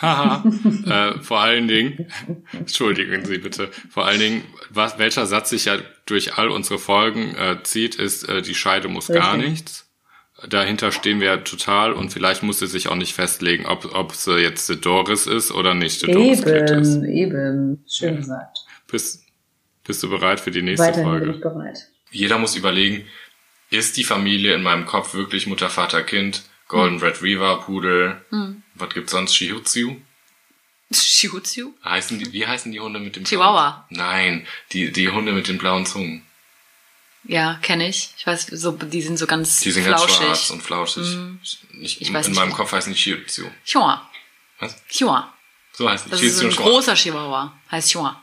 Haha. 0.00 0.44
äh, 0.86 1.20
vor 1.22 1.40
allen 1.40 1.68
Dingen, 1.68 2.06
entschuldigen 2.52 3.24
Sie 3.24 3.38
bitte, 3.38 3.70
vor 3.90 4.06
allen 4.06 4.20
Dingen, 4.20 4.44
was, 4.70 4.98
welcher 4.98 5.26
Satz 5.26 5.50
sich 5.50 5.64
ja 5.64 5.78
durch 6.06 6.36
all 6.36 6.50
unsere 6.50 6.78
Folgen 6.78 7.34
äh, 7.36 7.62
zieht, 7.62 7.94
ist, 7.96 8.28
äh, 8.28 8.42
die 8.42 8.54
Scheide 8.54 8.88
muss 8.88 9.08
gar 9.08 9.34
Richtig. 9.34 9.50
nichts. 9.50 9.83
Dahinter 10.48 10.90
stehen 10.90 11.20
wir 11.20 11.28
ja 11.28 11.36
total 11.38 11.92
und 11.92 12.12
vielleicht 12.12 12.42
muss 12.42 12.58
sie 12.58 12.66
sich 12.66 12.88
auch 12.88 12.96
nicht 12.96 13.14
festlegen, 13.14 13.66
ob, 13.66 13.94
ob 13.94 14.12
sie 14.14 14.38
jetzt 14.38 14.68
die 14.68 14.80
Doris 14.80 15.26
ist 15.26 15.52
oder 15.52 15.74
nicht 15.74 16.02
die 16.02 16.10
Doris 16.10 16.40
ist. 16.40 16.46
Eben, 16.46 17.04
eben. 17.04 17.84
Schön 17.88 18.16
gesagt. 18.16 18.58
Bist, 18.90 19.24
bist 19.84 20.02
du 20.02 20.10
bereit 20.10 20.40
für 20.40 20.50
die 20.50 20.62
nächste 20.62 20.86
Weiterhin 20.88 21.04
bin 21.04 21.20
Folge? 21.20 21.30
ich 21.36 21.40
bereit. 21.40 21.78
Jeder 22.10 22.38
muss 22.38 22.56
überlegen, 22.56 23.04
ist 23.70 23.96
die 23.96 24.04
Familie 24.04 24.54
in 24.54 24.62
meinem 24.62 24.86
Kopf 24.86 25.14
wirklich 25.14 25.46
Mutter, 25.46 25.70
Vater, 25.70 26.02
Kind, 26.02 26.42
Golden 26.68 26.98
Retriever, 26.98 27.60
Pudel, 27.60 28.20
Hm. 28.30 28.62
was 28.74 28.90
gibt's 28.92 29.12
sonst, 29.12 29.34
Shih 29.36 29.52
Tzu? 29.62 30.00
Shihuzu? 30.92 31.74
Heißen 31.84 32.18
die, 32.18 32.32
wie 32.32 32.46
heißen 32.46 32.70
die 32.70 32.80
Hunde 32.80 33.00
mit 33.00 33.16
dem 33.16 33.24
Chihuahua. 33.24 33.86
Blauen? 33.88 34.08
Nein, 34.08 34.46
die, 34.72 34.92
die 34.92 35.08
Hunde 35.08 35.32
mit 35.32 35.48
den 35.48 35.58
blauen 35.58 35.86
Zungen. 35.86 36.22
Ja, 37.26 37.58
kenne 37.62 37.88
ich. 37.88 38.12
Ich 38.18 38.26
weiß, 38.26 38.46
so, 38.46 38.72
die 38.72 39.00
sind 39.02 39.18
so 39.18 39.26
ganz 39.26 39.60
Die 39.60 39.70
sind 39.70 39.84
ganz 39.86 40.02
flauschig. 40.02 40.24
schwarz 40.26 40.50
und 40.50 40.62
flauschig. 40.62 41.16
Mhm. 41.16 41.38
Ich, 41.80 42.00
Ich 42.00 42.08
in 42.08 42.14
weiß 42.14 42.26
in 42.26 42.32
nicht. 42.32 42.40
meinem 42.40 42.52
Kopf 42.52 42.72
heißen 42.72 42.92
die 42.92 43.24
Tzu. 43.26 43.44
Chihuahua. 43.64 44.02
Was? 44.60 44.76
Chihuahua. 44.88 45.32
So 45.72 45.88
heißen 45.88 46.06
die 46.06 46.10
Das 46.12 46.20
Shih 46.20 46.26
ist 46.26 46.42
ein 46.42 46.50
großer 46.50 46.94
Chihuahua. 46.94 47.52
Heißt 47.70 47.90
Chihuahua. 47.90 48.20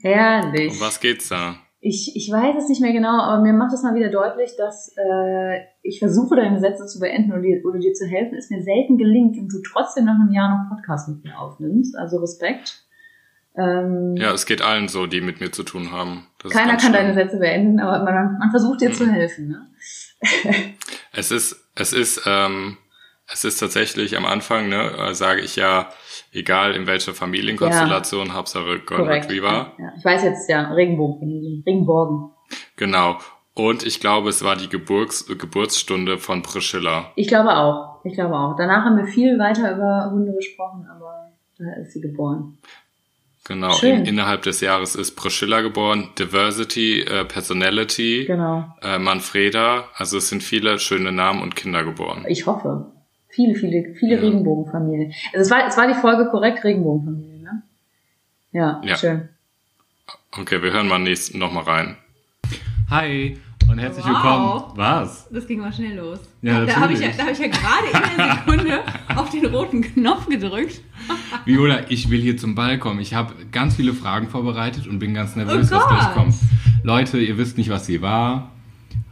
Herrlich. 0.00 0.72
Um 0.72 0.80
was 0.80 1.00
geht's 1.00 1.28
da? 1.28 1.56
Ich, 1.80 2.16
ich 2.16 2.30
weiß 2.32 2.56
es 2.62 2.68
nicht 2.68 2.80
mehr 2.80 2.92
genau, 2.92 3.20
aber 3.20 3.42
mir 3.42 3.52
macht 3.52 3.72
es 3.72 3.82
mal 3.82 3.94
wieder 3.94 4.08
deutlich, 4.10 4.50
dass 4.56 4.92
äh, 4.96 5.60
ich 5.82 5.98
versuche, 6.00 6.34
deine 6.34 6.58
Sätze 6.58 6.86
zu 6.86 6.98
beenden 6.98 7.32
oder 7.32 7.42
dir, 7.42 7.62
oder 7.64 7.78
dir 7.78 7.92
zu 7.92 8.06
helfen, 8.06 8.36
es 8.36 8.50
mir 8.50 8.62
selten 8.62 8.98
gelingt 8.98 9.38
und 9.38 9.48
du 9.52 9.60
trotzdem 9.62 10.06
nach 10.06 10.14
einem 10.16 10.32
Jahr 10.32 10.48
noch 10.48 10.74
Podcast 10.76 11.08
mit 11.08 11.22
mir 11.22 11.38
aufnimmst. 11.38 11.96
Also 11.96 12.18
Respekt. 12.18 12.82
Ähm, 13.56 14.16
Ja, 14.16 14.32
es 14.32 14.46
geht 14.46 14.62
allen 14.62 14.88
so, 14.88 15.06
die 15.06 15.20
mit 15.20 15.40
mir 15.40 15.52
zu 15.52 15.62
tun 15.62 15.92
haben. 15.92 16.26
Das 16.48 16.52
keiner 16.52 16.70
kann 16.72 16.80
schlimm. 16.80 16.92
deine 16.92 17.14
Sätze 17.14 17.38
beenden, 17.38 17.80
aber 17.80 18.04
man, 18.04 18.38
man 18.38 18.50
versucht 18.50 18.80
dir 18.80 18.88
Mhm. 18.90 18.94
zu 18.94 19.06
helfen. 19.10 19.48
Ne? 19.48 19.66
Es 21.12 21.30
ist, 21.30 21.56
es 21.74 21.92
ist, 21.92 22.22
ähm, 22.26 22.76
es 23.32 23.44
ist 23.44 23.58
tatsächlich 23.58 24.16
am 24.16 24.26
Anfang, 24.26 24.68
ne, 24.68 24.90
äh, 24.98 25.14
sage 25.14 25.40
ich 25.40 25.56
ja, 25.56 25.88
egal 26.32 26.72
in 26.74 26.86
welcher 26.86 27.14
Familienkonstellation, 27.14 28.34
Hauptsache 28.34 28.80
Golden 28.80 29.08
Retriever. 29.08 29.72
Ja, 29.78 29.84
ja. 29.84 29.92
Ich 29.98 30.04
weiß 30.04 30.22
jetzt, 30.24 30.48
ja, 30.50 30.72
Regenbogenfamilien, 30.72 31.62
Regenbogen. 31.66 32.30
Genau. 32.76 33.16
Und 33.54 33.86
ich 33.86 34.00
glaube, 34.00 34.28
es 34.28 34.44
war 34.44 34.56
die 34.56 34.68
Geburts 34.68 35.26
Geburtsstunde 35.26 36.18
von 36.18 36.42
Priscilla. 36.42 37.12
Ich 37.16 37.28
glaube 37.28 37.56
auch. 37.56 38.00
Ich 38.04 38.12
glaube 38.14 38.34
auch. 38.36 38.54
Danach 38.56 38.84
haben 38.84 38.98
wir 38.98 39.06
viel 39.06 39.38
weiter 39.38 39.74
über 39.74 40.10
Hunde 40.12 40.34
gesprochen, 40.34 40.86
aber 40.94 41.32
da 41.58 41.72
ist 41.80 41.92
sie 41.94 42.02
geboren. 42.02 42.58
Genau. 43.46 43.78
In, 43.80 44.06
innerhalb 44.06 44.42
des 44.42 44.60
Jahres 44.60 44.94
ist 44.96 45.14
Priscilla 45.14 45.60
geboren. 45.60 46.08
Diversity, 46.18 47.00
äh, 47.02 47.24
Personality, 47.24 48.24
Genau. 48.26 48.74
äh, 48.82 48.98
Manfreda. 48.98 49.84
Also 49.94 50.18
es 50.18 50.28
sind 50.28 50.42
viele 50.42 50.78
schöne 50.78 51.12
Namen 51.12 51.42
und 51.42 51.54
Kinder 51.54 51.84
geboren. 51.84 52.24
Ich 52.28 52.46
hoffe. 52.46 52.86
Viele, 53.28 53.54
viele, 53.54 53.94
viele 53.94 54.16
Ja. 54.16 54.20
Regenbogenfamilien. 54.22 55.12
Also 55.32 55.40
es 55.42 55.50
war, 55.50 55.66
es 55.68 55.76
war 55.76 55.86
die 55.86 55.94
Folge 55.94 56.28
korrekt, 56.30 56.64
Regenbogenfamilien, 56.64 57.42
ne? 57.42 57.62
Ja, 58.52 58.80
Ja. 58.84 58.96
schön. 58.96 59.28
Okay, 60.38 60.62
wir 60.62 60.72
hören 60.72 60.88
mal 60.88 60.98
nächst 60.98 61.34
noch 61.34 61.52
mal 61.52 61.62
rein. 61.64 61.96
Hi 62.90 63.38
und 63.70 63.78
herzlich 63.78 64.04
Wow. 64.06 64.12
willkommen. 64.14 64.62
Was? 64.76 65.28
Das 65.30 65.46
ging 65.46 65.60
mal 65.60 65.72
schnell 65.72 65.96
los. 65.96 66.18
Ja, 66.42 66.64
da 66.64 66.76
habe 66.76 66.92
ich, 66.94 67.00
ja, 67.00 67.08
da 67.16 67.24
hab 67.24 67.32
ich 67.32 67.38
ja 67.38 67.48
gerade 67.48 67.86
in 67.92 68.16
der 68.16 68.34
Sekunde 68.36 68.80
auf 69.16 69.30
den 69.30 69.46
roten 69.46 69.82
Knopf 69.82 70.26
gedrückt. 70.28 70.80
Viola, 71.44 71.90
ich 71.90 72.10
will 72.10 72.20
hier 72.20 72.36
zum 72.36 72.54
Ball 72.54 72.78
kommen. 72.78 73.00
Ich 73.00 73.14
habe 73.14 73.34
ganz 73.52 73.76
viele 73.76 73.94
Fragen 73.94 74.28
vorbereitet 74.28 74.86
und 74.86 74.98
bin 74.98 75.14
ganz 75.14 75.36
nervös, 75.36 75.70
Oh 75.72 75.76
was 75.76 75.88
gleich 75.88 76.14
kommt. 76.14 76.34
Leute, 76.82 77.18
ihr 77.18 77.38
wisst 77.38 77.56
nicht, 77.58 77.70
was 77.70 77.86
sie 77.86 78.02
war. 78.02 78.50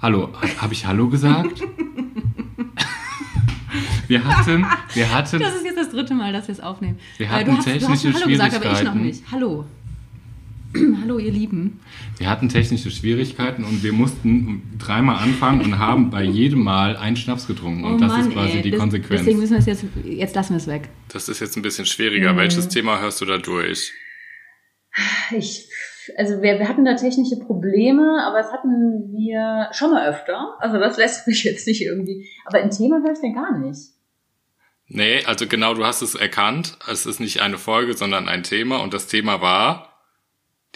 Hallo, 0.03 0.30
habe 0.59 0.72
ich 0.74 0.86
Hallo 0.86 1.09
gesagt? 1.09 1.62
wir 4.09 4.24
hatten, 4.24 4.66
wir 4.95 5.12
hatten, 5.14 5.40
Das 5.40 5.55
ist 5.57 5.64
jetzt 5.64 5.78
das 5.78 5.90
dritte 5.90 6.14
Mal, 6.14 6.32
dass 6.32 6.49
wir 6.49 6.53
es 6.53 6.61
aufnehmen. 6.61 6.99
Wir 7.16 7.26
Äh, 7.26 7.30
hatten 7.30 7.45
du 7.51 7.57
hast, 7.57 7.66
du 7.66 7.70
hast 7.72 7.80
technische 7.80 8.12
Hallo 8.14 8.26
gesagt, 8.28 8.55
aber 8.55 8.64
ich 8.64 8.70
noch 8.70 8.76
Schwierigkeiten. 8.78 9.03
nicht. 9.03 9.22
Hallo. 9.32 9.64
Hallo, 11.03 11.18
ihr 11.18 11.31
Lieben. 11.31 11.81
wir 12.18 12.29
hatten 12.29 12.49
technische 12.49 12.91
Schwierigkeiten 12.91 13.64
und 13.64 13.83
wir 13.83 13.93
mussten 13.93 14.77
dreimal 14.79 15.16
anfangen 15.22 15.61
und 15.61 15.79
haben 15.79 16.11
bei 16.11 16.22
jedem 16.25 16.62
Mal 16.62 16.97
einen 16.97 17.16
Schnaps 17.16 17.47
getrunken. 17.47 17.85
Und 17.85 17.95
Oh 17.95 17.99
das 17.99 18.09
Mann, 18.12 18.20
ist 18.29 18.33
quasi 18.33 18.57
ey. 18.57 18.62
die 18.62 18.70
Das- 18.72 18.81
Konsequenz. 18.81 19.20
Deswegen 19.20 19.39
müssen 19.39 19.53
wir 19.53 19.59
es 19.59 19.66
jetzt, 19.66 19.85
jetzt 20.05 20.35
lassen 20.35 20.51
wir 20.55 20.57
es 20.59 20.66
weg. 20.66 20.89
Das 21.09 21.29
ist 21.29 21.41
jetzt 21.41 21.57
ein 21.57 21.62
bisschen 21.62 21.87
schwieriger. 21.87 22.33
Mhm. 22.33 22.39
Welches 22.39 22.68
Thema 22.68 23.01
hörst 23.01 23.20
du 23.20 23.25
da 23.25 23.39
durch? 23.39 23.93
Ich 25.37 25.68
also 26.18 26.43
wir, 26.43 26.59
wir 26.59 26.68
hatten 26.68 26.85
da 26.85 26.95
technische 26.97 27.37
Probleme, 27.39 28.22
aber 28.27 28.39
das 28.39 28.53
hatten 28.53 29.11
wir 29.16 29.68
schon 29.72 29.91
mal 29.91 30.07
öfter. 30.09 30.55
Also 30.61 30.79
das 30.79 30.99
lässt 30.99 31.27
mich 31.27 31.45
jetzt 31.45 31.66
nicht 31.66 31.81
irgendwie. 31.83 32.29
Aber 32.45 32.59
ein 32.59 32.70
Thema 32.70 33.01
höre 33.03 33.12
ich 33.12 33.20
denn 33.20 33.35
gar 33.35 33.57
nicht. 33.59 33.79
Nee, 34.87 35.25
also 35.25 35.47
genau, 35.47 35.72
du 35.72 35.85
hast 35.87 36.03
es 36.03 36.14
erkannt. 36.14 36.77
Es 36.91 37.07
ist 37.07 37.20
nicht 37.20 37.41
eine 37.41 37.57
Folge, 37.57 37.95
sondern 37.95 38.29
ein 38.29 38.43
Thema. 38.43 38.83
Und 38.83 38.93
das 38.93 39.07
Thema 39.07 39.41
war 39.41 39.93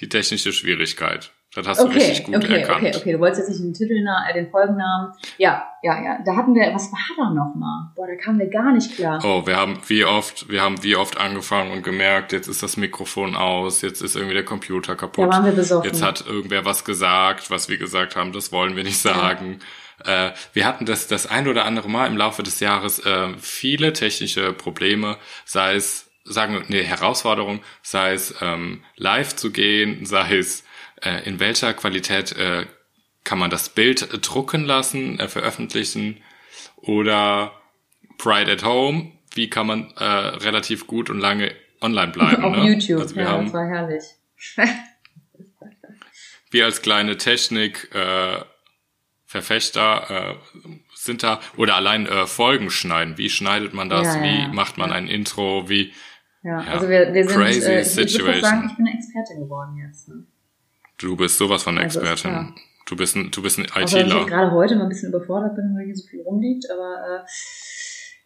die 0.00 0.08
technische 0.08 0.52
Schwierigkeit. 0.52 1.32
Das 1.54 1.66
hast 1.66 1.80
du 1.80 1.86
Okay, 1.86 1.98
richtig 1.98 2.24
gut 2.24 2.36
okay, 2.36 2.60
erkannt. 2.60 2.78
okay, 2.78 2.96
okay. 2.96 3.12
Du 3.12 3.20
wolltest 3.20 3.48
jetzt 3.48 3.60
nicht 3.60 3.64
den 3.64 3.72
Titel, 3.74 4.06
äh, 4.06 4.34
den 4.34 4.50
Folgennamen. 4.50 5.12
Ja, 5.38 5.66
ja, 5.82 6.02
ja. 6.02 6.18
Da 6.24 6.36
hatten 6.36 6.54
wir, 6.54 6.74
was 6.74 6.92
war 6.92 6.98
da 7.16 7.30
nochmal? 7.30 7.90
Boah, 7.96 8.06
da 8.06 8.16
kamen 8.16 8.38
wir 8.38 8.48
gar 8.48 8.72
nicht 8.72 8.94
klar. 8.96 9.18
Oh, 9.24 9.46
wir 9.46 9.56
haben 9.56 9.80
wie 9.86 10.04
oft, 10.04 10.50
wir 10.50 10.60
haben 10.60 10.82
wie 10.82 10.94
oft 10.94 11.16
angefangen 11.16 11.72
und 11.72 11.82
gemerkt, 11.82 12.32
jetzt 12.32 12.48
ist 12.48 12.62
das 12.62 12.76
Mikrofon 12.76 13.34
aus, 13.34 13.80
jetzt 13.80 14.02
ist 14.02 14.14
irgendwie 14.14 14.34
der 14.34 14.44
Computer 14.44 14.94
kaputt. 14.94 15.24
Da 15.24 15.30
waren 15.30 15.44
wir 15.46 15.52
besoffen. 15.52 15.88
Jetzt 15.88 16.02
hat 16.02 16.24
irgendwer 16.26 16.66
was 16.66 16.84
gesagt, 16.84 17.50
was 17.50 17.70
wir 17.70 17.78
gesagt 17.78 18.14
haben, 18.14 18.32
das 18.32 18.52
wollen 18.52 18.76
wir 18.76 18.84
nicht 18.84 18.98
sagen. 18.98 19.60
Äh, 20.04 20.32
wir 20.52 20.66
hatten 20.66 20.84
das 20.84 21.08
das 21.08 21.26
ein 21.26 21.48
oder 21.48 21.64
andere 21.64 21.88
Mal 21.88 22.06
im 22.06 22.16
Laufe 22.16 22.42
des 22.42 22.60
Jahres 22.60 22.98
äh, 23.00 23.28
viele 23.40 23.94
technische 23.94 24.52
Probleme, 24.52 25.16
sei 25.44 25.74
es 25.74 26.07
sagen 26.30 26.54
wir, 26.54 26.62
nee, 26.68 26.82
Herausforderung, 26.84 27.60
sei 27.82 28.12
es 28.12 28.34
ähm, 28.40 28.82
live 28.96 29.34
zu 29.36 29.50
gehen, 29.50 30.04
sei 30.06 30.36
es 30.38 30.64
äh, 31.02 31.26
in 31.28 31.40
welcher 31.40 31.74
Qualität 31.74 32.32
äh, 32.36 32.66
kann 33.24 33.38
man 33.38 33.50
das 33.50 33.68
Bild 33.70 34.08
drucken 34.26 34.64
lassen, 34.64 35.18
äh, 35.20 35.28
veröffentlichen 35.28 36.22
oder 36.76 37.52
Pride 38.18 38.50
at 38.52 38.64
Home, 38.64 39.12
wie 39.34 39.50
kann 39.50 39.66
man 39.66 39.90
äh, 39.96 40.04
relativ 40.04 40.86
gut 40.86 41.10
und 41.10 41.20
lange 41.20 41.54
online 41.80 42.12
bleiben. 42.12 42.44
Auf 42.44 42.56
ne? 42.56 42.64
YouTube, 42.72 43.00
Also 43.02 43.16
wir 43.16 43.24
ja, 43.24 43.30
haben 43.30 43.44
das 43.44 43.54
war 43.54 43.66
herrlich. 43.68 44.04
wir 46.50 46.64
als 46.64 46.82
kleine 46.82 47.16
Technik 47.16 47.94
äh, 47.94 48.42
Verfechter 49.26 50.38
äh, 50.38 50.58
sind 50.94 51.22
da 51.22 51.40
oder 51.58 51.76
allein 51.76 52.06
äh, 52.06 52.26
Folgen 52.26 52.70
schneiden. 52.70 53.18
Wie 53.18 53.28
schneidet 53.28 53.74
man 53.74 53.90
das? 53.90 54.06
Ja, 54.16 54.24
ja, 54.24 54.48
wie 54.48 54.54
macht 54.54 54.78
man 54.78 54.88
Ja. 54.90 54.96
ein 54.96 55.06
Intro? 55.06 55.68
Wie 55.68 55.92
Ja, 56.42 56.60
Ja. 56.62 56.72
also 56.72 56.88
wir, 56.88 57.12
wir 57.12 57.24
sind, 57.28 57.36
Crazy 57.36 57.60
äh, 57.70 57.80
ich, 57.80 57.96
würde 57.96 58.08
situation. 58.08 58.28
fast 58.28 58.40
sagen, 58.42 58.66
ich 58.70 58.76
bin 58.76 58.86
eine 58.86 58.96
Expertin 58.96 59.40
geworden 59.40 59.76
jetzt. 59.86 60.08
Ne? 60.08 60.24
du 60.98 61.16
bist 61.16 61.38
sowas 61.38 61.62
von 61.62 61.78
Also 61.78 62.00
Expertin. 62.00 62.30
klar. 62.30 62.54
du 62.86 62.96
bist 62.96 63.14
ein, 63.16 63.30
du 63.30 63.42
bist 63.42 63.58
ein 63.58 63.66
Auch 63.70 63.76
wenn 63.76 63.84
ich 63.84 63.94
ITler. 64.12 64.26
gerade 64.26 64.50
heute 64.52 64.74
mal 64.76 64.84
ein 64.84 64.88
bisschen 64.88 65.10
überfordert 65.10 65.54
bin, 65.54 65.74
weil 65.76 65.84
hier 65.86 65.94
so 65.96 66.06
viel 66.08 66.22
rumliegt, 66.22 66.66
aber 66.72 66.96
äh, 67.24 67.24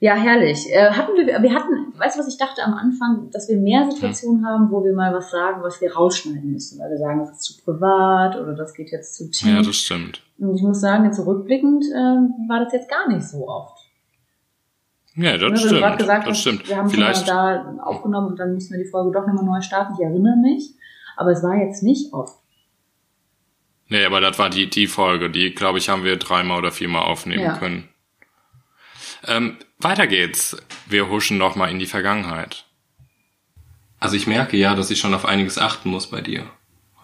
ja, 0.00 0.14
herrlich. 0.16 0.66
Äh, 0.72 0.90
hatten 0.90 1.12
wir, 1.16 1.26
wir 1.26 1.54
hatten, 1.54 1.92
weißt 1.96 2.16
du, 2.16 2.20
was 2.20 2.28
ich 2.28 2.36
dachte 2.38 2.62
am 2.64 2.74
Anfang, 2.74 3.30
dass 3.30 3.48
wir 3.48 3.56
mehr 3.56 3.88
Situationen 3.90 4.44
haben, 4.44 4.70
wo 4.70 4.82
wir 4.84 4.92
mal 4.94 5.14
was 5.14 5.30
sagen, 5.30 5.62
was 5.62 5.80
wir 5.80 5.94
rausschneiden 5.94 6.50
müssen, 6.50 6.80
weil 6.80 6.90
wir 6.90 6.98
sagen, 6.98 7.20
das 7.20 7.30
ist 7.32 7.42
zu 7.42 7.62
privat 7.62 8.34
oder 8.36 8.54
das 8.54 8.74
geht 8.74 8.90
jetzt 8.90 9.14
zu 9.16 9.30
tief. 9.30 9.48
Ja, 9.48 9.62
das 9.62 9.76
stimmt. 9.76 10.22
Und 10.38 10.56
ich 10.56 10.62
muss 10.62 10.80
sagen, 10.80 11.04
jetzt 11.04 11.24
rückblickend 11.24 11.84
äh, 11.84 12.48
war 12.48 12.64
das 12.64 12.72
jetzt 12.72 12.88
gar 12.90 13.06
nicht 13.08 13.22
so 13.28 13.46
oft. 13.48 13.81
Ja, 15.14 15.32
das 15.36 15.42
weil 15.42 15.50
du 15.50 15.58
stimmt. 15.58 15.98
gesagt 15.98 16.26
das 16.26 16.30
hast, 16.30 16.40
stimmt. 16.40 16.68
wir 16.68 16.76
haben 16.76 16.88
Vielleicht, 16.90 17.26
schon 17.26 17.36
mal 17.36 17.74
da 17.76 17.82
aufgenommen 17.84 18.28
und 18.28 18.38
dann 18.38 18.54
mussten 18.54 18.74
wir 18.76 18.82
die 18.84 18.90
Folge 18.90 19.12
doch 19.12 19.26
nochmal 19.26 19.44
neu 19.44 19.60
starten. 19.60 19.94
Ich 19.98 20.00
erinnere 20.04 20.36
mich, 20.36 20.70
aber 21.16 21.30
es 21.32 21.42
war 21.42 21.56
jetzt 21.56 21.82
nicht 21.82 22.12
oft. 22.12 22.38
nee, 23.88 24.04
aber 24.06 24.20
das 24.22 24.38
war 24.38 24.48
die, 24.48 24.70
die 24.70 24.86
Folge. 24.86 25.28
Die, 25.30 25.54
glaube 25.54 25.78
ich, 25.78 25.88
haben 25.90 26.04
wir 26.04 26.16
dreimal 26.16 26.58
oder 26.58 26.72
viermal 26.72 27.02
aufnehmen 27.02 27.42
Ja. 27.42 27.56
können. 27.58 27.88
Ähm, 29.26 29.58
weiter 29.78 30.06
geht's. 30.06 30.56
Wir 30.86 31.08
huschen 31.10 31.36
noch 31.38 31.56
mal 31.56 31.70
in 31.70 31.78
die 31.78 31.86
Vergangenheit. 31.86 32.64
Also 34.00 34.16
ich 34.16 34.26
merke 34.26 34.56
ja, 34.56 34.74
dass 34.74 34.90
ich 34.90 34.98
schon 34.98 35.14
auf 35.14 35.24
einiges 35.26 35.58
achten 35.58 35.90
muss 35.90 36.08
bei 36.08 36.20
dir. 36.22 36.44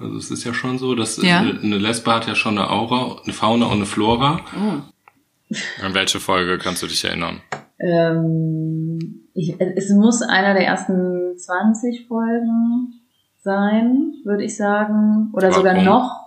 Also 0.00 0.16
es 0.16 0.30
ist 0.30 0.44
ja 0.44 0.54
schon 0.54 0.78
so, 0.78 0.94
dass 0.94 1.16
Ja. 1.22 1.40
eine, 1.40 1.60
eine 1.60 1.76
Lesbe 1.78 2.12
hat 2.12 2.26
ja 2.26 2.34
schon 2.34 2.56
eine 2.58 2.70
Aura, 2.70 3.20
eine 3.22 3.32
Fauna 3.34 3.66
und 3.66 3.72
eine 3.74 3.86
Flora. 3.86 4.40
Oh. 4.56 5.54
An 5.84 5.94
welche 5.94 6.20
Folge 6.20 6.58
kannst 6.58 6.82
du 6.82 6.86
dich 6.86 7.04
erinnern? 7.04 7.40
Ähm, 7.80 9.28
ich, 9.34 9.60
es 9.60 9.90
muss 9.90 10.22
einer 10.22 10.54
der 10.54 10.66
ersten 10.66 11.36
20 11.36 12.06
Folgen 12.06 12.94
sein, 13.36 14.14
würde 14.24 14.44
ich 14.44 14.56
sagen. 14.56 15.30
Oder 15.32 15.52
sogar 15.52 15.74
Warum? 15.74 15.84
noch, 15.84 16.20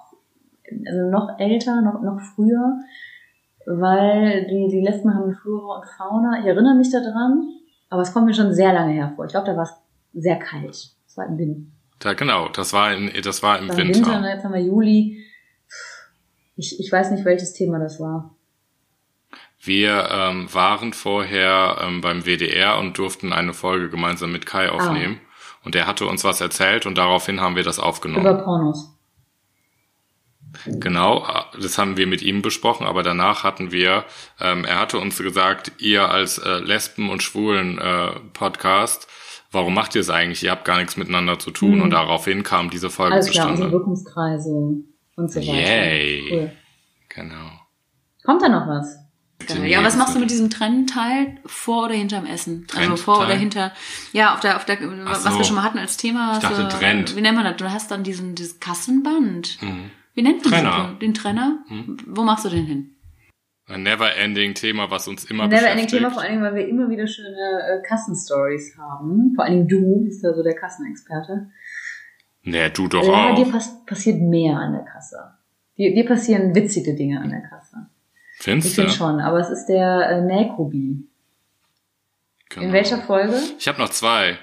also 0.87 1.09
noch 1.09 1.39
älter, 1.39 1.81
noch, 1.81 2.01
noch 2.01 2.21
früher. 2.21 2.79
Weil 3.65 4.47
die, 4.47 4.69
die 4.69 4.81
Lesben 4.81 5.13
haben 5.13 5.33
Flora 5.33 5.79
und 5.79 5.87
Fauna. 5.97 6.39
Ich 6.39 6.45
erinnere 6.45 6.75
mich 6.75 6.89
daran, 6.89 7.47
aber 7.89 8.01
es 8.01 8.13
kommt 8.13 8.25
mir 8.25 8.33
schon 8.33 8.53
sehr 8.53 8.73
lange 8.73 8.93
her 8.93 9.13
vor. 9.15 9.25
Ich 9.25 9.31
glaube, 9.31 9.47
da 9.47 9.55
war 9.55 9.63
es 9.63 9.75
sehr 10.13 10.37
kalt. 10.39 10.69
Es 11.05 11.17
war 11.17 11.27
im 11.27 11.37
Winter. 11.37 11.71
Da, 11.99 12.13
genau, 12.13 12.47
das 12.49 12.73
war, 12.73 12.93
in, 12.93 13.11
das 13.23 13.43
war 13.43 13.59
im 13.59 13.69
War 13.69 13.77
Winter. 13.77 13.99
Winter, 13.99 14.29
jetzt 14.29 14.43
haben 14.43 14.53
wir 14.53 14.61
Juli. 14.61 15.23
Ich, 16.55 16.79
ich 16.79 16.91
weiß 16.91 17.11
nicht, 17.11 17.25
welches 17.25 17.53
Thema 17.53 17.77
das 17.77 17.99
war. 17.99 18.35
Wir 19.63 20.09
ähm, 20.09 20.51
waren 20.53 20.91
vorher 20.93 21.77
ähm, 21.81 22.01
beim 22.01 22.25
WDR 22.25 22.79
und 22.79 22.97
durften 22.97 23.31
eine 23.31 23.53
Folge 23.53 23.89
gemeinsam 23.89 24.31
mit 24.31 24.45
Kai 24.45 24.69
aufnehmen. 24.71 25.19
Und 25.63 25.75
er 25.75 25.85
hatte 25.85 26.07
uns 26.07 26.23
was 26.23 26.41
erzählt 26.41 26.87
und 26.87 26.97
daraufhin 26.97 27.39
haben 27.41 27.55
wir 27.55 27.63
das 27.63 27.79
aufgenommen. 27.79 28.25
Über 28.25 28.43
Pornos. 28.43 28.97
Genau, 30.65 31.25
das 31.61 31.77
haben 31.77 31.95
wir 31.95 32.07
mit 32.07 32.21
ihm 32.21 32.41
besprochen, 32.41 32.85
aber 32.85 33.03
danach 33.03 33.43
hatten 33.43 33.71
wir, 33.71 34.03
ähm, 34.39 34.65
er 34.65 34.79
hatte 34.79 34.97
uns 34.97 35.17
gesagt, 35.17 35.71
ihr 35.77 36.09
als 36.09 36.39
äh, 36.39 36.57
Lesben- 36.57 37.09
und 37.09 37.23
Schwulen-Podcast, 37.23 39.07
warum 39.51 39.73
macht 39.73 39.95
ihr 39.95 40.01
es 40.01 40.09
eigentlich? 40.09 40.43
Ihr 40.43 40.51
habt 40.51 40.65
gar 40.65 40.79
nichts 40.79 40.97
miteinander 40.97 41.39
zu 41.39 41.51
tun. 41.51 41.75
Mhm. 41.75 41.81
Und 41.83 41.89
daraufhin 41.91 42.43
kam 42.43 42.69
diese 42.69 42.89
Folge 42.89 43.15
Alles 43.15 43.29
klar, 43.29 43.49
unsere 43.49 43.69
zustande. 43.69 43.79
Wirkungskreise 43.79 44.49
und 45.15 45.31
so 45.31 45.39
weiter. 45.39 45.53
Yay. 45.53 46.29
Cool. 46.31 46.51
Genau. 47.09 47.51
Kommt 48.23 48.41
da 48.41 48.49
noch 48.49 48.67
was? 48.67 49.00
Geil. 49.47 49.65
Ja, 49.65 49.83
was 49.83 49.95
machst 49.95 50.15
du 50.15 50.19
mit 50.19 50.29
diesem 50.29 50.49
Trennteil 50.49 51.37
vor 51.45 51.85
oder 51.85 51.93
hinterm 51.93 52.25
Essen? 52.25 52.67
Also 52.75 52.95
vor 52.95 53.19
oder 53.19 53.35
hinter. 53.35 53.71
Ja, 54.13 54.33
auf 54.33 54.39
der, 54.39 54.55
auf 54.57 54.65
der, 54.65 54.77
was 55.05 55.23
so. 55.23 55.37
wir 55.37 55.43
schon 55.43 55.55
mal 55.55 55.63
hatten 55.63 55.79
als 55.79 55.97
Thema. 55.97 56.33
Ich 56.33 56.39
dachte, 56.39 56.69
so, 56.69 56.77
Trend. 56.77 57.15
Wie 57.15 57.21
nennt 57.21 57.35
man 57.35 57.45
das? 57.45 57.57
Du 57.57 57.71
hast 57.71 57.91
dann 57.91 58.03
diesen, 58.03 58.35
dieses 58.35 58.59
Kassenband. 58.59 59.61
Mhm. 59.61 59.91
Wie 60.13 60.21
nennt 60.21 60.43
man 60.43 60.53
Trenner. 60.53 60.89
das? 60.91 60.99
Den 60.99 61.13
Trenner? 61.13 61.59
Wo 62.07 62.23
machst 62.23 62.45
du 62.45 62.49
den 62.49 62.65
hin? 62.65 62.95
Ein 63.67 63.83
never-ending 63.83 64.53
Thema, 64.53 64.91
was 64.91 65.07
uns 65.07 65.23
immer 65.25 65.43
Ein 65.43 65.49
Never-ending 65.49 65.85
beschäftigt. 65.85 66.01
Thema, 66.01 66.11
vor 66.11 66.21
allen 66.21 66.31
Dingen, 66.31 66.43
weil 66.43 66.55
wir 66.55 66.67
immer 66.67 66.89
wieder 66.89 67.07
schöne 67.07 67.29
äh, 67.29 67.87
Kassenstories 67.87 68.77
haben. 68.77 69.33
Vor 69.35 69.45
allen 69.45 69.53
Dingen 69.53 69.67
du 69.67 70.03
bist 70.03 70.23
ja 70.23 70.33
so 70.33 70.43
der 70.43 70.55
Kassenexperte. 70.55 71.49
Nee, 72.43 72.69
du 72.71 72.87
doch 72.87 73.05
ja, 73.05 73.35
dir 73.35 73.45
auch. 73.45 73.51
pass 73.51 73.85
passiert 73.85 74.19
mehr 74.19 74.57
an 74.57 74.73
der 74.73 74.83
Kasse. 74.83 75.17
Dir, 75.77 75.93
dir 75.93 76.05
passieren 76.05 76.53
witzige 76.55 76.95
Dinge 76.95 77.21
an 77.21 77.29
der 77.29 77.41
Kasse. 77.41 77.87
Ich 78.41 78.45
Findest 78.45 78.75
du? 78.77 78.81
finde 78.81 78.95
schon, 78.95 79.19
aber 79.19 79.39
es 79.39 79.49
ist 79.49 79.67
der 79.67 80.09
äh, 80.09 80.21
Nähkobi. 80.21 81.07
Genau. 82.49 82.65
In 82.65 82.73
welcher 82.73 82.97
Folge? 83.01 83.39
Ich 83.59 83.67
habe 83.67 83.79
noch 83.79 83.89
zwei. 83.89 84.37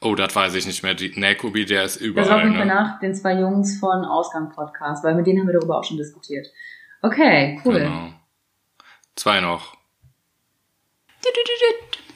Oh, 0.00 0.14
das 0.14 0.34
weiß 0.34 0.54
ich 0.54 0.64
nicht 0.64 0.82
mehr. 0.84 0.94
Die 0.94 1.10
Nekobi, 1.18 1.66
der 1.66 1.82
ist 1.84 1.96
Das 1.96 2.02
überall. 2.02 2.38
jeden 2.44 2.54
Fall 2.56 2.66
Ne? 2.66 2.72
nach 2.74 3.00
den 3.00 3.14
zwei 3.16 3.38
Jungs 3.38 3.78
von 3.78 4.04
Ausgang 4.04 4.48
Podcast, 4.50 5.02
weil 5.04 5.14
mit 5.16 5.26
denen 5.26 5.40
haben 5.40 5.48
wir 5.48 5.54
darüber 5.58 5.78
auch 5.78 5.84
schon 5.84 5.96
diskutiert. 5.98 6.46
Okay, 7.02 7.60
cool. 7.64 7.80
Genau. 7.80 8.10
Zwei 9.16 9.40
noch. 9.40 9.74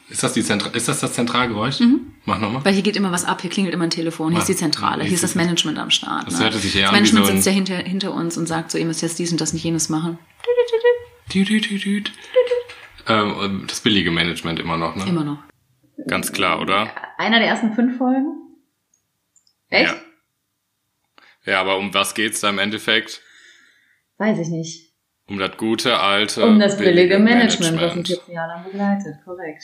Ist 0.08 0.22
das, 0.22 0.32
die 0.32 0.42
Zentra 0.42 0.70
ist 0.70 0.88
das 0.88 1.00
das 1.00 1.12
Zentralgeräusch? 1.12 1.80
Mhm. 1.80 2.14
Mach 2.24 2.38
nochmal. 2.38 2.64
Weil 2.64 2.72
hier 2.74 2.82
geht 2.82 2.96
immer 2.96 3.12
was 3.12 3.24
ab, 3.24 3.40
hier 3.42 3.50
klingelt 3.50 3.74
immer 3.74 3.84
ein 3.84 3.90
Telefon, 3.90 4.32
hier 4.32 4.40
ist 4.40 4.48
die 4.48 4.56
Zentrale, 4.56 5.04
hier 5.04 5.12
ist 5.14 5.22
das 5.22 5.34
Management 5.36 5.78
am 5.78 5.90
Start. 5.90 6.26
Das 6.26 6.38
ne? 6.38 6.44
hörte 6.44 6.58
sich 6.58 6.74
eher 6.74 6.82
das 6.82 6.90
an 6.90 6.94
Management 6.96 7.26
ein- 7.28 7.34
sitzt 7.36 7.46
ja 7.46 7.52
hinter, 7.52 7.76
hinter 7.76 8.12
uns 8.14 8.36
und 8.36 8.46
sagt 8.46 8.70
so, 8.72 8.78
ihr 8.78 8.86
müsst 8.86 9.02
jetzt 9.02 9.18
dies 9.18 9.30
und 9.32 9.40
das 9.40 9.52
nicht 9.52 9.62
jenes 9.64 9.88
machen. 9.88 10.18
Ähm, 13.08 13.64
das 13.66 13.80
billige 13.80 14.10
Management 14.10 14.60
immer 14.60 14.76
noch, 14.76 14.94
ne? 14.96 15.04
Immer 15.06 15.24
noch. 15.24 15.42
Ganz 16.06 16.32
klar, 16.32 16.60
oder? 16.60 16.90
Einer 17.18 17.38
der 17.38 17.48
ersten 17.48 17.72
fünf 17.74 17.98
Folgen? 17.98 18.36
Echt? 19.68 19.92
Ja. 21.44 21.52
ja, 21.52 21.60
aber 21.60 21.78
um 21.78 21.92
was 21.94 22.14
geht's 22.14 22.40
da 22.40 22.48
im 22.50 22.58
Endeffekt? 22.58 23.22
Weiß 24.18 24.38
ich 24.38 24.48
nicht. 24.48 24.90
Um 25.26 25.38
das 25.38 25.56
gute, 25.56 25.98
alte, 25.98 26.44
Um 26.44 26.58
das 26.58 26.76
billige 26.76 27.18
Management, 27.18 27.80
was 27.80 27.96
uns 27.96 28.08
jetzt 28.08 28.28
ein 28.28 28.32
Jahr 28.32 28.48
lang 28.48 28.64
begleitet, 28.64 29.16
korrekt. 29.24 29.62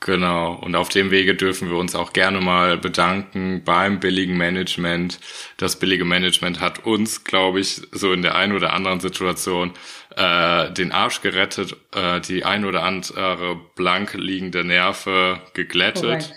Genau. 0.00 0.54
Und 0.54 0.74
auf 0.76 0.88
dem 0.88 1.10
Wege 1.10 1.34
dürfen 1.34 1.68
wir 1.70 1.76
uns 1.76 1.94
auch 1.94 2.14
gerne 2.14 2.40
mal 2.40 2.78
bedanken 2.78 3.62
beim 3.64 4.00
billigen 4.00 4.36
Management. 4.38 5.20
Das 5.58 5.78
billige 5.78 6.06
Management 6.06 6.58
hat 6.60 6.86
uns, 6.86 7.24
glaube 7.24 7.60
ich, 7.60 7.82
so 7.92 8.10
in 8.12 8.22
der 8.22 8.34
einen 8.34 8.54
oder 8.56 8.72
anderen 8.72 9.00
Situation 9.00 9.72
äh, 10.16 10.72
den 10.72 10.92
Arsch 10.92 11.20
gerettet, 11.20 11.76
äh, 11.94 12.20
die 12.22 12.44
ein 12.46 12.64
oder 12.64 12.82
andere 12.82 13.60
blank 13.76 14.14
liegende 14.14 14.64
Nerve 14.64 15.40
geglättet. 15.52 16.32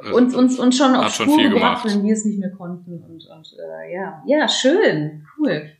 Äh, 0.00 0.10
Uns, 0.12 0.34
uns, 0.34 0.58
uns 0.60 0.76
schon 0.76 0.94
auf 0.94 1.12
Spur 1.14 1.36
viel 1.36 1.50
gebracht, 1.50 1.82
gemacht. 1.82 1.96
wenn 1.98 2.04
wir 2.04 2.12
es 2.12 2.24
nicht 2.24 2.38
mehr 2.38 2.50
konnten. 2.56 3.02
Und, 3.02 3.24
und 3.26 3.46
äh, 3.58 3.94
ja. 3.94 4.22
ja, 4.26 4.48
schön, 4.48 5.26
cool. 5.38 5.72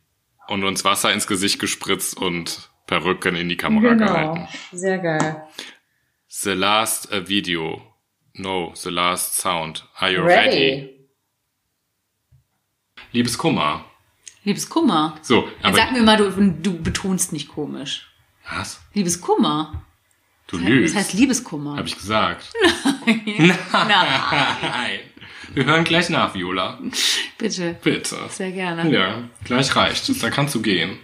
Und 0.49 0.63
uns 0.65 0.83
Wasser 0.83 1.13
ins 1.13 1.27
Gesicht 1.27 1.59
gespritzt 1.59 2.17
und 2.17 2.69
Perücken 2.85 3.35
in 3.35 3.47
die 3.47 3.57
Kamera 3.57 3.93
Genau, 3.93 4.05
gehalten. 4.05 4.47
sehr 4.71 4.97
geil. 4.97 5.43
The 6.29 6.53
last 6.55 7.11
uh, 7.11 7.21
video. 7.21 7.81
No, 8.37 8.73
the 8.75 8.91
last 8.91 9.35
sound. 9.37 9.83
Are 9.99 10.11
you 10.11 10.21
ready? 10.23 11.07
Liebeskummer. 13.13 13.83
Liebeskummer. 14.43 15.17
So, 15.21 15.47
Jetzt 15.47 15.65
aber 15.65 15.77
sag 15.77 15.91
mir 15.93 16.01
mal, 16.03 16.17
du, 16.17 16.29
du 16.31 16.81
betonst 16.81 17.33
nicht 17.33 17.47
komisch. 17.49 18.07
was? 18.49 18.79
Liebeskummer. 18.93 19.83
Du 20.47 20.57
Das 20.57 20.67
lügst. 20.67 20.95
heißt 20.95 21.13
Liebeskummer. 21.13 21.77
Hab 21.77 21.85
ich 21.85 21.95
gesagt. 21.97 22.53
Nein. 23.05 23.57
Nein. 23.71 24.99
Wir 25.53 25.65
hören 25.65 25.83
gleich 25.83 26.09
nach, 26.09 26.33
Viola. 26.35 26.79
Bitte. 27.37 27.77
Bitte. 27.83 28.17
Sehr 28.29 28.51
gerne. 28.51 28.89
Ja, 28.91 29.23
gleich 29.43 29.75
reicht. 29.75 30.21
Da 30.23 30.29
kannst 30.29 30.53
du 30.55 30.61
gehen. 30.61 30.99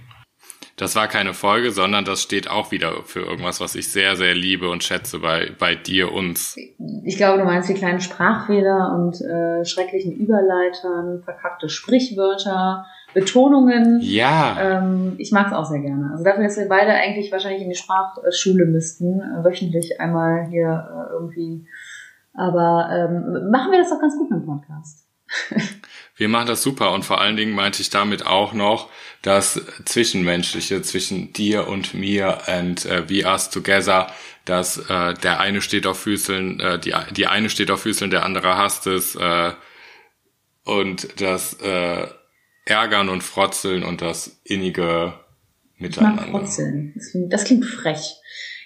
Das 0.75 0.95
war 0.95 1.07
keine 1.07 1.35
Folge, 1.35 1.71
sondern 1.71 2.03
das 2.03 2.23
steht 2.23 2.49
auch 2.49 2.71
wieder 2.71 3.03
für 3.03 3.19
irgendwas, 3.19 3.61
was 3.61 3.75
ich 3.75 3.91
sehr, 3.91 4.15
sehr 4.15 4.33
liebe 4.33 4.69
und 4.69 4.83
schätze 4.83 5.19
bei, 5.19 5.51
bei 5.59 5.75
dir, 5.75 6.11
uns. 6.11 6.55
Ich 7.03 7.17
glaube, 7.17 7.37
du 7.37 7.45
meinst 7.45 7.69
die 7.69 7.75
kleinen 7.75 8.01
Sprachfehler 8.01 8.91
und 8.95 9.21
äh, 9.21 9.63
schrecklichen 9.65 10.13
Überleitern, 10.13 11.21
verkackte 11.23 11.69
Sprichwörter, 11.69 12.87
Betonungen. 13.13 13.99
Ja. 14.01 14.57
Ähm, 14.59 15.13
ich 15.19 15.31
mag 15.31 15.47
es 15.47 15.53
auch 15.53 15.65
sehr 15.65 15.79
gerne. 15.79 16.09
Also 16.11 16.23
dafür, 16.23 16.43
dass 16.43 16.57
wir 16.57 16.67
beide 16.67 16.91
eigentlich 16.91 17.31
wahrscheinlich 17.31 17.61
in 17.61 17.69
die 17.69 17.75
Sprachschule 17.75 18.65
müssten, 18.65 19.21
äh, 19.21 19.43
wöchentlich 19.43 19.99
einmal 19.99 20.47
hier 20.49 20.89
äh, 20.89 21.13
irgendwie. 21.13 21.67
Aber 22.33 22.89
ähm, 22.91 23.51
machen 23.51 23.71
wir 23.71 23.77
das 23.77 23.91
doch 23.91 24.01
ganz 24.01 24.17
gut 24.17 24.31
mit 24.31 24.39
dem 24.39 24.45
Podcast. 24.47 25.07
Wir 26.15 26.29
machen 26.29 26.47
das 26.47 26.61
super 26.61 26.91
und 26.91 27.03
vor 27.03 27.19
allen 27.19 27.35
Dingen 27.35 27.53
meinte 27.53 27.81
ich 27.81 27.89
damit 27.89 28.25
auch 28.25 28.53
noch 28.53 28.89
das 29.23 29.59
Zwischenmenschliche 29.85 30.81
zwischen 30.83 31.33
dir 31.33 31.67
und 31.67 31.93
mir 31.93 32.47
and 32.47 32.85
äh, 32.85 33.09
we 33.09 33.25
us 33.25 33.49
together, 33.49 34.07
dass 34.45 34.77
äh, 34.89 35.15
der 35.15 35.39
eine 35.39 35.61
steht 35.61 35.87
auf 35.87 35.99
Füßeln, 36.01 36.59
äh, 36.59 36.79
die, 36.79 36.93
die 37.11 37.27
eine 37.27 37.49
steht 37.49 37.71
auf 37.71 37.81
Füßeln, 37.81 38.11
der 38.11 38.25
andere 38.25 38.57
hasst 38.57 38.85
es 38.85 39.15
äh, 39.15 39.53
und 40.65 41.19
das 41.19 41.53
äh, 41.61 42.07
Ärgern 42.65 43.09
und 43.09 43.23
Frotzeln 43.23 43.83
und 43.83 44.01
das 44.01 44.39
innige 44.43 45.13
Ich 45.77 45.81
mag 45.81 46.15
Miteinander. 46.15 46.27
Frotzeln. 46.27 46.93
Das 46.95 47.11
klingt, 47.11 47.33
das 47.33 47.43
klingt 47.43 47.65
frech. 47.65 48.15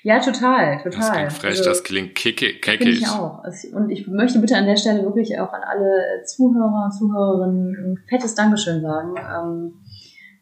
Ja, 0.07 0.19
total, 0.19 0.77
total. 0.77 0.91
Das 0.99 1.11
klingt 1.11 1.33
frech, 1.33 1.49
Also- 1.57 1.63
das 1.69 1.83
klingt 1.83 2.15
kicki- 2.15 2.53
Finde 2.63 2.77
keckig. 2.77 2.99
ich 3.01 3.09
auch. 3.09 3.43
Und 3.73 3.89
ich 3.89 4.07
möchte 4.07 4.39
bitte 4.39 4.55
an 4.55 4.65
der 4.65 4.77
Stelle 4.77 5.03
wirklich 5.03 5.37
auch 5.37 5.51
an 5.51 5.63
alle 5.63 6.23
Zuhörer 6.23 6.85
und 6.85 6.91
Zuhörerinnen 6.93 7.75
ein 7.75 7.97
fettes 8.07 8.33
Dankeschön 8.33 8.81
sagen, 8.81 9.15
ähm, 9.17 9.73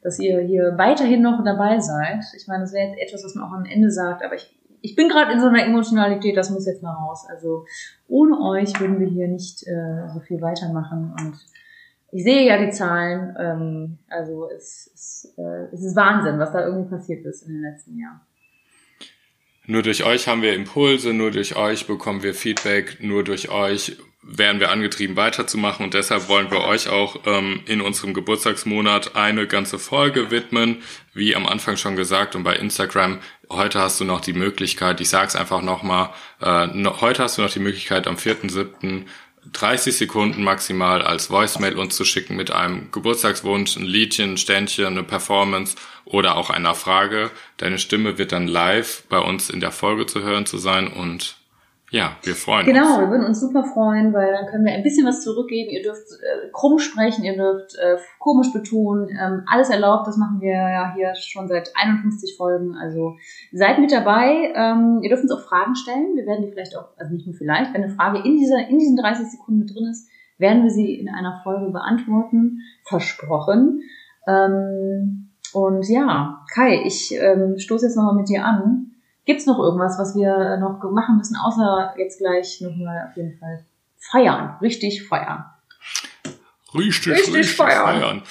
dass 0.03 0.20
ihr 0.20 0.39
hier 0.41 0.76
weiterhin 0.78 1.24
noch 1.24 1.43
dabei 1.43 1.80
seid. 1.80 2.24
Ich 2.38 2.47
meine, 2.47 2.61
das 2.61 2.74
wäre 2.74 2.89
jetzt 2.89 3.01
etwas, 3.01 3.24
was 3.24 3.34
man 3.34 3.45
auch 3.49 3.53
am 3.53 3.66
Ende 3.66 3.89
sagt, 3.89 4.24
aber 4.24 4.36
ich, 4.36 4.55
ich 4.82 4.95
bin 4.95 5.09
gerade 5.09 5.34
in 5.34 5.39
so 5.41 5.47
einer 5.47 5.66
Emotionalität, 5.66 6.38
das 6.38 6.51
muss 6.51 6.68
jetzt 6.68 6.84
mal 6.84 6.93
raus. 6.93 7.26
Also 7.28 7.66
ohne 8.07 8.39
euch 8.41 8.80
würden 8.80 8.99
wir 8.99 9.07
hier 9.07 9.28
nicht 9.28 9.66
äh, 9.66 10.07
so 10.13 10.20
viel 10.20 10.41
weitermachen 10.41 11.16
und 11.20 11.34
ich 12.11 12.24
sehe 12.24 12.45
ja 12.45 12.63
die 12.63 12.70
Zahlen, 12.70 13.36
ähm, 13.39 13.97
also 14.09 14.47
es, 14.55 14.91
es, 14.93 15.34
äh, 15.39 15.74
es 15.74 15.84
ist 15.84 15.95
Wahnsinn, 15.95 16.38
was 16.38 16.51
da 16.51 16.63
irgendwie 16.68 16.88
passiert 16.95 17.26
ist 17.26 17.41
in 17.47 17.53
den 17.53 17.61
letzten 17.63 17.97
Jahren. 17.97 18.22
Nur 19.68 19.82
durch 19.82 20.03
euch 20.03 20.28
haben 20.28 20.41
wir 20.41 20.53
Impulse, 20.53 21.13
nur 21.13 21.32
durch 21.32 21.55
euch 21.55 21.88
bekommen 21.88 22.24
wir 22.24 22.34
Feedback, 22.34 22.97
nur 23.01 23.24
durch 23.24 23.49
euch 23.49 23.97
werden 24.28 24.59
wir 24.59 24.72
angetrieben 24.72 25.16
weiterzumachen 25.16 25.86
und 25.86 25.93
deshalb 25.93 26.28
wollen 26.30 26.49
wir 26.49 26.61
euch 26.61 26.89
auch 26.89 27.22
ähm, 27.28 27.61
in 27.68 27.80
unserem 27.80 28.16
Geburtstagsmonat 28.16 29.16
eine 29.16 29.45
ganze 29.45 29.78
Folge 29.78 30.32
widmen, 30.32 30.82
wie 31.13 31.36
am 31.36 31.45
Anfang 31.45 31.78
schon 31.78 31.95
gesagt 31.95 32.36
und 32.36 32.43
bei 32.43 32.55
Instagram. 32.55 33.20
Heute 33.51 33.80
hast 33.80 33.99
du 33.99 34.03
noch 34.03 34.22
die 34.22 34.34
Möglichkeit, 34.34 34.99
ich 34.99 35.09
sag's 35.09 35.36
einfach 35.36 35.61
nochmal, 35.61 36.09
äh, 36.41 36.68
heute 37.01 37.22
hast 37.22 37.38
du 37.38 37.43
noch 37.43 37.51
die 37.51 37.59
Möglichkeit 37.59 38.07
am 38.07 38.16
4.7. 38.16 39.05
30 39.53 39.95
Sekunden 39.95 40.43
maximal 40.43 41.01
als 41.01 41.29
Voicemail 41.29 41.77
uns 41.77 41.95
zu 41.95 42.05
schicken 42.05 42.35
mit 42.35 42.51
einem 42.51 42.91
Geburtstagswunsch, 42.91 43.77
ein 43.77 43.85
Liedchen, 43.85 44.31
ein 44.31 44.37
Ständchen, 44.37 44.85
eine 44.85 45.03
Performance 45.03 45.75
oder 46.05 46.35
auch 46.35 46.49
einer 46.49 46.75
Frage. 46.75 47.31
Deine 47.57 47.79
Stimme 47.79 48.17
wird 48.17 48.31
dann 48.31 48.47
live 48.47 49.03
bei 49.09 49.19
uns 49.19 49.49
in 49.49 49.59
der 49.59 49.71
Folge 49.71 50.05
zu 50.05 50.23
hören 50.23 50.45
zu 50.45 50.57
sein 50.57 50.87
und 50.87 51.37
ja, 51.95 52.17
wir 52.23 52.35
freuen 52.35 52.65
Genau, 52.65 52.89
uns. 52.89 52.99
wir 52.99 53.09
würden 53.09 53.25
uns 53.25 53.39
super 53.39 53.63
freuen, 53.63 54.11
weil 54.11 54.29
dann 54.33 54.47
können 54.47 54.65
wir 54.65 54.73
ein 54.73 54.83
bisschen 54.83 55.07
was 55.07 55.23
zurückgeben. 55.23 55.69
Ihr 55.69 55.81
dürft 55.81 56.11
äh, 56.11 56.49
krumm 56.51 56.77
sprechen, 56.77 57.23
ihr 57.23 57.37
dürft 57.37 57.75
äh, 57.75 57.95
komisch 58.19 58.51
betonen, 58.51 59.07
ähm, 59.09 59.43
alles 59.47 59.69
erlaubt. 59.69 60.05
Das 60.05 60.17
machen 60.17 60.41
wir 60.41 60.51
ja 60.51 60.93
hier 60.93 61.15
schon 61.15 61.47
seit 61.47 61.71
51 61.73 62.35
Folgen. 62.35 62.75
Also 62.75 63.15
seid 63.53 63.79
mit 63.79 63.93
dabei. 63.93 64.51
Ähm, 64.53 64.99
ihr 65.03 65.09
dürft 65.09 65.23
uns 65.23 65.31
auch 65.31 65.47
Fragen 65.47 65.73
stellen. 65.75 66.17
Wir 66.17 66.25
werden 66.25 66.43
die 66.43 66.51
vielleicht 66.51 66.75
auch, 66.77 66.89
also 66.97 67.13
nicht 67.13 67.25
nur 67.27 67.35
vielleicht, 67.35 67.73
wenn 67.73 67.83
eine 67.83 67.93
Frage 67.93 68.19
in 68.19 68.37
dieser 68.37 68.67
in 68.67 68.77
diesen 68.77 68.97
30 68.97 69.27
Sekunden 69.27 69.61
mit 69.61 69.73
drin 69.73 69.87
ist, 69.89 70.09
werden 70.37 70.63
wir 70.63 70.71
sie 70.71 70.95
in 70.95 71.07
einer 71.07 71.39
Folge 71.43 71.71
beantworten. 71.71 72.59
Versprochen. 72.83 73.83
Ähm, 74.27 75.29
und 75.53 75.87
ja, 75.87 76.43
Kai, 76.53 76.81
ich 76.83 77.15
ähm, 77.17 77.57
stoße 77.57 77.85
jetzt 77.85 77.95
nochmal 77.95 78.15
mit 78.15 78.27
dir 78.27 78.43
an. 78.43 78.91
Gibt's 79.26 79.45
noch 79.45 79.59
irgendwas, 79.59 79.97
was 79.97 80.15
wir 80.15 80.57
noch 80.57 80.80
machen 80.91 81.17
müssen, 81.17 81.36
außer 81.36 81.95
jetzt 81.97 82.19
gleich 82.19 82.61
nochmal 82.61 83.07
auf 83.09 83.17
jeden 83.17 83.38
Fall 83.39 83.65
feiern, 83.97 84.55
richtig 84.61 85.07
feiern? 85.07 85.45
Richtig, 86.73 87.13
Richtig 87.13 87.34
richtig, 87.34 87.55
feiern. 87.55 87.84
feiern. 87.99 88.21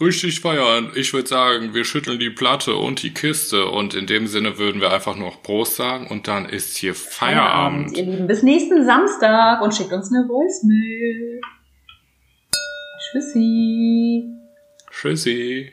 Richtig 0.00 0.40
feiern. 0.40 0.92
Ich 0.94 1.12
würde 1.12 1.28
sagen, 1.28 1.74
wir 1.74 1.84
schütteln 1.84 2.18
die 2.18 2.30
Platte 2.30 2.74
und 2.74 3.02
die 3.02 3.12
Kiste 3.12 3.66
und 3.66 3.94
in 3.94 4.06
dem 4.06 4.26
Sinne 4.26 4.56
würden 4.58 4.80
wir 4.80 4.92
einfach 4.92 5.14
noch 5.16 5.42
Prost 5.42 5.76
sagen 5.76 6.06
und 6.08 6.26
dann 6.26 6.46
ist 6.46 6.76
hier 6.78 6.94
Feierabend. 6.94 7.96
ihr 7.96 8.04
Lieben. 8.06 8.26
Bis 8.26 8.42
nächsten 8.42 8.84
Samstag 8.84 9.60
und 9.60 9.74
schickt 9.74 9.92
uns 9.92 10.10
eine 10.10 10.26
Voicemail. 10.26 11.40
Tschüssi. 13.12 14.24
Tschüssi. 14.90 15.72